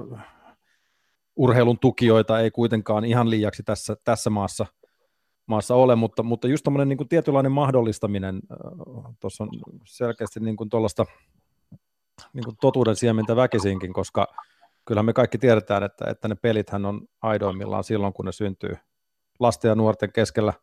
urheilun 1.35 1.79
tukijoita 1.79 2.39
ei 2.39 2.51
kuitenkaan 2.51 3.05
ihan 3.05 3.29
liiaksi 3.29 3.63
tässä, 3.63 3.95
tässä 4.03 4.29
maassa, 4.29 4.65
maassa 5.45 5.75
ole, 5.75 5.95
mutta, 5.95 6.23
mutta 6.23 6.47
just 6.47 6.63
tämmöinen 6.63 6.89
niin 6.89 7.09
tietynlainen 7.09 7.51
mahdollistaminen, 7.51 8.39
tuossa 9.19 9.43
on 9.43 9.49
selkeästi 9.85 10.39
niin 10.39 10.55
kuin 10.57 10.69
tuollaista 10.69 11.05
niin 12.33 12.43
kuin 12.43 12.57
totuuden 12.61 12.95
siementä 12.95 13.35
väkisinkin, 13.35 13.93
koska 13.93 14.27
kyllähän 14.85 15.05
me 15.05 15.13
kaikki 15.13 15.37
tiedetään, 15.37 15.83
että, 15.83 16.05
että 16.09 16.27
ne 16.27 16.35
pelithän 16.35 16.85
on 16.85 17.01
aidoimmillaan 17.21 17.83
silloin, 17.83 18.13
kun 18.13 18.25
ne 18.25 18.31
syntyy 18.31 18.77
lasten 19.39 19.69
ja 19.69 19.75
nuorten 19.75 20.11
keskellä 20.11 20.53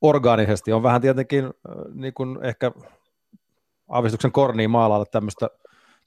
orgaanisesti. 0.00 0.72
On 0.72 0.82
vähän 0.82 1.00
tietenkin 1.00 1.50
niin 1.94 2.14
kuin 2.14 2.38
ehkä 2.42 2.72
aavistuksen 3.90 4.32
korniin 4.32 4.70
maalailla 4.70 5.06
tämmöistä, 5.06 5.48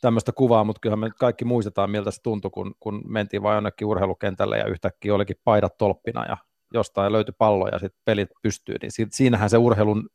tämmöistä 0.01 0.31
kuvaa, 0.31 0.63
mutta 0.63 0.79
kyllähän 0.79 0.99
me 0.99 1.09
kaikki 1.19 1.45
muistetaan, 1.45 1.91
miltä 1.91 2.11
se 2.11 2.21
tuntui, 2.21 2.51
kun, 2.51 2.75
kun 2.79 3.01
mentiin 3.07 3.43
vain 3.43 3.55
jonnekin 3.55 3.87
urheilukentälle 3.87 4.57
ja 4.57 4.65
yhtäkkiä 4.65 5.15
olikin 5.15 5.35
paidat 5.43 5.77
tolppina 5.77 6.25
ja 6.25 6.37
jostain 6.73 7.11
löytyi 7.11 7.35
pallo 7.37 7.67
ja 7.67 7.79
sitten 7.79 8.01
pelit 8.05 8.29
pystyy, 8.41 8.75
niin 8.81 8.91
siinähän 9.11 9.49
se 9.49 9.57
urheilun 9.57 10.09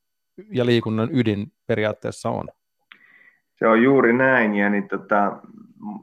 ja 0.52 0.66
liikunnan 0.66 1.08
ydin 1.12 1.52
periaatteessa 1.66 2.30
on. 2.30 2.48
Se 3.54 3.66
on 3.66 3.82
juuri 3.82 4.12
näin, 4.12 4.54
ja 4.54 4.70
niin 4.70 4.88
tota, 4.88 5.36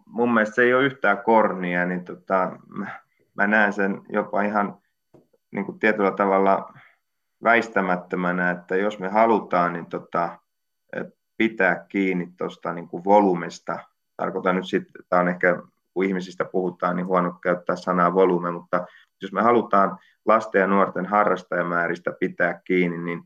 mun 0.05 0.34
mielestä 0.34 0.55
se 0.55 0.61
ei 0.61 0.74
ole 0.74 0.86
yhtään 0.86 1.18
kornia, 1.18 1.86
niin 1.86 2.05
tota, 2.05 2.59
mä 3.36 3.47
näen 3.47 3.74
sen 3.74 4.01
jopa 4.09 4.41
ihan 4.41 4.78
niin 5.51 5.66
kuin 5.66 5.80
tietyllä 5.80 6.11
tavalla 6.11 6.74
väistämättömänä, 7.43 8.51
että 8.51 8.76
jos 8.76 8.99
me 8.99 9.09
halutaan 9.09 9.74
niin 9.74 9.86
tota, 9.86 10.39
pitää 11.38 11.86
kiinni 11.90 12.28
tuosta 12.38 12.74
niin 12.74 12.88
kuin 12.88 13.04
volumesta, 13.04 13.80
tarkoitan 14.18 14.56
nyt 14.56 14.68
sitten, 14.68 15.04
tämä 15.10 15.20
on 15.20 15.28
ehkä, 15.28 15.62
kun 15.94 16.06
ihmisistä 16.06 16.46
puhutaan, 16.46 16.96
niin 16.96 17.06
huono 17.06 17.32
käyttää 17.32 17.76
sanaa 17.76 18.14
volume, 18.14 18.52
mutta 18.52 18.86
jos 19.22 19.32
me 19.32 19.42
halutaan 19.42 19.98
lasten 20.26 20.60
ja 20.60 20.68
nuorten 20.68 21.06
harrastajamääristä 21.06 22.12
pitää 22.20 22.62
kiinni, 22.64 22.98
niin 22.98 23.24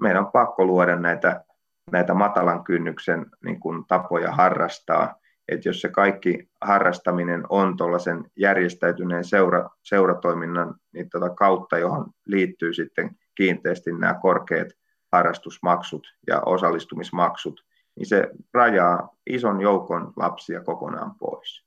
meidän 0.00 0.24
on 0.24 0.32
pakko 0.32 0.64
luoda 0.64 0.96
näitä, 0.96 1.44
näitä 1.92 2.14
matalan 2.14 2.64
kynnyksen 2.64 3.26
niin 3.44 3.60
kuin 3.60 3.84
tapoja 3.86 4.32
harrastaa. 4.32 5.14
Että 5.48 5.68
jos 5.68 5.80
se 5.80 5.88
kaikki 5.88 6.48
harrastaminen 6.60 7.44
on 7.48 7.76
tuollaisen 7.76 8.30
järjestäytyneen 8.36 9.24
seura, 9.24 9.70
seuratoiminnan 9.82 10.74
niin 10.92 11.10
tuota 11.10 11.30
kautta, 11.30 11.78
johon 11.78 12.06
liittyy 12.26 12.74
sitten 12.74 13.10
kiinteästi 13.34 13.92
nämä 13.92 14.14
korkeat 14.14 14.68
harrastusmaksut 15.12 16.14
ja 16.26 16.42
osallistumismaksut, 16.46 17.64
niin 17.96 18.06
se 18.06 18.30
rajaa 18.54 19.08
ison 19.26 19.60
joukon 19.60 20.12
lapsia 20.16 20.60
kokonaan 20.60 21.14
pois. 21.14 21.64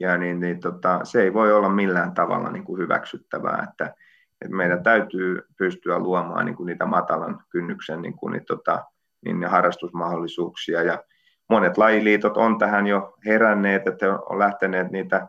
Ja 0.00 0.18
niin, 0.18 0.40
niin 0.40 0.60
tota, 0.60 1.00
se 1.04 1.22
ei 1.22 1.34
voi 1.34 1.52
olla 1.52 1.68
millään 1.68 2.14
tavalla 2.14 2.50
niin 2.50 2.64
kuin 2.64 2.80
hyväksyttävää, 2.80 3.66
että, 3.70 3.94
että 4.40 4.56
meidän 4.56 4.82
täytyy 4.82 5.42
pystyä 5.58 5.98
luomaan 5.98 6.46
niin 6.46 6.56
kuin 6.56 6.66
niitä 6.66 6.86
matalan 6.86 7.40
kynnyksen 7.48 8.02
niin 8.02 8.16
kuin, 8.16 8.32
niin, 8.32 8.44
tota, 8.44 8.84
niin 9.24 9.44
harrastusmahdollisuuksia. 9.44 10.82
Ja 10.82 11.04
monet 11.48 11.78
lajiliitot 11.78 12.36
on 12.36 12.58
tähän 12.58 12.86
jo 12.86 13.14
heränneet, 13.26 13.86
että 13.86 14.18
on 14.18 14.38
lähteneet 14.38 14.90
niitä, 14.90 15.28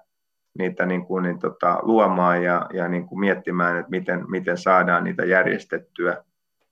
niitä 0.59 0.85
niin 0.85 1.05
kuin, 1.05 1.23
niin 1.23 1.39
tota, 1.39 1.79
luomaan 1.81 2.43
ja, 2.43 2.67
ja 2.73 2.87
niin 2.87 3.07
kuin 3.07 3.19
miettimään, 3.19 3.77
että 3.77 3.89
miten, 3.89 4.25
miten 4.31 4.57
saadaan 4.57 5.03
niitä 5.03 5.25
järjestettyä 5.25 6.23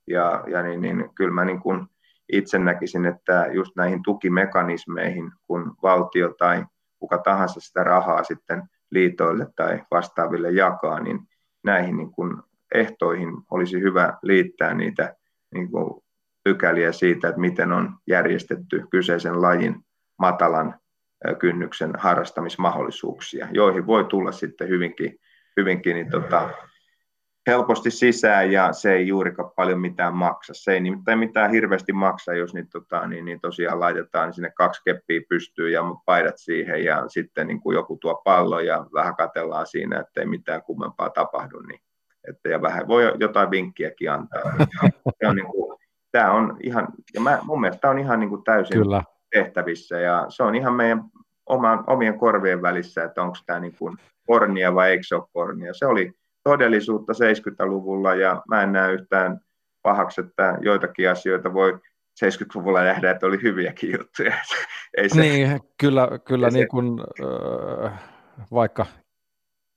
ja, 0.08 0.44
ja 0.48 0.64
niin, 0.64 0.82
niin, 0.82 1.10
kyllä 1.16 1.34
mä 1.34 1.46
niin 1.46 1.60
kuin 1.60 1.88
itse 2.32 2.60
näkisin, 2.60 3.06
että 3.06 3.48
just 3.54 3.76
näihin 3.76 4.04
tukimekanismeihin, 4.04 5.32
kun 5.48 5.76
valtio 5.84 6.34
tai 6.38 6.66
kuka 7.00 7.18
tahansa 7.18 7.60
sitä 7.60 7.84
rahaa 7.84 8.24
sitten 8.24 8.64
liitoille 8.92 9.48
tai 9.56 9.84
vastaaville 9.92 10.52
jakaa, 10.52 11.00
niin 11.00 11.20
näihin 11.64 11.98
niin 11.98 12.12
kuin 12.12 12.38
ehtoihin 12.74 13.30
olisi 13.52 13.82
hyvä 13.82 14.18
liittää 14.22 14.74
niitä 14.74 15.16
niin 15.54 15.72
kuin 15.72 16.04
pykäliä 16.44 16.92
siitä, 16.92 17.28
että 17.28 17.42
miten 17.42 17.72
on 17.72 17.96
järjestetty 18.08 18.84
kyseisen 18.90 19.42
lajin 19.42 19.76
matalan 20.20 20.80
kynnyksen 21.40 21.92
harrastamismahdollisuuksia, 21.98 23.48
joihin 23.52 23.88
voi 23.88 24.04
tulla 24.04 24.32
sitten 24.32 24.70
hyvinkin, 24.70 25.20
hyvinkin 25.58 25.96
niin 25.96 26.10
tota, 26.10 26.50
helposti 27.48 27.92
sisään 27.92 28.52
ja 28.52 28.74
se 28.74 28.94
ei 28.94 29.08
juurikaan 29.08 29.52
paljon 29.56 29.80
mitään 29.80 30.14
maksa. 30.14 30.54
Se 30.54 30.72
ei 30.72 30.80
nimittäin 30.80 31.20
mitään 31.20 31.52
hirveästi 31.52 31.94
maksa, 31.94 32.34
jos 32.34 32.54
niin, 32.54 32.70
tota, 32.70 33.08
niin, 33.08 33.26
niin 33.26 33.42
tosiaan 33.42 33.80
laitetaan 33.80 34.34
sinne 34.34 34.52
kaksi 34.56 34.82
keppiä 34.86 35.22
pystyyn 35.30 35.72
ja 35.72 35.84
paidat 36.06 36.38
siihen 36.38 36.84
ja 36.84 37.04
sitten 37.08 37.48
niin 37.48 37.62
kuin 37.62 37.76
joku 37.76 37.98
tuo 38.02 38.22
pallo 38.24 38.60
ja 38.60 38.86
vähän 38.94 39.16
katellaan 39.16 39.68
siinä, 39.68 40.00
että 40.00 40.22
ei 40.22 40.28
mitään 40.28 40.64
kummempaa 40.64 41.10
tapahdu. 41.10 41.60
Niin, 41.60 41.82
että, 42.28 42.50
ja 42.50 42.62
vähän 42.62 42.88
voi 42.88 43.14
jotain 43.20 43.52
vinkkiäkin 43.52 44.12
antaa. 44.12 44.42
Se 45.20 45.28
on, 45.28 45.36
niin 45.36 45.48
kuin, 45.48 45.80
tämä 46.12 46.32
on 46.32 46.58
ihan, 46.64 46.88
ja 47.14 47.22
mä, 47.22 47.40
mun 47.44 47.62
mielestä 47.62 47.82
tämä 47.82 47.92
on 47.92 48.00
ihan 48.00 48.20
niin 48.20 48.30
kuin 48.30 48.44
täysin 48.44 48.78
Kyllä. 48.78 49.04
tehtävissä 49.32 50.00
ja 50.00 50.26
se 50.30 50.44
on 50.44 50.56
ihan 50.56 50.74
meidän 50.74 51.04
oman, 51.46 51.84
omien 51.88 52.20
korvien 52.20 52.62
välissä, 52.62 53.04
että 53.04 53.22
onko 53.22 53.38
tämä 53.46 53.60
niin 53.60 53.76
kuin 53.80 53.98
kornia 54.28 54.76
vai 54.76 54.90
eikö 54.90 55.04
se 55.08 55.16
ole 55.16 55.24
kornia. 55.34 55.74
Se 55.74 55.86
oli 55.86 56.14
todellisuutta 56.50 57.14
70-luvulla 57.14 58.16
ja 58.16 58.42
mä 58.50 58.64
en 58.64 58.72
näe 58.72 58.94
yhtään 58.94 59.40
pahaksi, 59.82 60.22
että 60.22 60.58
joitakin 60.62 61.10
asioita 61.10 61.54
voi 61.54 61.80
70-luvulla 62.26 62.84
nähdä, 62.84 63.12
että 63.12 63.26
oli 63.26 63.42
hyviäkin 63.42 63.92
juttuja. 64.00 64.34
Ei 64.98 65.10
se, 65.10 65.22
niin, 65.22 65.60
kyllä, 65.78 66.10
kyllä 66.26 66.50
niin 66.50 66.68
kuin, 66.68 67.00
äh, 67.86 68.04
vaikka 68.52 68.86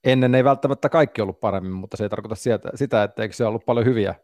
ennen 0.05 0.35
ei 0.35 0.45
välttämättä 0.45 0.89
kaikki 0.89 1.23
ollut 1.23 1.41
paremmin, 1.41 1.73
mutta 1.73 1.97
se 1.97 2.05
ei 2.05 2.09
tarkoita 2.09 2.35
sieltä, 2.35 2.71
sitä, 2.75 3.03
että 3.03 3.23
eikö 3.23 3.35
se 3.35 3.45
ollut 3.45 3.67
paljon 3.67 3.87
hyviä, 3.87 4.15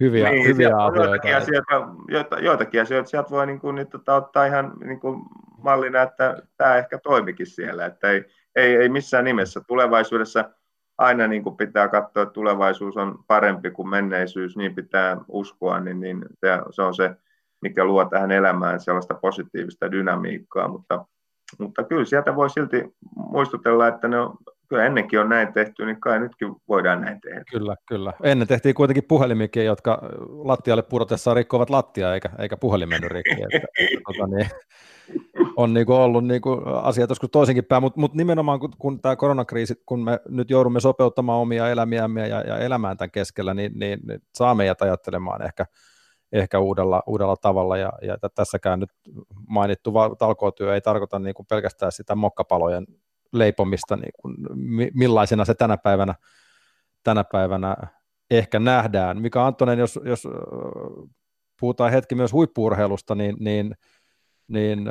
hyviä, 0.00 0.30
niin, 0.30 0.46
hyviä 0.46 0.76
asioita. 0.76 1.08
Joitakin 1.08 1.36
asioita, 1.36 1.88
joita, 2.08 2.38
joitakin 2.38 2.82
asioita 2.82 3.10
sieltä 3.10 3.30
voi 3.30 3.46
niin 3.46 3.60
kuin, 3.60 3.74
niin, 3.74 3.86
tota, 3.86 4.14
ottaa 4.14 4.46
ihan 4.46 4.72
niin 4.84 5.00
kuin 5.00 5.22
mallina, 5.62 6.02
että 6.02 6.42
tämä 6.56 6.76
ehkä 6.76 6.98
toimikin 6.98 7.46
siellä, 7.46 7.86
että 7.86 8.10
ei, 8.10 8.24
ei, 8.56 8.76
ei 8.76 8.88
missään 8.88 9.24
nimessä 9.24 9.60
tulevaisuudessa– 9.66 10.44
aina 10.98 11.26
niin 11.26 11.42
kuin 11.42 11.56
pitää 11.56 11.88
katsoa, 11.88 12.22
että 12.22 12.32
tulevaisuus 12.32 12.96
on 12.96 13.18
parempi 13.26 13.70
kuin 13.70 13.88
menneisyys, 13.88 14.56
niin 14.56 14.74
pitää 14.74 15.16
uskoa, 15.28 15.80
niin, 15.80 16.00
niin 16.00 16.24
se, 16.70 16.82
on 16.82 16.94
se, 16.94 17.10
mikä 17.60 17.84
luo 17.84 18.04
tähän 18.04 18.30
elämään 18.30 18.80
sellaista 18.80 19.14
positiivista 19.14 19.90
dynamiikkaa, 19.90 20.68
mutta, 20.68 21.04
mutta 21.58 21.84
kyllä 21.84 22.04
sieltä 22.04 22.36
voi 22.36 22.50
silti 22.50 22.84
muistutella, 23.16 23.88
että 23.88 24.08
ne 24.08 24.20
on, 24.20 24.36
kyllä 24.68 24.86
ennenkin 24.86 25.20
on 25.20 25.28
näin 25.28 25.52
tehty, 25.52 25.86
niin 25.86 26.00
kai 26.00 26.20
nytkin 26.20 26.54
voidaan 26.68 27.00
näin 27.00 27.20
tehdä. 27.20 27.42
Kyllä, 27.50 27.76
kyllä. 27.88 28.12
Ennen 28.22 28.48
tehtiin 28.48 28.74
kuitenkin 28.74 29.04
puhelimikin, 29.08 29.64
jotka 29.64 30.02
lattialle 30.28 30.82
pudotessaan 30.82 31.36
rikkovat 31.36 31.70
lattia, 31.70 32.14
eikä, 32.14 32.28
eikä 32.38 32.56
puhelimen 32.56 32.94
mennyt 32.94 33.10
rikki. 33.10 33.42
Että, 33.42 33.68
tuota, 34.04 34.36
niin, 34.36 34.50
on 35.56 35.74
niin 35.74 35.86
kuin 35.86 35.98
ollut 35.98 36.26
niin 36.26 36.40
kuin 36.40 36.60
asiat 36.66 37.10
joskus 37.10 37.30
toisenkin 37.30 37.64
päin, 37.64 37.82
mutta 37.82 38.00
mut 38.00 38.14
nimenomaan 38.14 38.60
kun, 38.60 38.72
kun 38.78 39.00
tämä 39.00 39.16
koronakriisi, 39.16 39.82
kun 39.86 40.04
me 40.04 40.20
nyt 40.28 40.50
joudumme 40.50 40.80
sopeuttamaan 40.80 41.40
omia 41.40 41.68
elämiämme 41.68 42.28
ja, 42.28 42.40
ja 42.40 42.58
elämään 42.58 42.96
tämän 42.96 43.10
keskellä, 43.10 43.54
niin, 43.54 43.72
niin, 43.74 44.00
niin 44.06 44.20
saa 44.34 44.54
meidät 44.54 44.82
ajattelemaan 44.82 45.42
ehkä, 45.42 45.66
ehkä 46.32 46.58
uudella, 46.58 47.02
uudella 47.06 47.36
tavalla. 47.36 47.76
Ja, 47.76 47.92
ja 48.02 48.18
tässäkään 48.34 48.80
nyt 48.80 48.90
mainittu 49.48 49.92
talkootyö 50.18 50.74
ei 50.74 50.80
tarkoita 50.80 51.18
niin 51.18 51.34
kuin 51.34 51.46
pelkästään 51.46 51.92
sitä 51.92 52.14
mokkapalojen 52.14 52.86
leipomista, 53.32 53.96
niin 53.96 54.12
kuin, 54.22 54.36
millaisena 54.94 55.44
se 55.44 55.54
tänä 55.54 55.76
päivänä, 55.76 56.14
tänä 57.02 57.24
päivänä 57.24 57.76
ehkä 58.30 58.58
nähdään. 58.58 59.22
Mika 59.22 59.46
Antonen, 59.46 59.78
jos, 59.78 60.00
jos 60.04 60.28
puhutaan 61.60 61.92
hetki 61.92 62.14
myös 62.14 62.32
huippuurheilusta, 62.32 63.14
niin, 63.14 63.36
niin, 63.40 63.74
niin 64.48 64.88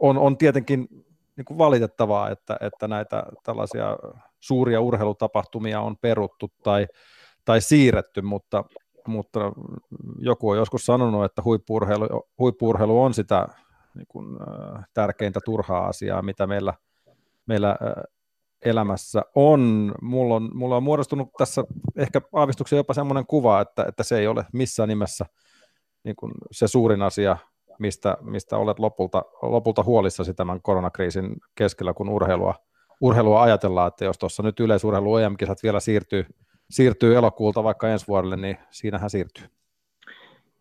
on, 0.00 0.18
on 0.18 0.38
tietenkin 0.38 0.88
niin 1.36 1.44
kuin 1.44 1.58
valitettavaa, 1.58 2.30
että, 2.30 2.56
että 2.60 2.88
näitä 2.88 3.22
tällaisia 3.42 3.96
suuria 4.40 4.80
urheilutapahtumia 4.80 5.80
on 5.80 5.96
peruttu 5.96 6.52
tai, 6.62 6.86
tai 7.44 7.60
siirretty, 7.60 8.22
mutta, 8.22 8.64
mutta 9.06 9.52
joku 10.18 10.48
on 10.48 10.56
joskus 10.56 10.86
sanonut, 10.86 11.24
että 11.24 11.42
huippuurheilu, 11.42 12.28
huippuurheilu 12.38 13.02
on 13.02 13.14
sitä 13.14 13.48
niin 13.94 14.06
kuin, 14.08 14.38
tärkeintä 14.94 15.40
turhaa 15.44 15.86
asiaa, 15.86 16.22
mitä 16.22 16.46
meillä, 16.46 16.74
meillä 17.46 17.76
elämässä 18.64 19.22
on. 19.34 19.94
Mulla, 20.02 20.34
on. 20.34 20.50
mulla 20.54 20.76
on 20.76 20.82
muodostunut 20.82 21.28
tässä 21.38 21.64
ehkä 21.96 22.20
aavistuksen 22.32 22.76
jopa 22.76 22.94
semmoinen 22.94 23.26
kuva, 23.26 23.60
että, 23.60 23.84
että 23.88 24.02
se 24.02 24.18
ei 24.18 24.26
ole 24.26 24.44
missään 24.52 24.88
nimessä 24.88 25.26
niin 26.04 26.16
kuin 26.16 26.32
se 26.50 26.68
suurin 26.68 27.02
asia, 27.02 27.36
mistä, 27.78 28.16
mistä 28.20 28.56
olet 28.56 28.78
lopulta, 28.78 29.24
lopulta 29.42 29.82
huolissasi 29.82 30.34
tämän 30.34 30.62
koronakriisin 30.62 31.36
keskellä, 31.54 31.94
kun 31.94 32.08
urheilua, 32.08 32.54
urheilua 33.00 33.42
ajatellaan, 33.42 33.88
että 33.88 34.04
jos 34.04 34.18
tuossa 34.18 34.42
nyt 34.42 34.60
yleisurheilu 34.60 35.16
EM-kisat 35.16 35.62
vielä 35.62 35.80
siirtyy, 35.80 36.26
siirtyy 36.70 37.16
elokuulta 37.16 37.64
vaikka 37.64 37.88
ensi 37.88 38.08
vuodelle, 38.08 38.36
niin 38.36 38.58
siinähän 38.70 39.10
siirtyy. 39.10 39.46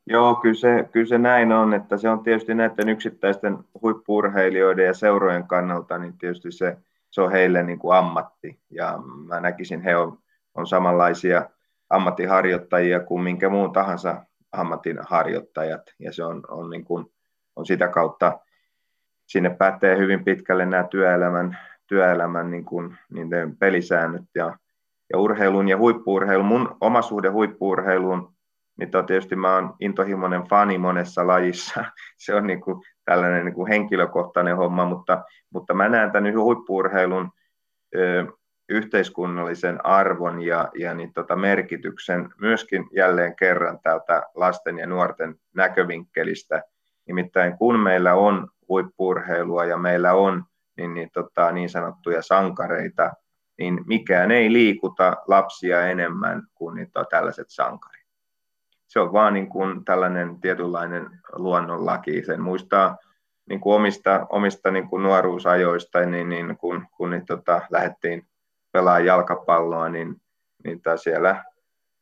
Joo, 0.10 0.36
kyllä 0.36 0.56
se, 0.56 0.90
kyllä 0.92 1.06
se 1.06 1.18
näin 1.18 1.52
on, 1.52 1.74
että 1.74 1.98
se 1.98 2.10
on 2.10 2.24
tietysti 2.24 2.54
näiden 2.54 2.90
yksittäisten 2.90 3.58
huippuurheilijoiden 3.82 4.86
ja 4.86 4.94
seurojen 4.94 5.48
kannalta, 5.48 5.98
niin 5.98 6.18
tietysti 6.18 6.52
se, 6.52 6.78
se 7.10 7.22
on 7.22 7.32
heille 7.32 7.64
niin 7.64 7.80
kuin 7.80 7.98
ammatti, 7.98 8.60
ja 8.70 9.00
mä 9.28 9.40
näkisin, 9.40 9.82
he 9.82 9.96
on, 9.96 10.18
on 10.56 10.68
samanlaisia 10.68 11.50
ammattiharjoittajia 11.90 13.00
kuin 13.00 13.24
minkä 13.24 13.50
muun 13.50 13.74
tahansa 13.74 14.26
ammatin 14.52 14.98
harjoittajat, 15.02 15.82
ja 16.00 16.14
se 16.14 16.24
on, 16.24 16.44
on, 16.48 16.70
niin 16.70 16.86
kuin, 16.86 17.06
on 17.56 17.66
sitä 17.66 17.88
kautta, 17.88 18.40
sinne 19.28 19.50
pätee 19.50 19.98
hyvin 19.98 20.24
pitkälle 20.24 20.66
nämä 20.66 20.84
työelämän, 20.84 21.58
työelämän 21.88 22.52
niin 22.52 22.66
kuin, 22.66 22.98
niiden 23.10 23.58
pelisäännöt, 23.58 24.26
ja, 24.36 24.58
ja 25.14 25.20
urheilun 25.20 25.68
ja 25.68 25.78
huippuurheilun, 25.78 26.46
mun 26.46 26.78
oma 26.82 27.02
suhde 27.02 27.30
huippuurheiluun, 27.30 28.34
niin 28.78 28.92
to, 28.92 29.04
tietysti 29.04 29.36
mä 29.36 29.56
oon 29.56 29.76
intohimoinen 29.80 30.44
fani 30.44 30.78
monessa 30.78 31.28
lajissa, 31.28 31.86
se 32.26 32.36
on 32.36 32.48
niin 32.48 32.62
kuin 32.62 32.84
tällainen 33.06 33.46
niin 33.46 33.56
kuin 33.56 33.68
henkilökohtainen 33.68 34.58
homma, 34.58 34.86
mutta, 34.86 35.24
mutta 35.50 35.74
mä 35.74 35.90
näen 35.90 36.12
tämän 36.12 36.34
huippuurheilun 36.34 37.32
yhteiskunnallisen 38.70 39.86
arvon 39.86 40.42
ja, 40.42 40.70
ja 40.80 40.94
niin 40.94 41.14
tota 41.14 41.36
merkityksen 41.36 42.30
myöskin 42.42 42.86
jälleen 42.92 43.36
kerran 43.36 43.80
täältä 43.80 44.24
lasten 44.36 44.78
ja 44.78 44.88
nuorten 44.88 45.36
näkövinkkelistä. 45.54 46.64
Nimittäin 47.06 47.58
kun 47.58 47.80
meillä 47.80 48.14
on 48.14 48.48
huippurheilua 48.70 49.66
ja 49.66 49.78
meillä 49.78 50.14
on 50.14 50.44
niin, 50.78 50.94
niin, 50.94 51.10
tota, 51.14 51.52
niin 51.52 51.70
sanottuja 51.70 52.22
sankareita, 52.22 53.14
niin 53.58 53.84
mikään 53.86 54.32
ei 54.32 54.54
liikuta 54.54 55.18
lapsia 55.28 55.86
enemmän 55.86 56.44
kuin 56.56 56.76
niitä 56.76 57.06
tällaiset 57.10 57.50
sankarit. 57.50 58.08
Se 58.88 59.00
on 59.00 59.14
vaan 59.14 59.34
niin 59.34 59.50
kuin 59.50 59.86
tällainen 59.86 60.42
tietynlainen 60.42 61.10
luonnonlaki. 61.34 62.26
Sen 62.26 62.42
muistaa 62.42 62.98
niin 63.50 63.60
kuin 63.60 63.76
omista, 63.76 64.28
omista 64.30 64.72
niin 64.72 64.90
kuin 64.90 65.04
nuoruusajoista, 65.04 66.06
niin, 66.06 66.30
niin 66.30 66.58
kun, 66.58 66.88
kun 66.98 67.10
niin, 67.10 67.26
tota, 67.26 67.62
lähdettiin 67.70 68.28
pelaa 68.72 69.00
jalkapalloa, 69.00 69.90
niin, 69.90 70.16
niin 70.64 70.82
siellä 70.96 71.44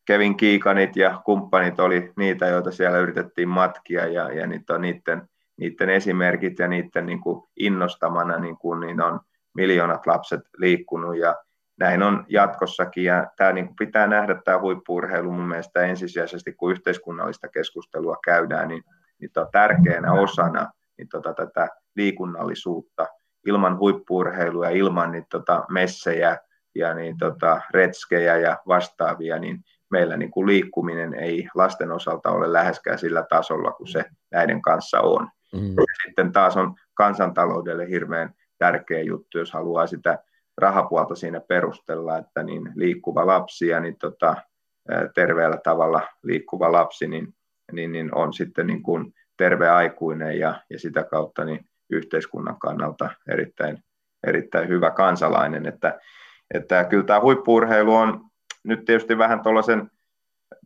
Kevin 0.05 0.37
Kiikanit 0.37 0.95
ja 0.95 1.21
kumppanit 1.25 1.79
oli 1.79 2.13
niitä, 2.17 2.47
joita 2.47 2.71
siellä 2.71 2.97
yritettiin 2.97 3.49
matkia 3.49 4.07
ja, 4.07 4.31
ja 4.33 4.47
niiden, 4.47 5.29
niiden 5.57 5.89
esimerkit 5.89 6.59
ja 6.59 6.67
niiden 6.67 7.05
niin 7.05 7.21
kuin 7.21 7.43
innostamana 7.59 8.39
niin, 8.39 8.57
kuin, 8.57 8.79
niin 8.79 9.01
on 9.01 9.19
miljoonat 9.53 10.07
lapset 10.07 10.41
liikkunut 10.57 11.17
ja 11.17 11.35
näin 11.79 12.03
on 12.03 12.25
jatkossakin. 12.27 13.03
Ja 13.03 13.27
tämä 13.37 13.51
niin 13.51 13.65
kuin 13.65 13.75
pitää 13.75 14.07
nähdä 14.07 14.41
tämä 14.45 14.59
huippuurheilu 14.59 15.31
mun 15.31 15.47
mielestä 15.47 15.81
ensisijaisesti, 15.81 16.53
kun 16.53 16.71
yhteiskunnallista 16.71 17.47
keskustelua 17.47 18.17
käydään, 18.25 18.67
niin, 18.67 18.83
niin 19.19 19.31
on 19.37 19.47
tärkeänä 19.51 20.13
osana 20.13 20.71
niin 20.97 21.09
tota, 21.09 21.33
tätä 21.33 21.67
liikunnallisuutta. 21.95 23.07
Ilman 23.45 23.77
huippuurheilua, 23.77 24.69
ilman 24.69 25.11
niin 25.11 25.25
tota, 25.29 25.65
messejä, 25.69 26.37
ja 26.75 26.93
niin 26.93 27.17
tota, 27.17 27.61
retskejä 27.73 28.37
ja 28.37 28.57
vastaavia, 28.67 29.39
niin 29.39 29.59
meillä 29.91 30.17
niin 30.17 30.31
kuin 30.31 30.47
liikkuminen 30.47 31.13
ei 31.13 31.47
lasten 31.55 31.91
osalta 31.91 32.31
ole 32.31 32.53
läheskään 32.53 32.99
sillä 32.99 33.25
tasolla 33.29 33.71
kuin 33.71 33.87
se 33.87 34.05
näiden 34.31 34.61
kanssa 34.61 35.01
on. 35.01 35.29
Mm. 35.53 35.75
Sitten 36.05 36.31
taas 36.31 36.57
on 36.57 36.75
kansantaloudelle 36.93 37.89
hirveän 37.89 38.33
tärkeä 38.57 39.01
juttu, 39.01 39.37
jos 39.37 39.53
haluaa 39.53 39.87
sitä 39.87 40.19
rahapuolta 40.57 41.15
siinä 41.15 41.39
perustella, 41.39 42.17
että 42.17 42.43
niin 42.43 42.71
liikkuva 42.75 43.27
lapsi 43.27 43.67
ja 43.67 43.79
niin 43.79 43.97
tota, 43.97 44.35
terveellä 45.15 45.57
tavalla 45.57 46.01
liikkuva 46.23 46.71
lapsi 46.71 47.07
niin, 47.07 47.33
niin, 47.71 47.91
niin 47.91 48.15
on 48.15 48.33
sitten 48.33 48.67
niin 48.67 48.83
kuin 48.83 49.13
terve 49.37 49.69
aikuinen 49.69 50.39
ja, 50.39 50.61
ja 50.69 50.79
sitä 50.79 51.03
kautta 51.03 51.45
niin 51.45 51.65
yhteiskunnan 51.89 52.59
kannalta 52.59 53.09
erittäin, 53.27 53.83
erittäin 54.27 54.67
hyvä 54.67 54.91
kansalainen. 54.91 55.65
Että 55.65 55.99
että 56.53 56.83
kyllä 56.83 57.03
tämä 57.03 57.21
huippuurheilu 57.21 57.95
on 57.95 58.21
nyt 58.63 58.85
tietysti 58.85 59.17
vähän 59.17 59.43
tuollaisen 59.43 59.91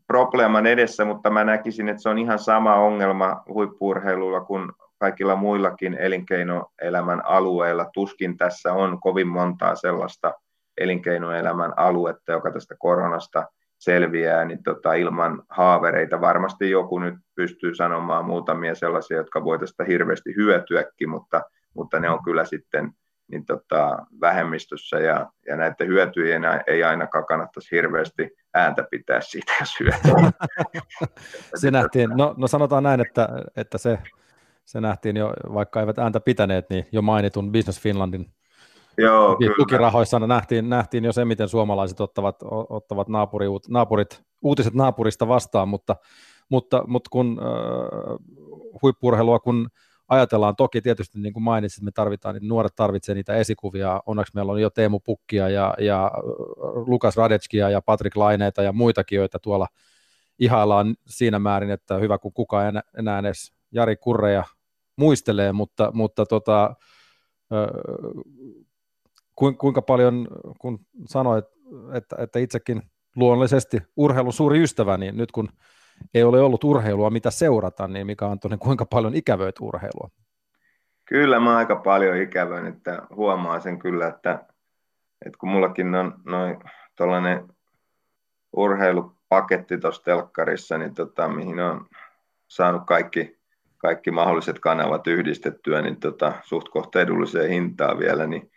probleeman 0.07 0.67
edessä, 0.67 1.05
mutta 1.05 1.29
mä 1.29 1.43
näkisin, 1.43 1.89
että 1.89 2.01
se 2.01 2.09
on 2.09 2.17
ihan 2.17 2.39
sama 2.39 2.75
ongelma 2.75 3.43
huippuurheilulla 3.47 4.41
kuin 4.41 4.71
kaikilla 4.97 5.35
muillakin 5.35 5.93
elinkeinoelämän 5.93 7.25
alueilla. 7.25 7.85
Tuskin 7.93 8.37
tässä 8.37 8.73
on 8.73 8.99
kovin 9.01 9.27
montaa 9.27 9.75
sellaista 9.75 10.33
elinkeinoelämän 10.77 11.73
aluetta, 11.77 12.31
joka 12.31 12.51
tästä 12.51 12.75
koronasta 12.79 13.47
selviää 13.77 14.45
niin 14.45 14.63
tota, 14.63 14.93
ilman 14.93 15.43
haavereita. 15.49 16.21
Varmasti 16.21 16.69
joku 16.69 16.99
nyt 16.99 17.15
pystyy 17.35 17.75
sanomaan 17.75 18.25
muutamia 18.25 18.75
sellaisia, 18.75 19.17
jotka 19.17 19.43
voi 19.43 19.59
tästä 19.59 19.83
hirveästi 19.83 20.35
hyötyäkin, 20.35 21.09
mutta, 21.09 21.41
mutta 21.73 21.99
ne 21.99 22.09
on 22.09 22.23
kyllä 22.23 22.45
sitten 22.45 22.91
niin 23.31 23.45
tota, 23.45 24.05
vähemmistössä 24.21 24.99
ja, 24.99 25.31
ja 25.47 25.55
näiden 25.55 25.87
hyötyjen 25.87 26.41
ei 26.67 26.83
ainakaan 26.83 27.25
kannattaisi 27.25 27.75
hirveästi 27.75 28.29
ääntä 28.53 28.83
pitää 28.91 29.21
siitä, 29.21 29.53
jos 29.59 29.77
se 31.61 31.71
nähtiin, 31.71 32.09
no, 32.09 32.33
no 32.37 32.47
sanotaan 32.47 32.83
näin, 32.83 33.01
että, 33.01 33.29
että 33.55 33.77
se, 33.77 33.99
se 34.65 34.81
nähtiin 34.81 35.17
jo, 35.17 35.33
vaikka 35.53 35.79
eivät 35.79 35.99
ääntä 35.99 36.19
pitäneet, 36.19 36.69
niin 36.69 36.87
jo 36.91 37.01
mainitun 37.01 37.51
Business 37.51 37.81
Finlandin 37.81 38.33
Joo, 38.97 39.37
tukirahoissa 39.57 40.19
nähtiin, 40.19 40.69
nähtiin 40.69 41.05
jo 41.05 41.13
se, 41.13 41.25
miten 41.25 41.49
suomalaiset 41.49 41.99
ottavat, 41.99 42.35
ottavat 42.69 43.07
naapuri, 43.07 43.45
naapurit, 43.69 44.23
uutiset 44.41 44.73
naapurista 44.73 45.27
vastaan, 45.27 45.67
mutta, 45.67 45.95
mutta, 46.49 46.83
mutta 46.87 47.09
kun 47.09 47.39
äh, 47.41 48.17
huippurheilua, 48.81 49.39
kun 49.39 49.69
ajatellaan 50.09 50.55
toki 50.55 50.81
tietysti, 50.81 51.19
niin 51.19 51.33
kuin 51.33 51.43
mainitsit, 51.43 51.83
me 51.83 51.91
tarvitaan, 51.91 52.35
niin 52.35 52.47
nuoret 52.47 52.75
tarvitsevat 52.75 53.15
niitä 53.15 53.35
esikuvia. 53.35 54.01
Onneksi 54.05 54.31
meillä 54.35 54.51
on 54.51 54.61
jo 54.61 54.69
Teemu 54.69 54.99
Pukkia 54.99 55.49
ja, 55.49 55.73
ja 55.79 56.11
Lukas 56.87 57.17
Radetskia 57.17 57.69
ja 57.69 57.81
Patrick 57.81 58.15
Laineita 58.15 58.63
ja 58.63 58.73
muitakin, 58.73 59.17
joita 59.17 59.39
tuolla 59.39 59.67
ihaillaan 60.39 60.95
siinä 61.05 61.39
määrin, 61.39 61.71
että 61.71 61.97
hyvä 61.97 62.17
kun 62.17 62.33
kukaan 62.33 62.67
enää, 62.67 62.83
enää 62.97 63.19
edes 63.19 63.53
Jari 63.71 63.95
Kurreja 63.95 64.43
muistelee, 64.95 65.51
mutta, 65.51 65.91
mutta 65.93 66.25
tota, 66.25 66.75
kuinka 69.35 69.81
paljon, 69.81 70.27
kun 70.59 70.79
sanoit, 71.05 71.45
että, 71.93 72.15
että 72.19 72.39
itsekin 72.39 72.81
luonnollisesti 73.15 73.77
urheilun 73.95 74.33
suuri 74.33 74.63
ystävä, 74.63 74.97
niin 74.97 75.17
nyt 75.17 75.31
kun 75.31 75.49
ei 76.13 76.23
ole 76.23 76.41
ollut 76.41 76.63
urheilua, 76.63 77.09
mitä 77.09 77.31
seurata, 77.31 77.87
niin 77.87 78.07
mikä 78.07 78.25
on 78.25 78.39
tuonne, 78.39 78.57
kuinka 78.57 78.85
paljon 78.85 79.15
ikävöit 79.15 79.55
urheilua? 79.61 80.09
Kyllä 81.05 81.39
mä 81.39 81.57
aika 81.57 81.75
paljon 81.75 82.17
ikävöin, 82.17 82.65
että 82.65 83.01
huomaa 83.15 83.59
sen 83.59 83.79
kyllä, 83.79 84.07
että, 84.07 84.31
että 85.25 85.37
kun 85.39 85.49
mullakin 85.49 85.95
on 85.95 86.13
noin 86.25 86.59
tuollainen 86.95 87.47
urheilupaketti 88.53 89.77
tuossa 89.77 90.03
telkkarissa, 90.03 90.77
niin 90.77 90.93
tota, 90.93 91.27
mihin 91.27 91.59
on 91.59 91.87
saanut 92.47 92.81
kaikki, 92.87 93.39
kaikki 93.77 94.11
mahdolliset 94.11 94.59
kanavat 94.59 95.07
yhdistettyä, 95.07 95.81
niin 95.81 95.99
tota, 95.99 96.33
suht 96.43 96.69
kohta 96.69 97.01
edulliseen 97.01 97.49
hintaan 97.49 97.99
vielä, 97.99 98.27
niin, 98.27 98.51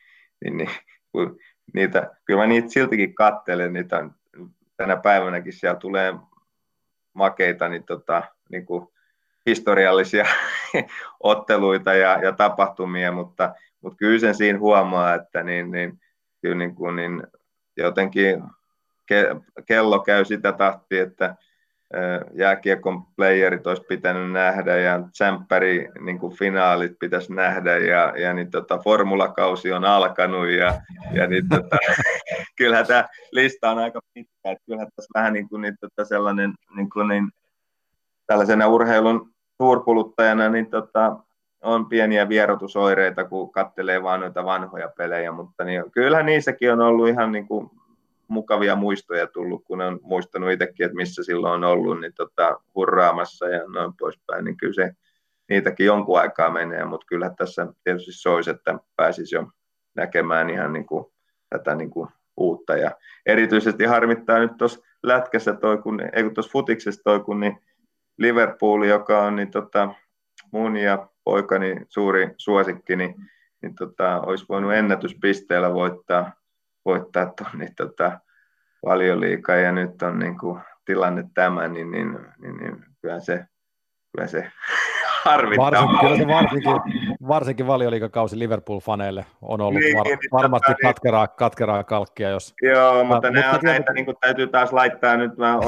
niin, 0.45 0.57
niin 0.57 0.70
niitä, 1.74 2.11
kyllä 2.24 2.40
mä 2.40 2.47
niitä 2.47 2.68
siltikin 2.68 3.14
kattelen, 3.14 3.72
niitä 3.72 4.09
tänä 4.76 4.97
päivänäkin 4.97 5.53
siellä 5.53 5.78
tulee 5.78 6.14
makeita 7.15 7.69
niin 7.69 7.85
tota, 7.85 8.23
niin 8.51 8.67
kuin 8.67 8.89
historiallisia 9.47 10.27
otteluita 11.21 11.95
ja, 11.95 12.19
ja 12.23 12.33
tapahtumia, 12.33 13.13
mutta, 13.13 13.55
mutta 13.81 13.97
kyllä 13.97 14.19
sen 14.19 14.35
siinä 14.35 14.59
huomaa, 14.59 15.15
että 15.15 15.43
niin, 15.43 15.71
niin, 15.71 16.01
kyllä 16.43 16.55
niin 16.57 16.75
kuin, 16.75 16.97
niin 16.97 17.23
jotenkin 17.77 18.43
ke, 19.07 19.37
kello 19.67 19.99
käy 19.99 20.25
sitä 20.25 20.53
tahtia, 20.53 21.03
että 21.03 21.37
jääkiekon 22.34 23.03
playerit 23.16 23.66
olisi 23.66 23.82
pitänyt 23.88 24.32
nähdä 24.32 24.76
ja 24.76 25.03
tsemppäri 25.12 25.88
niin 26.01 26.18
finaalit 26.38 26.93
pitäisi 26.99 27.34
nähdä 27.34 27.78
ja, 27.78 28.12
ja 28.16 28.32
niin 28.32 28.51
tota, 28.51 28.78
formulakausi 28.78 29.72
on 29.72 29.84
alkanut 29.84 30.49
ja, 30.49 30.80
ja 31.12 31.26
niin 31.26 31.49
tota, 31.49 31.76
kyllähän 32.59 32.86
tämä 32.86 33.09
lista 33.32 33.70
on 33.70 33.78
aika 33.78 34.01
pitkä, 34.14 34.51
että 34.51 34.64
kyllähän 34.66 34.88
tässä 34.97 35.11
vähän 35.14 35.32
niin 35.32 35.49
kuin, 35.49 35.62
niin 35.62 35.76
tota 35.80 36.05
sellainen 36.05 36.55
niin 36.76 36.90
kuin, 36.90 37.09
niin, 37.09 37.28
tällaisena 38.26 38.66
urheilun 38.66 39.30
suurkuluttajana 39.62 40.49
niin 40.49 40.70
tota, 40.70 41.16
on 41.62 41.88
pieniä 41.88 42.28
vierotusoireita, 42.28 43.24
kun 43.24 43.53
kattelee 43.53 44.03
vaan 44.03 44.20
noita 44.20 44.45
vanhoja 44.45 44.90
pelejä, 44.97 45.32
mutta 45.32 45.64
niin, 45.64 45.90
kyllähän 45.93 46.26
niissäkin 46.26 46.72
on 46.72 46.80
ollut 46.80 47.09
ihan 47.09 47.32
niin 47.32 47.49
kuin 47.49 47.70
mukavia 48.33 48.76
muistoja 48.76 49.26
tullut, 49.26 49.64
kun 49.64 49.80
on 49.80 50.01
muistanut 50.03 50.51
itsekin, 50.51 50.87
että 50.87 50.97
missä 50.97 51.22
silloin 51.22 51.55
on 51.55 51.64
ollut, 51.64 52.01
niin 52.01 52.14
tota, 52.14 52.61
hurraamassa 52.74 53.49
ja 53.49 53.61
noin 53.68 53.93
poispäin, 53.99 54.45
niin 54.45 54.57
kyllä 54.57 54.72
se 54.72 54.93
niitäkin 55.49 55.87
jonkun 55.87 56.18
aikaa 56.18 56.51
menee, 56.51 56.85
mutta 56.85 57.07
kyllä 57.07 57.30
tässä 57.37 57.66
tietysti 57.85 58.12
soisi, 58.12 58.51
että 58.51 58.78
pääsisi 58.97 59.35
jo 59.35 59.47
näkemään 59.95 60.51
ihan 60.51 60.72
niin 60.72 60.87
kuin, 60.87 61.05
tätä 61.49 61.74
niin 61.74 61.91
kuin 61.91 62.09
uutta. 62.37 62.76
Ja 62.76 62.91
erityisesti 63.26 63.85
harmittaa 63.85 64.39
nyt 64.39 64.57
tuossa 64.59 64.80
lätkässä 65.03 65.55
toi, 65.55 65.78
kun, 65.78 66.01
ei 66.12 66.22
kun 66.22 66.35
tuossa 66.35 66.53
futiksessa 66.53 67.03
toi, 67.05 67.20
kun 67.20 67.41
niin 67.41 67.59
Liverpool, 68.18 68.83
joka 68.83 69.22
on 69.22 69.37
niin 69.37 69.51
tota, 69.51 69.95
mun 70.51 70.76
ja 70.76 71.09
poikani 71.24 71.76
suuri 71.89 72.35
suosikki, 72.37 72.97
niin, 72.97 73.14
niin 73.62 73.74
tota, 73.74 74.20
olisi 74.20 74.45
voinut 74.49 74.72
ennätyspisteellä 74.72 75.74
voittaa 75.74 76.33
voittaa 76.85 77.26
tuon 77.26 77.51
niin, 77.59 77.74
tota, 77.74 78.20
valioliikaa 78.85 79.57
ja 79.57 79.72
nyt 79.72 80.03
on 80.03 80.18
niin 80.18 80.39
kuin, 80.39 80.61
tilanne 80.85 81.24
tämä, 81.35 81.68
niin, 81.68 81.91
niin, 81.91 82.18
niin, 82.43 82.57
niin 82.57 82.85
kyllä 83.03 83.20
se, 83.20 83.45
kyllä 84.16 84.28
se. 84.28 84.47
Varsinkin, 85.26 85.99
kyllä 86.01 86.16
se 86.16 86.26
varsinkin, 86.26 86.72
varsinkin 87.28 87.66
valioliikakausi 87.66 88.39
Liverpool-faneille 88.39 89.24
on 89.43 89.61
ollut 89.61 89.80
niin, 89.80 89.99
var, 89.99 90.07
niin, 90.07 90.18
varmasti 90.33 90.72
tota, 90.72 90.83
katkeraa, 90.83 91.28
katkeraa 91.28 91.85
kalkkia. 91.85 92.30
Jos... 92.30 92.55
Joo, 92.62 93.05
mutta, 93.05 93.30
ne 93.30 93.41
mutta 93.41 93.57
on 93.57 93.61
näitä, 93.62 93.93
niin 93.93 94.05
kuin, 94.05 94.16
täytyy 94.20 94.47
taas 94.47 94.72
laittaa 94.72 95.16
nyt, 95.16 95.37
mä 95.37 95.59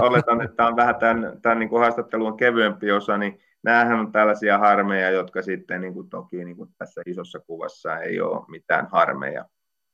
oletan, 0.00 0.40
että 0.40 0.56
tämä 0.56 0.68
on 0.68 0.76
vähän 0.76 0.96
tämän, 0.96 1.38
tämän 1.42 1.58
niin 1.58 1.68
kuin 1.68 1.80
haastattelun 1.80 2.36
kevyempi 2.36 2.92
osa, 2.92 3.18
niin 3.18 3.40
nämähän 3.62 4.00
on 4.00 4.12
tällaisia 4.12 4.58
harmeja, 4.58 5.10
jotka 5.10 5.42
sitten 5.42 5.80
niin 5.80 5.94
kuin, 5.94 6.08
toki 6.08 6.44
niin 6.44 6.56
kuin 6.56 6.68
tässä 6.78 7.02
isossa 7.06 7.38
kuvassa 7.38 7.98
ei 7.98 8.20
ole 8.20 8.44
mitään 8.48 8.88
harmeja 8.92 9.44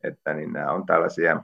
että 0.04 0.34
niin 0.34 0.52
nämä 0.52 0.72
on 0.72 0.86
tällaisia, 0.86 1.42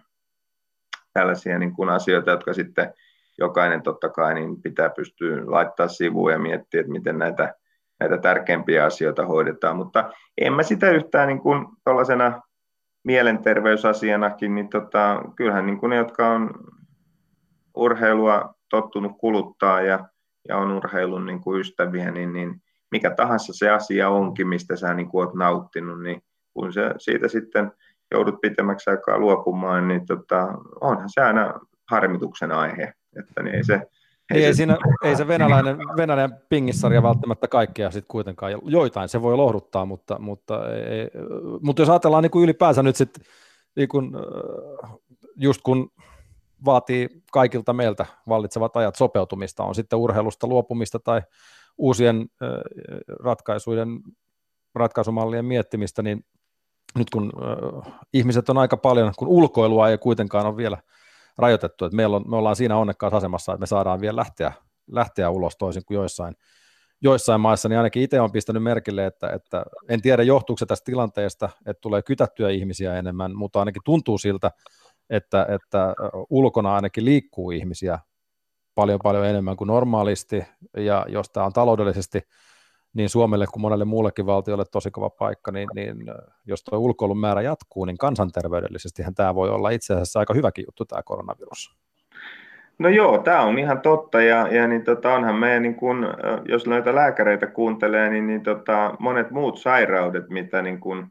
tällaisia 1.12 1.58
niin 1.58 1.74
kuin 1.74 1.88
asioita, 1.88 2.30
jotka 2.30 2.52
sitten 2.52 2.94
jokainen 3.38 3.82
totta 3.82 4.08
kai 4.08 4.34
niin 4.34 4.62
pitää 4.62 4.90
pystyä 4.90 5.42
laittaa 5.46 5.88
sivuun 5.88 6.32
ja 6.32 6.38
miettiä, 6.38 6.80
että 6.80 6.92
miten 6.92 7.18
näitä, 7.18 7.54
näitä 8.00 8.18
tärkeimpiä 8.18 8.84
asioita 8.84 9.26
hoidetaan, 9.26 9.76
mutta 9.76 10.12
en 10.38 10.52
mä 10.52 10.62
sitä 10.62 10.90
yhtään 10.90 11.28
niin 11.28 11.40
kuin 11.40 11.66
tuollaisena 11.84 12.42
mielenterveysasianakin, 13.04 14.54
niin 14.54 14.68
tota, 14.68 15.22
kyllähän 15.36 15.66
niin 15.66 15.78
kuin 15.78 15.90
ne, 15.90 15.96
jotka 15.96 16.28
on 16.28 16.50
urheilua 17.76 18.54
tottunut 18.68 19.12
kuluttaa 19.18 19.80
ja, 19.80 20.08
ja 20.48 20.56
on 20.56 20.70
urheilun 20.70 21.26
niin 21.26 21.40
kuin 21.40 21.60
ystäviä, 21.60 22.10
niin, 22.10 22.32
niin 22.32 22.62
mikä 22.90 23.10
tahansa 23.10 23.52
se 23.52 23.70
asia 23.70 24.08
onkin, 24.08 24.48
mistä 24.48 24.76
sä 24.76 24.94
niin 24.94 25.08
kuin 25.08 25.26
oot 25.26 25.34
nauttinut, 25.34 26.02
niin 26.02 26.22
kun 26.54 26.72
se 26.72 26.94
siitä 26.98 27.28
sitten 27.28 27.72
joudut 28.12 28.40
pitemmäksi 28.40 28.90
aikaa 28.90 29.18
luopumaan, 29.18 29.88
niin 29.88 30.06
tota, 30.06 30.48
onhan 30.80 31.08
se 31.10 31.20
aina 31.20 31.60
harmituksen 31.90 32.52
aihe. 32.52 32.94
Että 33.18 33.42
niin 33.42 33.54
ei 33.54 33.64
se, 33.64 33.74
ei, 34.34 34.44
ei, 34.44 34.52
se, 34.52 34.56
siinä, 34.56 34.76
ei 35.04 35.16
se 35.16 35.28
venäläinen, 35.28 35.78
venäläinen 35.96 36.38
pingissarja 36.48 37.02
välttämättä 37.02 37.48
kaikkea 37.48 37.90
sitten 37.90 38.08
kuitenkaan, 38.08 38.52
joitain 38.64 39.08
se 39.08 39.22
voi 39.22 39.36
lohduttaa, 39.36 39.86
mutta, 39.86 40.18
mutta, 40.18 40.72
ei, 40.74 41.10
mutta 41.62 41.82
jos 41.82 41.88
ajatellaan 41.88 42.22
niin 42.22 42.30
kuin 42.30 42.44
ylipäänsä 42.44 42.82
nyt 42.82 42.96
sitten, 42.96 43.24
niin 43.76 43.88
kuin, 43.88 44.12
just 45.36 45.60
kun 45.62 45.90
vaatii 46.64 47.08
kaikilta 47.32 47.72
meiltä 47.72 48.06
vallitsevat 48.28 48.76
ajat 48.76 48.94
sopeutumista, 48.94 49.64
on 49.64 49.74
sitten 49.74 49.98
urheilusta 49.98 50.46
luopumista 50.46 50.98
tai 50.98 51.22
uusien 51.78 52.26
ratkaisujen, 53.20 53.88
ratkaisumallien 54.74 55.44
miettimistä, 55.44 56.02
niin 56.02 56.24
nyt 56.98 57.10
kun 57.10 57.32
äh, 57.86 57.92
ihmiset 58.12 58.48
on 58.48 58.58
aika 58.58 58.76
paljon, 58.76 59.12
kun 59.18 59.28
ulkoilua 59.28 59.88
ei 59.88 59.98
kuitenkaan 59.98 60.46
ole 60.46 60.56
vielä 60.56 60.78
rajoitettu, 61.38 61.84
että 61.84 61.96
meillä 61.96 62.16
on, 62.16 62.24
me 62.30 62.36
ollaan 62.36 62.56
siinä 62.56 62.76
onnekkaassa 62.76 63.16
asemassa, 63.16 63.52
että 63.52 63.60
me 63.60 63.66
saadaan 63.66 64.00
vielä 64.00 64.16
lähteä, 64.16 64.52
lähteä 64.90 65.30
ulos 65.30 65.56
toisin 65.56 65.84
kuin 65.84 65.94
joissain, 65.94 66.34
joissain 67.00 67.40
maissa, 67.40 67.68
niin 67.68 67.78
ainakin 67.78 68.02
itse 68.02 68.20
on 68.20 68.32
pistänyt 68.32 68.62
merkille, 68.62 69.06
että, 69.06 69.30
että 69.30 69.64
en 69.88 70.02
tiedä 70.02 70.22
johtuuko 70.22 70.58
se 70.58 70.66
tästä 70.66 70.84
tilanteesta, 70.84 71.48
että 71.66 71.80
tulee 71.80 72.02
kytättyä 72.02 72.50
ihmisiä 72.50 72.98
enemmän, 72.98 73.36
mutta 73.36 73.58
ainakin 73.58 73.82
tuntuu 73.84 74.18
siltä, 74.18 74.50
että, 75.10 75.46
että 75.48 75.94
ulkona 76.30 76.74
ainakin 76.74 77.04
liikkuu 77.04 77.50
ihmisiä 77.50 77.98
paljon 78.74 79.00
paljon 79.02 79.26
enemmän 79.26 79.56
kuin 79.56 79.68
normaalisti, 79.68 80.44
ja 80.76 81.06
jos 81.08 81.30
tämä 81.30 81.46
on 81.46 81.52
taloudellisesti 81.52 82.20
niin 82.94 83.08
Suomelle 83.08 83.46
kuin 83.52 83.60
monelle 83.60 83.84
muullekin 83.84 84.26
valtiolle 84.26 84.64
tosi 84.72 84.90
kova 84.90 85.10
paikka, 85.10 85.52
niin, 85.52 85.68
niin 85.74 85.96
jos 86.46 86.64
tuo 86.64 86.78
ulkoilun 86.78 87.18
määrä 87.20 87.42
jatkuu, 87.42 87.84
niin 87.84 87.98
kansanterveydellisesti 87.98 89.02
tämä 89.14 89.34
voi 89.34 89.50
olla 89.50 89.70
itse 89.70 89.94
asiassa 89.94 90.18
aika 90.18 90.34
hyväkin 90.34 90.64
juttu 90.68 90.84
tämä 90.84 91.02
koronavirus. 91.02 91.76
No 92.78 92.88
joo, 92.88 93.18
tämä 93.18 93.42
on 93.42 93.58
ihan 93.58 93.80
totta 93.80 94.22
ja, 94.22 94.48
ja 94.48 94.66
niin 94.66 94.84
tota, 94.84 95.14
onhan 95.14 95.34
meidän, 95.34 95.62
niin 95.62 95.74
kun, 95.74 96.06
jos 96.48 96.66
noita 96.66 96.94
lääkäreitä 96.94 97.46
kuuntelee, 97.46 98.10
niin, 98.10 98.26
niin 98.26 98.42
tota, 98.42 98.94
monet 98.98 99.30
muut 99.30 99.58
sairaudet, 99.58 100.28
mitä 100.28 100.62
niin 100.62 100.80
kun, 100.80 101.10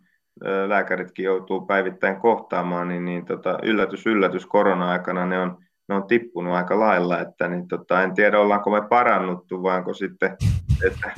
lääkäritkin 0.68 1.26
joutuu 1.26 1.62
päivittäin 1.62 2.16
kohtaamaan, 2.16 2.88
niin, 2.88 3.06
niin 3.06 3.26
tota, 3.26 3.60
yllätys, 3.64 4.06
yllätys 4.06 4.46
korona-aikana 4.46 5.26
ne 5.26 5.40
on, 5.40 5.58
ne 5.92 5.98
on 5.98 6.08
tippunut 6.08 6.54
aika 6.54 6.80
lailla, 6.80 7.20
että 7.20 7.48
niin, 7.48 7.68
tota, 7.68 8.04
en 8.04 8.14
tiedä 8.14 8.40
ollaanko 8.40 8.70
me 8.70 8.88
parannuttu, 8.90 9.64
vaanko 9.64 9.94
sitten, 9.94 10.38
että 10.88 11.12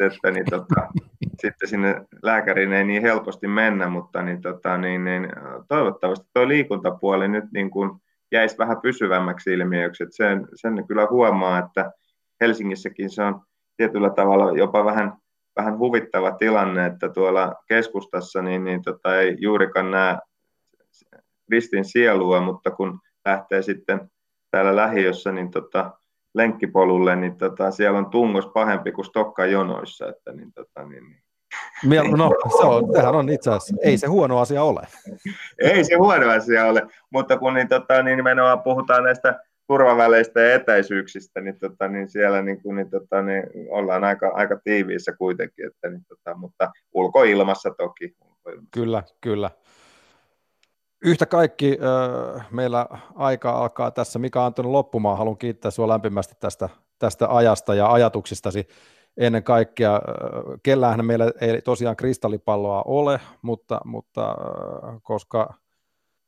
että 0.00 0.30
niin, 0.30 0.44
tota, 0.50 0.88
sitten 1.40 1.68
sinne 1.68 2.06
lääkäriin 2.22 2.72
ei 2.72 2.84
niin 2.84 3.02
helposti 3.02 3.48
mennä, 3.48 3.88
mutta 3.88 4.22
niin, 4.22 4.40
tota, 4.42 4.78
niin, 4.78 5.04
niin, 5.04 5.28
toivottavasti 5.68 6.26
tuo 6.34 6.48
liikuntapuoli 6.48 7.28
nyt 7.28 7.44
niin 7.52 7.70
kuin 7.70 7.90
jäisi 8.32 8.58
vähän 8.58 8.80
pysyvämmäksi 8.80 9.52
ilmiöksi. 9.52 10.02
Että 10.02 10.16
sen, 10.16 10.48
sen 10.54 10.86
kyllä 10.86 11.06
huomaa, 11.10 11.58
että 11.58 11.92
Helsingissäkin 12.40 13.10
se 13.10 13.22
on 13.22 13.40
tietyllä 13.76 14.10
tavalla 14.10 14.58
jopa 14.58 14.84
vähän, 14.84 15.12
vähän 15.56 15.78
huvittava 15.78 16.32
tilanne, 16.32 16.86
että 16.86 17.08
tuolla 17.08 17.54
keskustassa 17.68 18.42
niin, 18.42 18.64
niin 18.64 18.82
tota, 18.82 19.16
ei 19.16 19.36
juurikaan 19.40 19.90
näe 19.90 20.18
ristin 21.48 21.84
sielua, 21.84 22.40
mutta 22.40 22.70
kun 22.70 23.00
lähtee 23.24 23.62
sitten 23.62 24.10
täällä 24.54 24.76
lähiössä, 24.76 25.32
niin 25.32 25.50
tota, 25.50 25.90
lenkkipolulle, 26.34 27.16
niin 27.16 27.36
tota, 27.36 27.70
siellä 27.70 27.98
on 27.98 28.10
tungos 28.10 28.46
pahempi 28.46 28.92
kuin 28.92 29.04
Stokka 29.04 29.46
jonoissa. 29.46 30.08
Että, 30.08 30.32
niin, 30.32 30.52
tota, 30.52 30.88
niin, 30.88 31.04
niin. 31.82 32.16
No, 32.16 32.30
se 32.60 32.66
on, 32.66 32.84
sehän 32.96 33.14
on 33.14 33.28
itse 33.28 33.50
asiassa, 33.50 33.76
ei 33.82 33.98
se 33.98 34.06
huono 34.06 34.38
asia 34.38 34.62
ole. 34.62 34.80
ei 35.58 35.84
se 35.84 35.94
huono 35.94 36.30
asia 36.30 36.66
ole, 36.66 36.82
mutta 37.10 37.38
kun 37.38 37.54
niin, 37.54 37.68
tota, 37.68 38.02
niin 38.02 38.16
nimenomaan 38.16 38.62
puhutaan 38.62 39.04
näistä 39.04 39.40
turvaväleistä 39.66 40.40
ja 40.40 40.54
etäisyyksistä, 40.54 41.40
niin, 41.40 41.58
tota, 41.58 41.88
niin 41.88 42.08
siellä 42.08 42.42
niin, 42.42 42.62
kun, 42.62 42.76
niin, 42.76 42.90
tota, 42.90 43.22
niin 43.22 43.42
ollaan 43.70 44.04
aika, 44.04 44.28
aika 44.34 44.60
tiiviissä 44.64 45.12
kuitenkin, 45.12 45.66
että, 45.66 45.90
niin, 45.90 46.04
tota, 46.08 46.36
mutta 46.36 46.72
ulkoilmassa 46.92 47.70
toki. 47.78 48.14
Ulkoilmassa. 48.20 48.70
Kyllä, 48.74 49.02
kyllä. 49.20 49.50
Yhtä 51.04 51.26
kaikki, 51.26 51.78
meillä 52.50 52.86
aika 53.14 53.50
alkaa 53.50 53.90
tässä. 53.90 54.18
Mika 54.18 54.46
Antoni 54.46 54.68
loppumaan. 54.68 55.18
Haluan 55.18 55.38
kiittää 55.38 55.70
sinua 55.70 55.88
lämpimästi 55.88 56.34
tästä, 56.40 56.68
tästä 56.98 57.34
ajasta 57.34 57.74
ja 57.74 57.92
ajatuksistasi 57.92 58.68
ennen 59.16 59.42
kaikkea. 59.42 60.00
Kellään 60.62 61.06
meillä 61.06 61.32
ei 61.40 61.62
tosiaan 61.62 61.96
kristallipalloa 61.96 62.82
ole, 62.86 63.20
mutta, 63.42 63.80
mutta 63.84 64.36
koska 65.02 65.54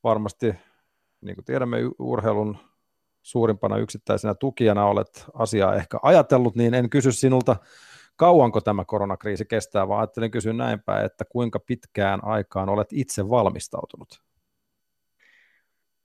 varmasti, 0.04 0.54
niin 1.20 1.34
kuin 1.34 1.44
tiedämme, 1.44 1.78
urheilun 1.98 2.58
suurimpana 3.22 3.76
yksittäisenä 3.76 4.34
tukijana 4.34 4.86
olet 4.86 5.24
asiaa 5.34 5.74
ehkä 5.74 5.98
ajatellut, 6.02 6.56
niin 6.56 6.74
en 6.74 6.90
kysy 6.90 7.12
sinulta, 7.12 7.56
kauanko 8.16 8.60
tämä 8.60 8.84
koronakriisi 8.84 9.44
kestää, 9.44 9.88
vaan 9.88 10.00
ajattelin 10.00 10.30
kysyä 10.30 10.52
näin 10.52 10.82
päin, 10.82 11.06
että 11.06 11.24
kuinka 11.24 11.58
pitkään 11.60 12.24
aikaan 12.24 12.68
olet 12.68 12.88
itse 12.92 13.28
valmistautunut? 13.28 14.25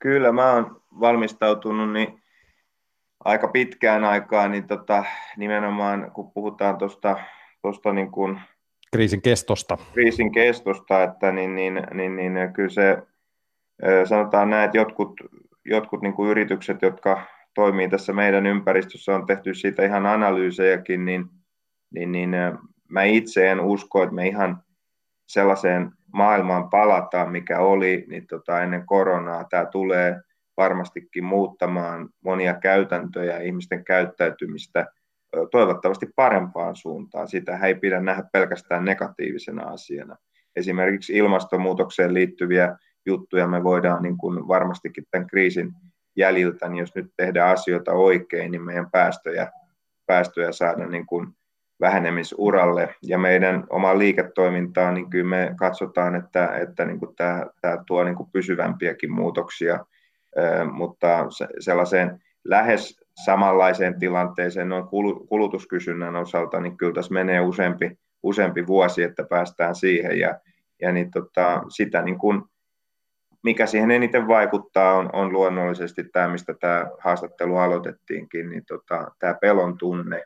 Kyllä, 0.02 0.32
mä 0.32 0.52
oon 0.52 0.82
valmistautunut 1.00 1.92
niin 1.92 2.22
aika 3.24 3.48
pitkään 3.48 4.04
aikaa, 4.04 4.48
niin 4.48 4.66
tota, 4.66 5.04
nimenomaan 5.36 6.10
kun 6.14 6.32
puhutaan 6.32 6.78
tuosta 6.78 7.16
tosta 7.62 7.92
niin 7.92 8.10
kuin 8.10 8.40
kriisin 8.92 9.22
kestosta. 9.22 9.78
Kriisin 9.92 10.32
kestosta, 10.32 11.02
että 11.02 11.32
niin, 11.32 11.54
niin, 11.54 11.82
niin, 11.94 12.16
niin 12.16 12.52
kyllä 12.52 12.68
se 12.68 12.98
sanotaan 14.04 14.50
näin, 14.50 14.64
että 14.64 14.78
jotkut, 14.78 15.20
jotkut 15.64 16.02
niin 16.02 16.14
kuin 16.14 16.30
yritykset, 16.30 16.82
jotka 16.82 17.26
toimii 17.54 17.88
tässä 17.88 18.12
meidän 18.12 18.46
ympäristössä, 18.46 19.14
on 19.14 19.26
tehty 19.26 19.54
siitä 19.54 19.84
ihan 19.84 20.06
analyysejäkin, 20.06 21.04
niin, 21.04 21.24
niin, 21.90 22.12
niin 22.12 22.30
mä 22.88 23.02
itse 23.02 23.50
en 23.50 23.60
usko, 23.60 24.02
että 24.02 24.14
me 24.14 24.26
ihan 24.26 24.62
sellaiseen 25.26 25.92
maailmaan 26.12 26.70
palataan, 26.70 27.32
mikä 27.32 27.58
oli 27.58 28.04
niin 28.08 28.26
tota, 28.26 28.62
ennen 28.62 28.86
koronaa. 28.86 29.44
Tämä 29.44 29.66
tulee 29.66 30.20
varmastikin 30.56 31.24
muuttamaan 31.24 32.08
monia 32.24 32.54
käytäntöjä, 32.54 33.38
ihmisten 33.38 33.84
käyttäytymistä 33.84 34.86
toivottavasti 35.50 36.06
parempaan 36.16 36.76
suuntaan. 36.76 37.28
Sitä 37.28 37.58
ei 37.58 37.74
pidä 37.74 38.00
nähdä 38.00 38.22
pelkästään 38.32 38.84
negatiivisena 38.84 39.62
asiana. 39.62 40.16
Esimerkiksi 40.56 41.16
ilmastonmuutokseen 41.16 42.14
liittyviä 42.14 42.76
juttuja 43.06 43.46
me 43.46 43.64
voidaan 43.64 44.02
niin 44.02 44.18
kuin 44.18 44.48
varmastikin 44.48 45.04
tämän 45.10 45.26
kriisin 45.26 45.72
jäljiltä, 46.16 46.68
niin 46.68 46.78
jos 46.78 46.94
nyt 46.94 47.12
tehdään 47.16 47.52
asioita 47.52 47.92
oikein, 47.92 48.50
niin 48.50 48.62
meidän 48.62 48.90
päästöjä, 48.90 49.52
päästöjä 50.06 50.52
saada 50.52 50.86
niin 50.86 51.06
kuin 51.06 51.28
vähenemisuralle. 51.82 52.94
Ja 53.02 53.18
meidän 53.18 53.64
oma 53.70 53.98
liiketoimintaa, 53.98 54.92
niin 54.92 55.10
kyllä 55.10 55.28
me 55.28 55.54
katsotaan, 55.56 56.14
että, 56.14 56.56
että 56.56 56.84
niin 56.84 56.98
kuin 56.98 57.16
tämä, 57.16 57.46
tämä 57.60 57.84
tuo 57.86 58.04
niin 58.04 58.16
kuin 58.16 58.30
pysyvämpiäkin 58.32 59.12
muutoksia, 59.12 59.86
mutta 60.72 61.26
sellaiseen 61.58 62.22
lähes 62.44 63.00
samanlaiseen 63.24 63.98
tilanteeseen 63.98 64.68
noin 64.68 64.84
kulutuskysynnän 65.28 66.16
osalta, 66.16 66.60
niin 66.60 66.76
kyllä 66.76 66.92
tässä 66.92 67.14
menee 67.14 67.40
useampi, 67.40 67.98
useampi 68.22 68.66
vuosi, 68.66 69.02
että 69.02 69.24
päästään 69.24 69.74
siihen. 69.74 70.18
Ja, 70.18 70.40
ja 70.80 70.92
niin 70.92 71.10
tota, 71.10 71.62
sitä 71.68 72.02
niin 72.02 72.18
kuin 72.18 72.42
mikä 73.42 73.66
siihen 73.66 73.90
eniten 73.90 74.28
vaikuttaa 74.28 74.94
on, 74.94 75.10
on 75.12 75.32
luonnollisesti 75.32 76.04
tämä, 76.04 76.28
mistä 76.28 76.54
tämä 76.60 76.86
haastattelu 76.98 77.56
aloitettiinkin, 77.56 78.50
niin 78.50 78.64
tota, 78.64 79.10
tämä 79.18 79.34
pelon 79.34 79.78
tunne, 79.78 80.24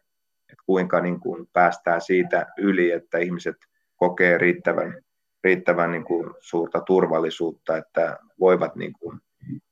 kuinka 0.67 1.01
niin 1.01 1.21
kuin 1.21 1.49
päästään 1.53 2.01
siitä 2.01 2.47
yli, 2.59 2.91
että 2.91 3.19
ihmiset 3.19 3.57
kokee 3.97 4.39
riittävän, 4.39 5.03
riittävän 5.45 5.91
niin 5.91 6.05
kuin 6.05 6.35
suurta 6.41 6.81
turvallisuutta, 6.81 7.77
että 7.77 8.19
voivat 8.41 8.77
niin 8.77 8.93
kuin 8.93 9.21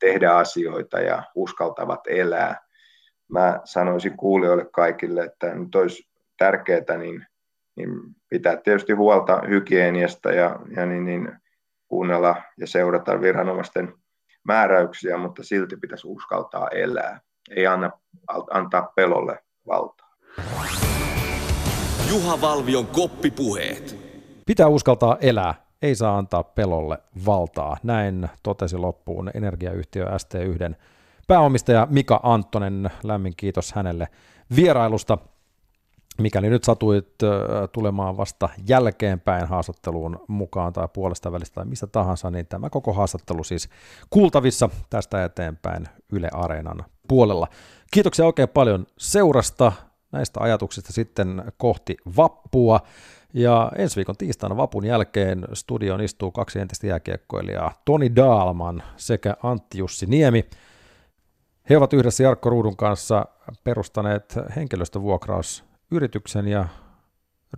tehdä 0.01 0.33
asioita 0.33 1.01
ja 1.01 1.23
uskaltavat 1.35 2.01
elää. 2.07 2.61
Mä 3.29 3.61
sanoisin 3.65 4.17
kuulijoille 4.17 4.65
kaikille, 4.73 5.25
että 5.25 5.55
nyt 5.55 5.75
olisi 5.75 6.09
tärkeää 6.39 6.97
niin, 6.99 7.27
niin 7.77 7.91
pitää 8.29 8.57
tietysti 8.57 8.93
huolta 8.93 9.43
hygieniasta 9.49 10.33
ja, 10.33 10.59
ja 10.77 10.87
niin, 10.87 11.05
niin 11.05 11.33
kuunnella 11.89 12.43
ja 12.59 12.67
seurata 12.67 13.21
viranomaisten 13.21 13.95
määräyksiä, 14.45 15.17
mutta 15.17 15.43
silti 15.43 15.77
pitäisi 15.77 16.07
uskaltaa 16.07 16.69
elää. 16.69 17.21
Ei 17.51 17.67
anna, 17.67 17.91
antaa 18.51 18.93
pelolle 18.97 19.39
valtaa. 19.67 20.04
Juha 22.15 22.41
Valvion 22.41 22.87
koppipuheet. 22.87 23.99
Pitää 24.47 24.69
uskaltaa 24.69 25.17
elää, 25.21 25.55
ei 25.83 25.95
saa 25.95 26.19
antaa 26.19 26.43
pelolle 26.43 26.99
valtaa. 27.27 27.77
Näin 27.83 28.29
totesi 28.43 28.77
loppuun 28.77 29.31
energiayhtiö 29.35 30.07
ST1 30.07 30.75
pääomistaja 31.29 31.87
Mika 31.91 32.21
Anttonen. 32.23 32.91
Lämmin 33.05 33.33
kiitos 33.37 33.73
hänelle 33.73 34.09
vierailusta. 34.57 35.19
Mikäli 36.21 36.51
nyt 36.51 36.65
satuit 36.65 37.09
tulemaan 37.73 38.17
vasta 38.17 38.49
jälkeenpäin 38.69 39.49
haastatteluun 39.49 40.25
mukaan 40.29 40.73
tai 40.73 40.89
puolesta 40.93 41.33
välistä 41.33 41.55
tai 41.55 41.65
mistä 41.65 41.87
tahansa, 41.87 42.31
niin 42.31 42.47
tämä 42.47 42.71
koko 42.71 42.93
haastattelu 42.93 43.45
siis 43.45 43.69
kuultavissa 44.11 44.71
tästä 44.91 45.25
eteenpäin 45.25 45.89
Yle 46.13 46.29
Areenan 46.33 46.85
puolella. 47.09 47.49
Kiitoksia 47.91 48.27
oikein 48.27 48.49
paljon 48.49 48.87
seurasta 48.99 49.73
näistä 50.15 50.41
ajatuksista 50.41 50.93
sitten 50.93 51.53
kohti 51.57 51.97
vappua. 52.17 52.81
Ja 53.35 53.73
ensi 53.77 53.97
viikon 53.97 54.17
tiistaina 54.17 54.57
vapun 54.57 54.85
jälkeen 54.85 55.45
studion 55.53 56.01
istuu 56.01 56.31
kaksi 56.31 56.61
entistä 56.61 56.87
jääkiekkoilijaa, 56.87 57.73
Toni 57.85 58.17
Daalman 58.17 58.83
sekä 58.97 59.37
Antti 59.43 59.79
Jussi 59.79 60.07
Niemi. 60.07 60.45
He 61.71 61.77
ovat 61.77 61.93
yhdessä 61.93 62.23
Jarkko 62.23 62.51
Ruudun 62.51 62.77
kanssa 62.77 63.27
perustaneet 63.65 64.39
henkilöstövuokraus 64.57 65.65
yrityksen 65.91 66.49
ja 66.49 66.69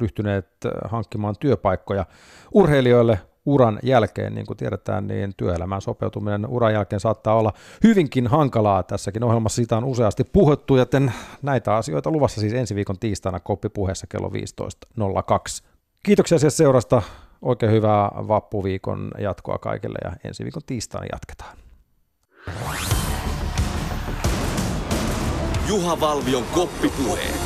ryhtyneet 0.01 0.49
hankkimaan 0.85 1.35
työpaikkoja 1.41 2.07
urheilijoille 2.53 3.19
uran 3.47 3.79
jälkeen. 3.83 4.35
Niin 4.35 4.47
kuin 4.47 4.57
tiedetään, 4.57 5.07
niin 5.07 5.35
työelämään 5.37 5.81
sopeutuminen 5.81 6.47
uran 6.47 6.73
jälkeen 6.73 7.01
saattaa 7.01 7.35
olla 7.35 7.53
hyvinkin 7.85 8.27
hankalaa. 8.27 8.83
Tässäkin 8.83 9.25
ohjelmassa 9.25 9.57
siitä 9.57 9.77
on 9.77 9.85
useasti 9.85 10.25
puhuttu, 10.25 10.77
joten 10.77 11.13
näitä 11.43 11.77
asioita 11.77 12.11
luvassa 12.11 12.41
siis 12.41 12.53
ensi 12.53 12.75
viikon 12.75 12.99
tiistaina 12.99 13.41
koppipuheessa 13.41 14.07
kello 14.07 14.29
15.02. 14.29 15.65
Kiitoksia 16.03 16.39
siis 16.39 16.57
seurasta. 16.57 17.03
Oikein 17.43 17.73
hyvää 17.73 18.11
vappuviikon 18.29 19.11
jatkoa 19.19 19.59
kaikille 19.59 19.99
ja 20.05 20.13
ensi 20.25 20.45
viikon 20.45 20.63
tiistaina 20.67 21.07
jatketaan. 21.13 21.57
Juha 25.69 26.01
Valvion 26.01 26.45
koppipuheet. 26.55 27.41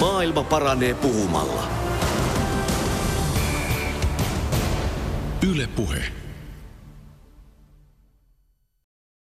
Maailma 0.00 0.42
paranee 0.42 0.94
puhumalla. 0.94 1.83
Yle 5.44 5.66
Puhe. 5.66 6.23